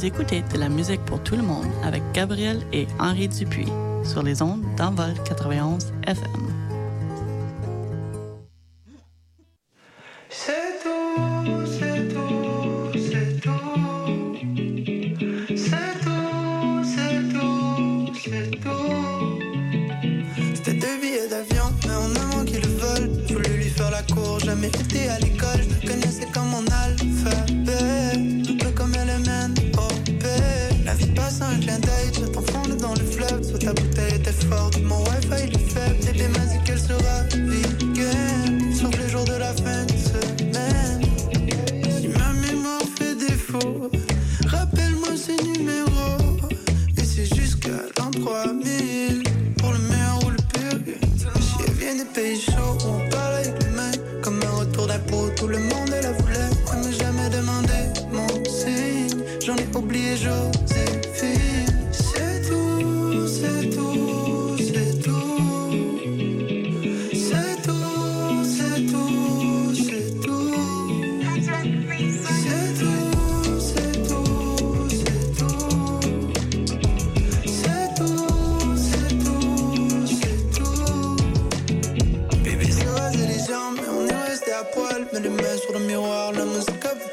[0.00, 3.68] Vous écoutez de la musique pour tout le monde avec Gabriel et Henri Dupuis
[4.02, 6.69] sur les ondes d'Envol 91 FM.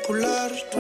[0.08, 0.77] circular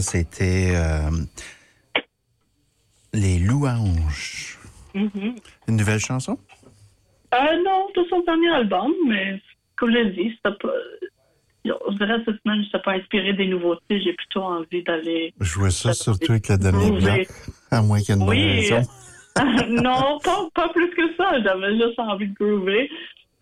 [0.00, 1.10] ça, c'était euh,
[3.12, 4.58] Les Louanges.
[4.94, 5.36] Mhm.
[5.68, 6.38] Une nouvelle chanson?
[7.34, 9.40] Euh, non, de son dernier album, mais
[9.76, 10.54] comme je l'ai dit, pas.
[11.64, 14.00] Je dirais cette semaine, je n'étais pas inspirée des nouveautés.
[14.00, 15.34] J'ai plutôt envie d'aller.
[15.40, 17.02] Jouer ça surtout avec la dernière Oui.
[17.02, 17.16] blanc,
[17.72, 18.70] à moins qu'il y ait une bonne Oui.
[18.70, 18.82] raison.
[19.68, 21.42] non, pas, pas plus que ça.
[21.42, 22.88] J'avais juste envie de groover.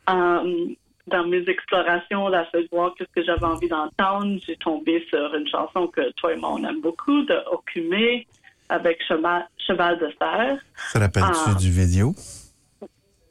[0.08, 0.66] Euh,
[1.06, 5.46] dans mes explorations, la de voir qu'est-ce que j'avais envie d'entendre, j'ai tombé sur une
[5.48, 8.26] chanson que toi et moi on aime beaucoup, de Okumé,
[8.68, 10.58] avec Cheval, Cheval de Fer.
[10.92, 11.54] Ça rappelle-tu Ah.
[11.58, 12.14] du vidéo?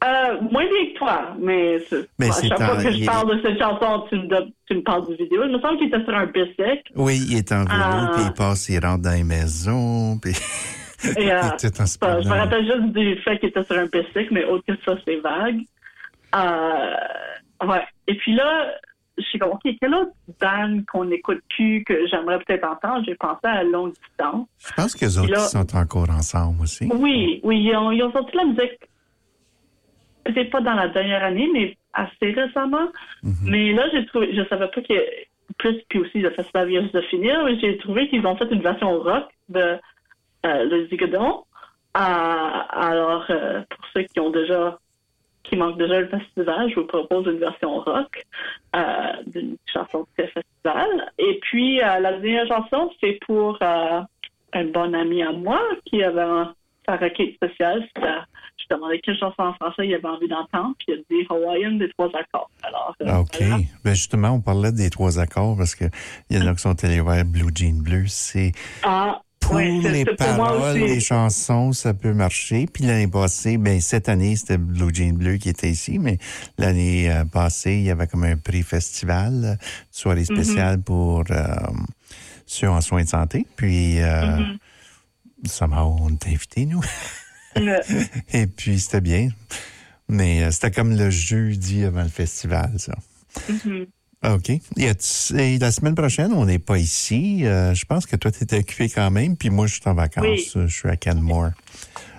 [0.04, 3.36] Euh, moins bien que toi, mais, c'est- Mais à c'est chaque fois que je parle
[3.36, 5.42] de cette chanson, tu me, donnes- tu me parles du vidéo.
[5.46, 6.92] Il me semble qu'il était sur un bicycle.
[6.94, 8.10] Oui, il est en vélo, Ah.
[8.14, 10.32] puis il passe, il rentre dans les maisons, puis Et,
[11.32, 14.44] euh, il en je me rappelle juste du fait qu'il était sur un bicycle, mais
[14.44, 15.60] autre que ça, c'est vague.
[16.36, 16.94] Euh,
[17.62, 17.84] ouais.
[18.06, 18.72] Et puis là,
[19.16, 20.10] je suis comme, OK, quel autre
[20.40, 23.04] band qu'on n'écoute plus que j'aimerais peut-être entendre?
[23.06, 24.46] J'ai pensé à Longue Distance.
[24.58, 26.88] Je pense que les autres Puis là- ils sont encore ensemble aussi.
[26.92, 28.78] Oui, oui, ils ont, ils ont sorti la musique,
[30.24, 32.88] peut-être pas dans la dernière année, mais assez récemment.
[33.42, 34.94] Mais là, j'ai trouvé, je savais pas que
[35.58, 38.62] plus, puis aussi le festival vient de finir, mais j'ai trouvé qu'ils ont fait une
[38.62, 39.78] version rock de
[40.46, 41.44] euh, le Zigodon.
[41.96, 44.78] Euh, alors, euh, pour ceux qui ont déjà,
[45.44, 48.24] qui manquent déjà le festival, je vous propose une version rock
[48.74, 51.12] euh, d'une chanson de ce festival.
[51.18, 54.00] Et puis, euh, la dernière chanson, c'est pour euh,
[54.54, 56.54] un bon ami à moi qui avait un,
[56.86, 57.86] sa requête spéciale.
[57.96, 61.72] Je demandais quelle chanson en français il avait envie d'entendre, puis il a dit Hawaiian
[61.72, 62.50] des trois accords.
[62.62, 63.38] Alors, euh, Ah, OK.
[63.84, 65.90] Ben justement, on parlait des trois accords parce qu'il
[66.30, 68.04] y en a qui sont allés voir Blue Jean Bleu.
[68.06, 72.66] C'est ah, ouais, c'est- les paroles des chansons, ça peut marcher.
[72.72, 76.18] Puis l'année passée, ben cette année, c'était Blue Jean Bleu qui était ici, mais
[76.58, 79.58] l'année euh, passée, il y avait comme un prix festival, euh, une
[79.90, 80.24] soirée Mhm.
[80.26, 81.54] spéciale pour euh,
[82.46, 83.46] ceux en soins de santé.
[83.56, 84.58] Puis, euh, Mhm.
[85.46, 86.82] somehow, on est invités, nous.
[88.32, 89.28] Et puis, c'était bien.
[90.08, 92.94] Mais euh, c'était comme le jeudi avant le festival, ça.
[93.48, 93.86] Mhm.
[94.24, 94.48] OK.
[94.76, 97.44] Y a-t- et la semaine prochaine, on n'est pas ici.
[97.44, 99.94] Euh, je pense que toi, tu étais occupé quand même, puis moi, je suis en
[99.94, 100.24] vacances.
[100.24, 100.50] Oui.
[100.54, 101.50] Je suis à Canmore.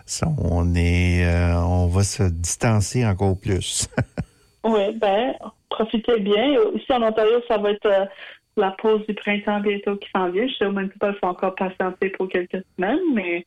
[0.05, 3.89] Ça, on est, euh, on va se distancer encore plus.
[4.67, 5.35] Oui, ben,
[5.69, 6.57] profitez bien.
[6.73, 8.05] Ici en Ontario, ça va être euh,
[8.57, 10.47] la pause du printemps bientôt qui s'en vient.
[10.47, 13.45] Je sais au Manitoba, il faut encore patienter pour quelques semaines, mais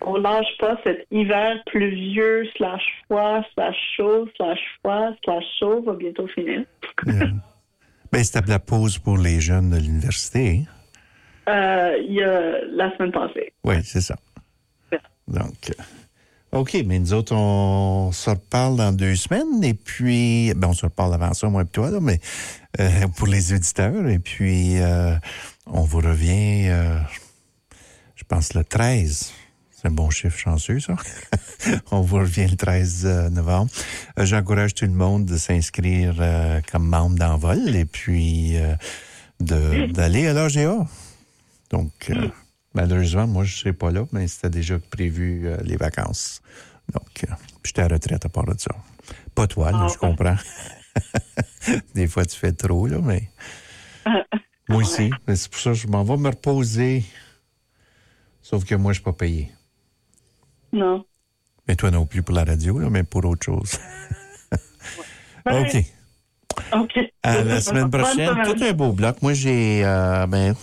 [0.00, 5.92] on lâche pas cet hiver pluvieux, slash froid, slash chaud, slash froid, slash chaud va
[5.92, 6.64] bientôt finir.
[8.16, 10.62] ben, c'était la pause pour les jeunes de l'université.
[11.46, 11.52] hein?
[11.52, 13.52] Euh, Il y a la semaine passée.
[13.62, 14.16] Oui, c'est ça.
[15.28, 20.68] Donc, euh, OK, mais nous autres, on se reparle dans deux semaines, et puis, ben,
[20.68, 22.18] on se reparle avant ça, moi et toi, là, mais
[22.80, 25.14] euh, pour les auditeurs, et puis, euh,
[25.66, 26.68] on vous revient,
[28.14, 29.30] je pense, le 13.
[29.78, 30.96] C'est un bon chiffre chanceux, ça.
[31.90, 33.70] on vous revient le 13 euh, novembre.
[34.18, 38.74] Euh, J'encourage tout le monde de s'inscrire euh, comme membre d'Envol, et puis euh,
[39.40, 40.86] de- d'aller à l'AGA.
[41.70, 42.28] Donc, euh,
[42.72, 46.40] malheureusement, moi, je ne serai pas là, mais c'était déjà prévu les vacances.
[46.94, 47.26] Donc,
[47.62, 48.70] j'étais à retraite à part de ça.
[49.34, 50.36] Pas toi, là, Ah, je comprends.
[51.94, 53.28] Des fois, tu fais trop, là, mais
[54.70, 55.10] moi aussi.
[55.34, 57.04] C'est pour ça que je m'en vais me reposer.
[58.40, 59.50] Sauf que moi, je ne suis pas payé.
[60.76, 61.04] Non.
[61.66, 63.78] Mais toi non plus pour la radio, là, mais pour autre chose.
[65.46, 65.76] OK.
[66.72, 66.98] OK.
[67.22, 69.20] À la semaine prochaine, tout un beau bloc.
[69.22, 69.84] Moi, j'ai.
[69.84, 70.54] euh, ben,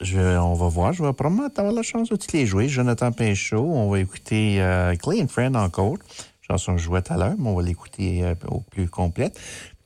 [0.00, 0.92] je, on va voir.
[0.92, 2.68] Je vais probablement avoir la chance de tous les jouer.
[2.68, 3.64] Jonathan Pinchot.
[3.64, 5.96] On va écouter euh, Clay and Friend encore.
[6.42, 9.38] Chanson que je jouais tout à l'heure, mais on va l'écouter euh, au plus complète.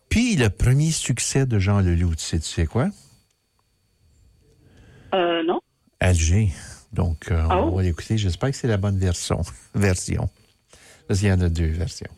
[0.08, 2.88] Puis le premier succès de Jean Leloup, tu sais, tu sais quoi?
[5.14, 5.60] Euh, non.
[6.00, 6.50] Alger.
[6.96, 7.68] Donc, euh, Oh.
[7.72, 8.16] on va l'écouter.
[8.18, 9.42] J'espère que c'est la bonne version.
[9.74, 10.28] version.
[11.06, 12.10] Parce qu'il y en a deux versions.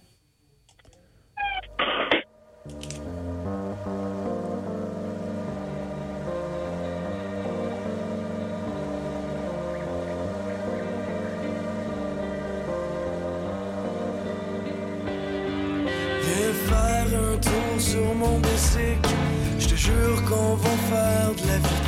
[16.22, 19.14] Viens faire un tour sur mon bicycle.
[19.58, 21.87] Je te jure qu'on va faire de la vitesse.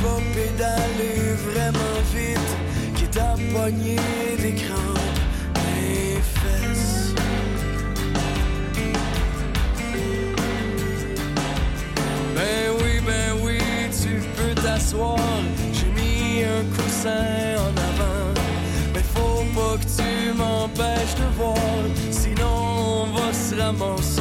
[0.00, 2.50] Pédaler vraiment vite.
[2.94, 3.96] Quitte à pogner
[4.40, 4.98] des crampes
[5.54, 7.14] mes fesses.
[12.34, 13.58] Ben oui, ben oui,
[13.90, 15.18] tu peux t'asseoir.
[15.72, 18.32] J'ai mis un coussin en avant.
[18.94, 21.56] Mais faut pas que tu m'empêches de voir.
[22.10, 24.19] Sinon, on va se ramasser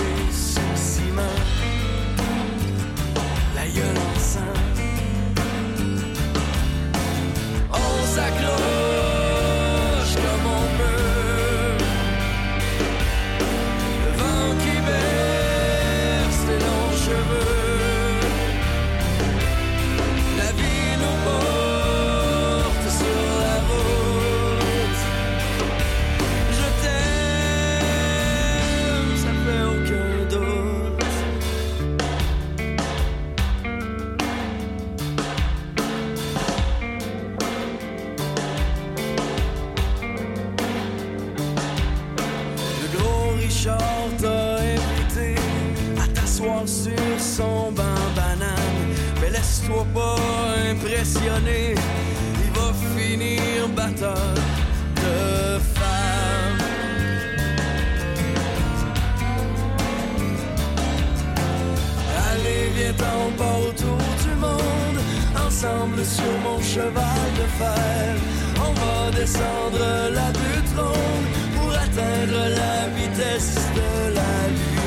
[51.22, 54.33] il va finir batteur
[54.95, 56.64] de femmes.
[62.31, 62.93] Allez, viens
[63.27, 64.99] on part autour du monde,
[65.45, 68.15] ensemble sur mon cheval de fer.
[68.57, 74.78] On va descendre la butte ronde pour atteindre la vitesse de la lumière.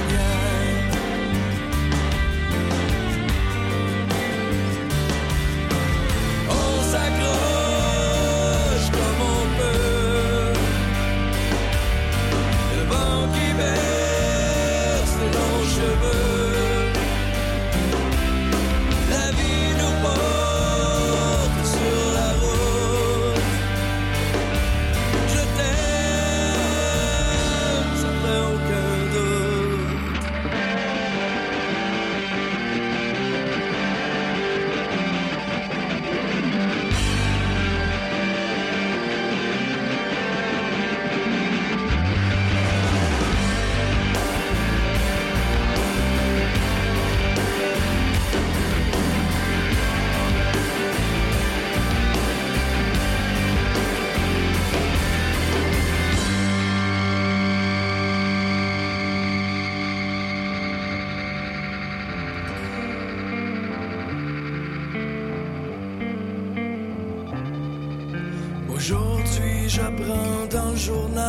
[70.82, 71.21] Journal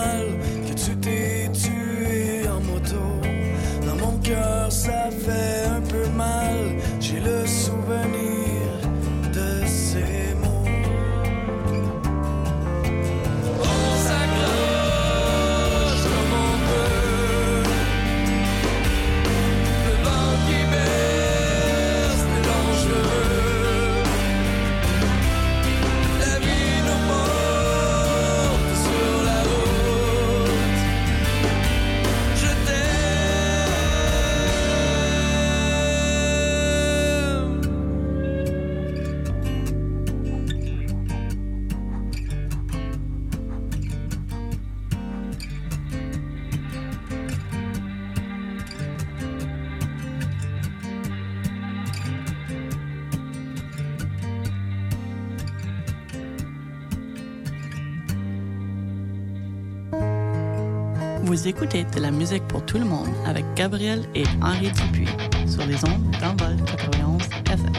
[61.45, 65.09] Écoutez de la musique pour tout le monde avec Gabriel et Henri Dupuis
[65.45, 67.73] sur les ondes d'Envol 91 FM.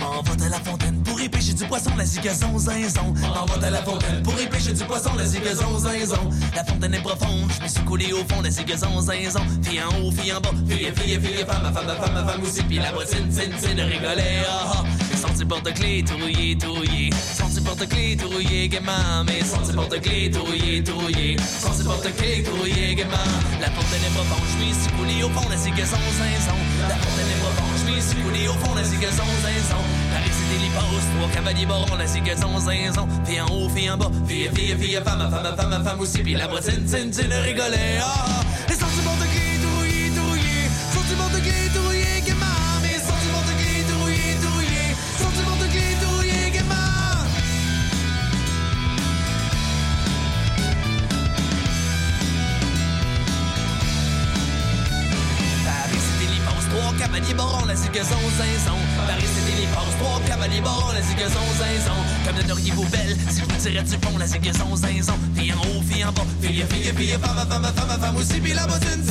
[0.00, 3.14] M'en à la fontaine pour y du poisson, la zigazon zinzon.
[3.34, 6.30] M'en va à la fontaine pour y pêcher du poisson, la zigazon zinzon.
[6.54, 9.40] La fontaine est profonde, je me suis coulé au fond, la zigazon zinzon.
[9.68, 12.62] Fille en haut, fille en bas, fille, fille, fille, femme, femme, femme, femme aussi.
[12.62, 14.84] Puis la bottine, tine, tine, rigoler, ah ah.
[15.10, 17.10] Les senti porte-clés, touillé, touillé.
[17.12, 19.24] Senti porte-clés, touillé, gaiement.
[19.26, 21.36] Mais senti porte-clés, touillé, touillé.
[21.38, 23.28] Senti porte-clés, touillé, gaiement.
[23.60, 26.58] La fontaine est profonde, je me suis coulé au fond, la zigazon zinzon.
[26.88, 29.84] La fontaine est profonde, je me suis coulé au fond, la zigazon zinzon.
[30.12, 33.06] Paris, c'était l'hypose, trois cavaliers barons, la zigazon zinzon.
[33.26, 36.22] Fille en haut, fille en bas, fille, fille, fille, femme, femme, femme, femme aussi.
[36.22, 38.38] Puis la bottine, tine, tine, rigoler, ah
[63.58, 65.18] tirais du fond, la zigazon zinzon.
[65.34, 68.40] Fille en haut, fille en bas, fille, fille, fille, femme, femme, femme, femme aussi.
[68.40, 69.02] Puis la bottine,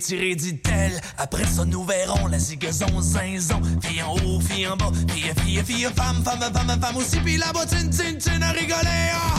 [0.00, 1.00] Tirez, dit-elle.
[1.18, 3.60] Après ça, nous verrons la zigazon zinzon.
[3.82, 4.90] Fille en haut, fille en bas.
[5.08, 7.20] Fille, fille, fille, femme, femme, femme, femme aussi.
[7.20, 9.12] Puis la bottine, tine, tine, à rigoler.
[9.14, 9.29] Ah,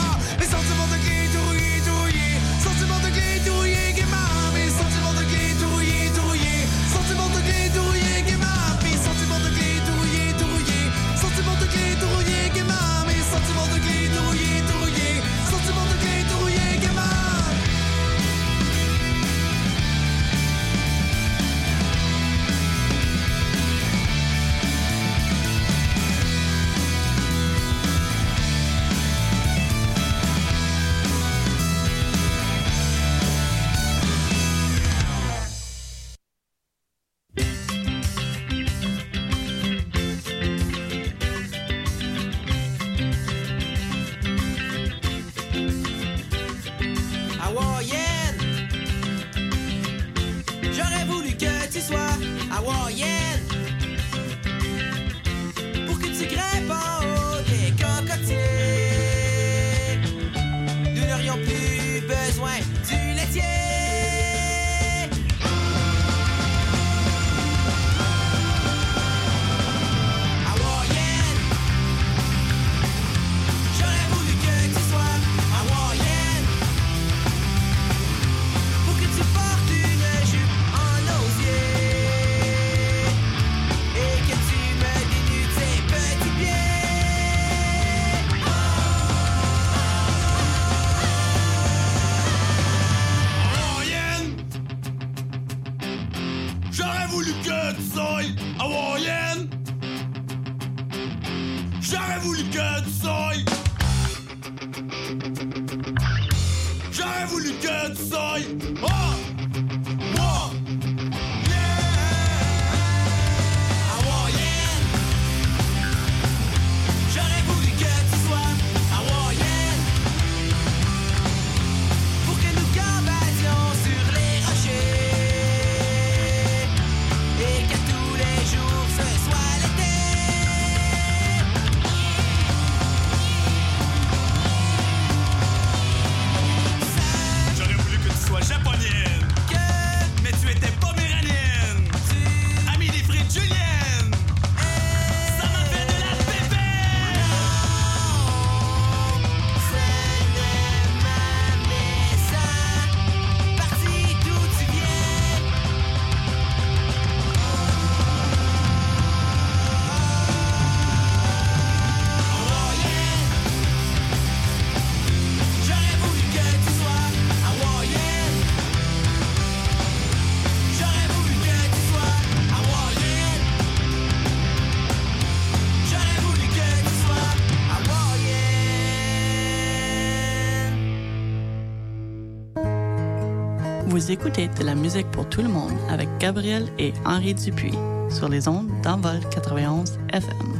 [184.12, 187.78] Écoutez de la musique pour tout le monde avec Gabriel et Henri Dupuis
[188.10, 190.51] sur les ondes d'Envol 91 FM.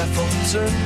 [0.00, 0.78] Sa fortune.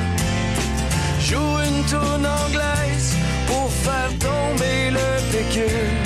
[1.27, 3.09] Joue une tourne anglaise
[3.47, 5.97] pour faire tomber le pécule.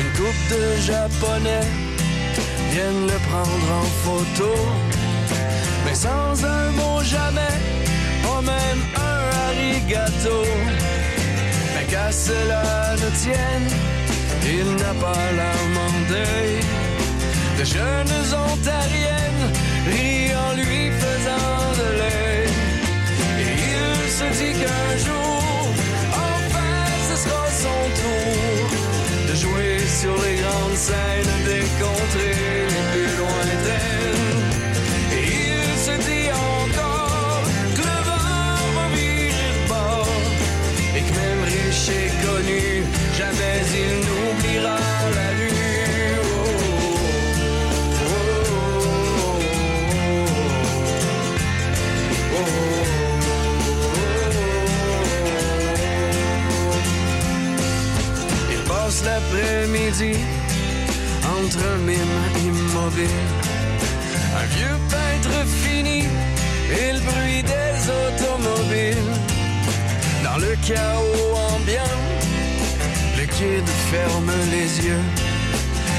[0.00, 1.66] Une coupe de japonais
[2.72, 4.50] viennent le prendre en photo.
[5.84, 6.57] Mais sans un
[12.28, 13.68] cela ne tienne,
[14.44, 15.98] il n'a pas l'âme en.
[17.58, 18.18] De jeunes
[18.50, 19.46] ontariennes
[19.90, 22.48] rient en lui faisant de l'œil.
[23.42, 25.42] Et il se dit qu'un jour,
[26.30, 26.74] enfin
[27.08, 28.62] ce sera son tour
[29.28, 32.97] de jouer sur les grandes scènes des contrées
[43.18, 44.78] jamais il n'oubliera
[45.16, 45.28] la
[52.34, 52.48] oh,
[58.52, 60.14] Il passe l'après-midi
[61.38, 63.20] entre un mime immobile,
[64.40, 66.00] un vieux peintre fini
[66.78, 69.12] et le bruit des automobiles.
[70.22, 72.07] Dans le chaos ambiant,
[73.38, 75.04] ferme les yeux.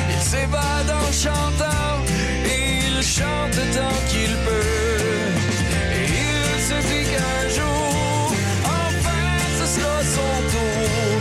[0.10, 2.04] Il s'évade en chantant
[2.46, 5.30] il chante tant qu'il peut.
[5.96, 8.34] Et il se dit qu'un jour,
[8.66, 9.26] enfin
[9.58, 11.20] ce sera son tour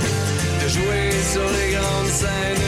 [0.62, 2.67] de jouer sur les grandes scènes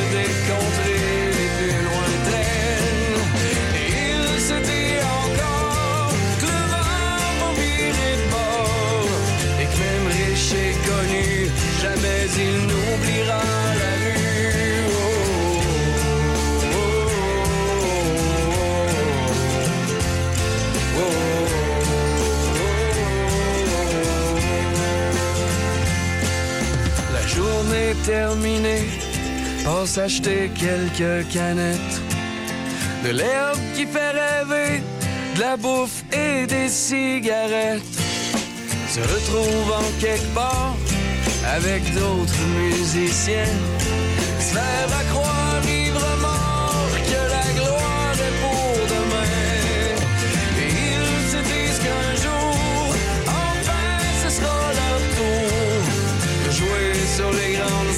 [29.90, 32.00] passe acheter quelques canettes
[33.04, 34.82] de l'herbe qui fait rêver,
[35.36, 37.82] de la bouffe et des cigarettes.
[38.88, 40.74] Se retrouve en quelque part
[41.56, 43.79] avec d'autres musiciens.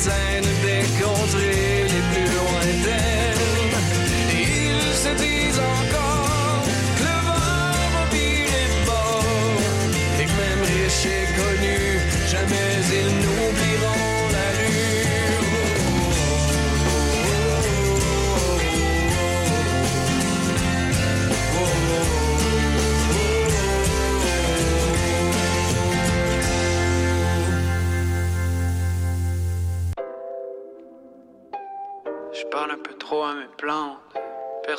[0.03, 3.75] scènes des contrées les plus lointaines.
[4.35, 6.65] Et ils se disent encore
[6.99, 9.63] que le vent va virer fort.
[10.21, 12.01] Et que même riches et connus,
[12.33, 14.02] jamais ils n'oublieront.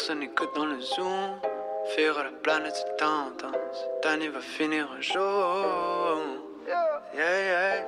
[0.06, 1.40] personne n'écoute dans le zoom.
[1.96, 3.56] Fuir à la planète, c'est tendance.
[4.04, 6.20] Cette va finir un jour.
[7.16, 7.86] Yeah, yeah.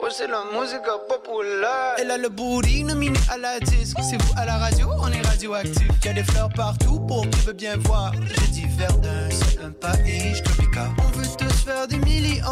[0.00, 1.96] Oh, c'est la musique populaire.
[1.98, 3.98] Elle a le booty nominé à la disque.
[4.00, 5.86] C'est vous à la radio, on est radioactif.
[6.02, 8.12] Y'a des fleurs partout pour qui veut bien voir.
[8.14, 10.88] Je dis Verdun, c'est un pays, tropical.
[10.98, 12.46] On veut tous faire des millions.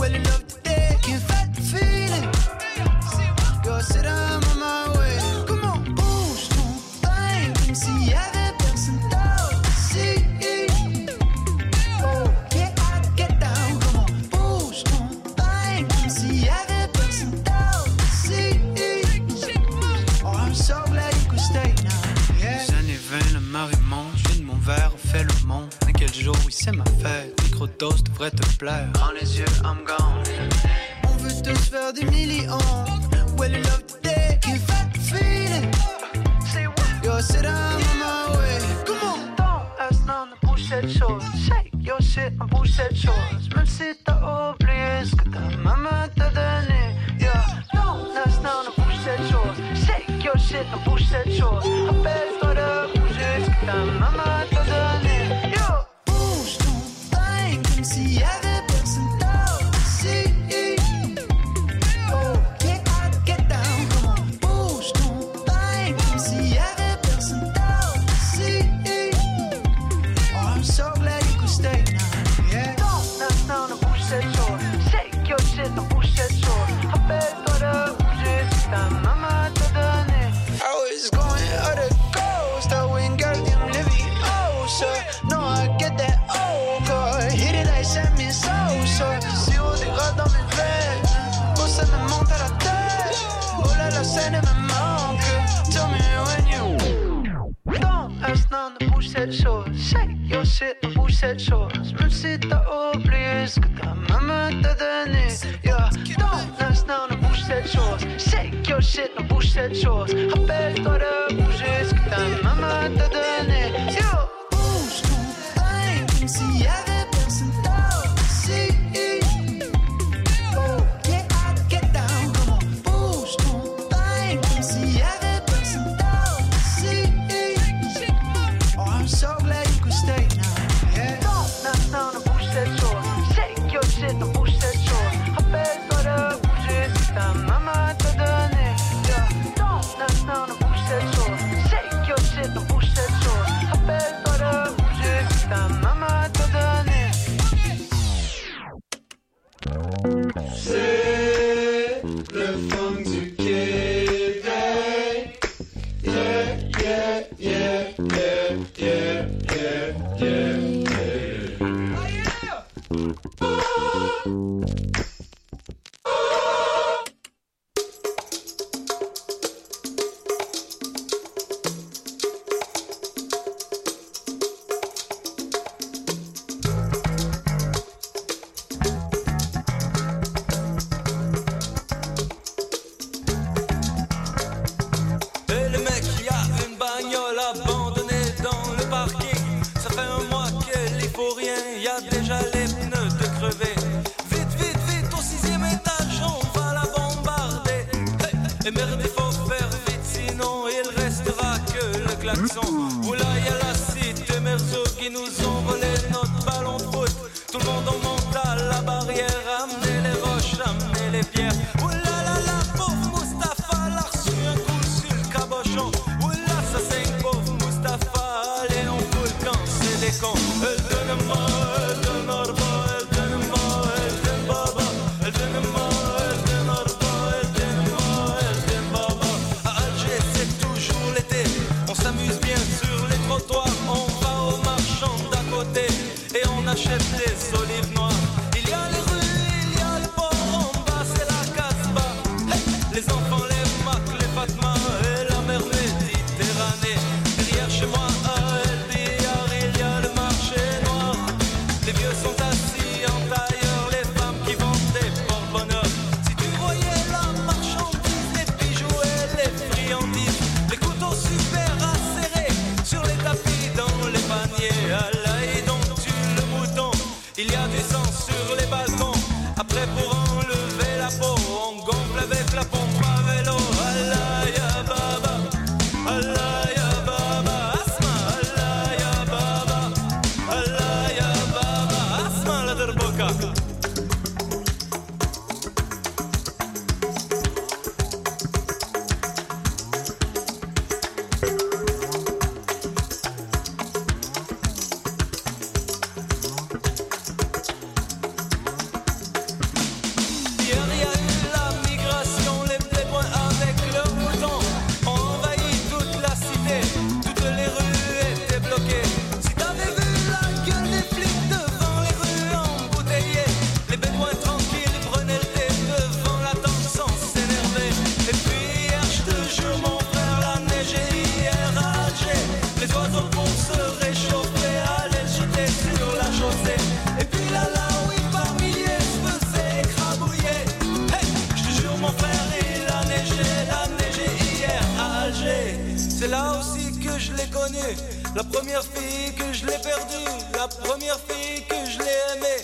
[0.00, 2.28] Well, you love today, can fat feeling.
[3.64, 4.65] Yo, c'est la maman.
[28.66, 28.95] fleurs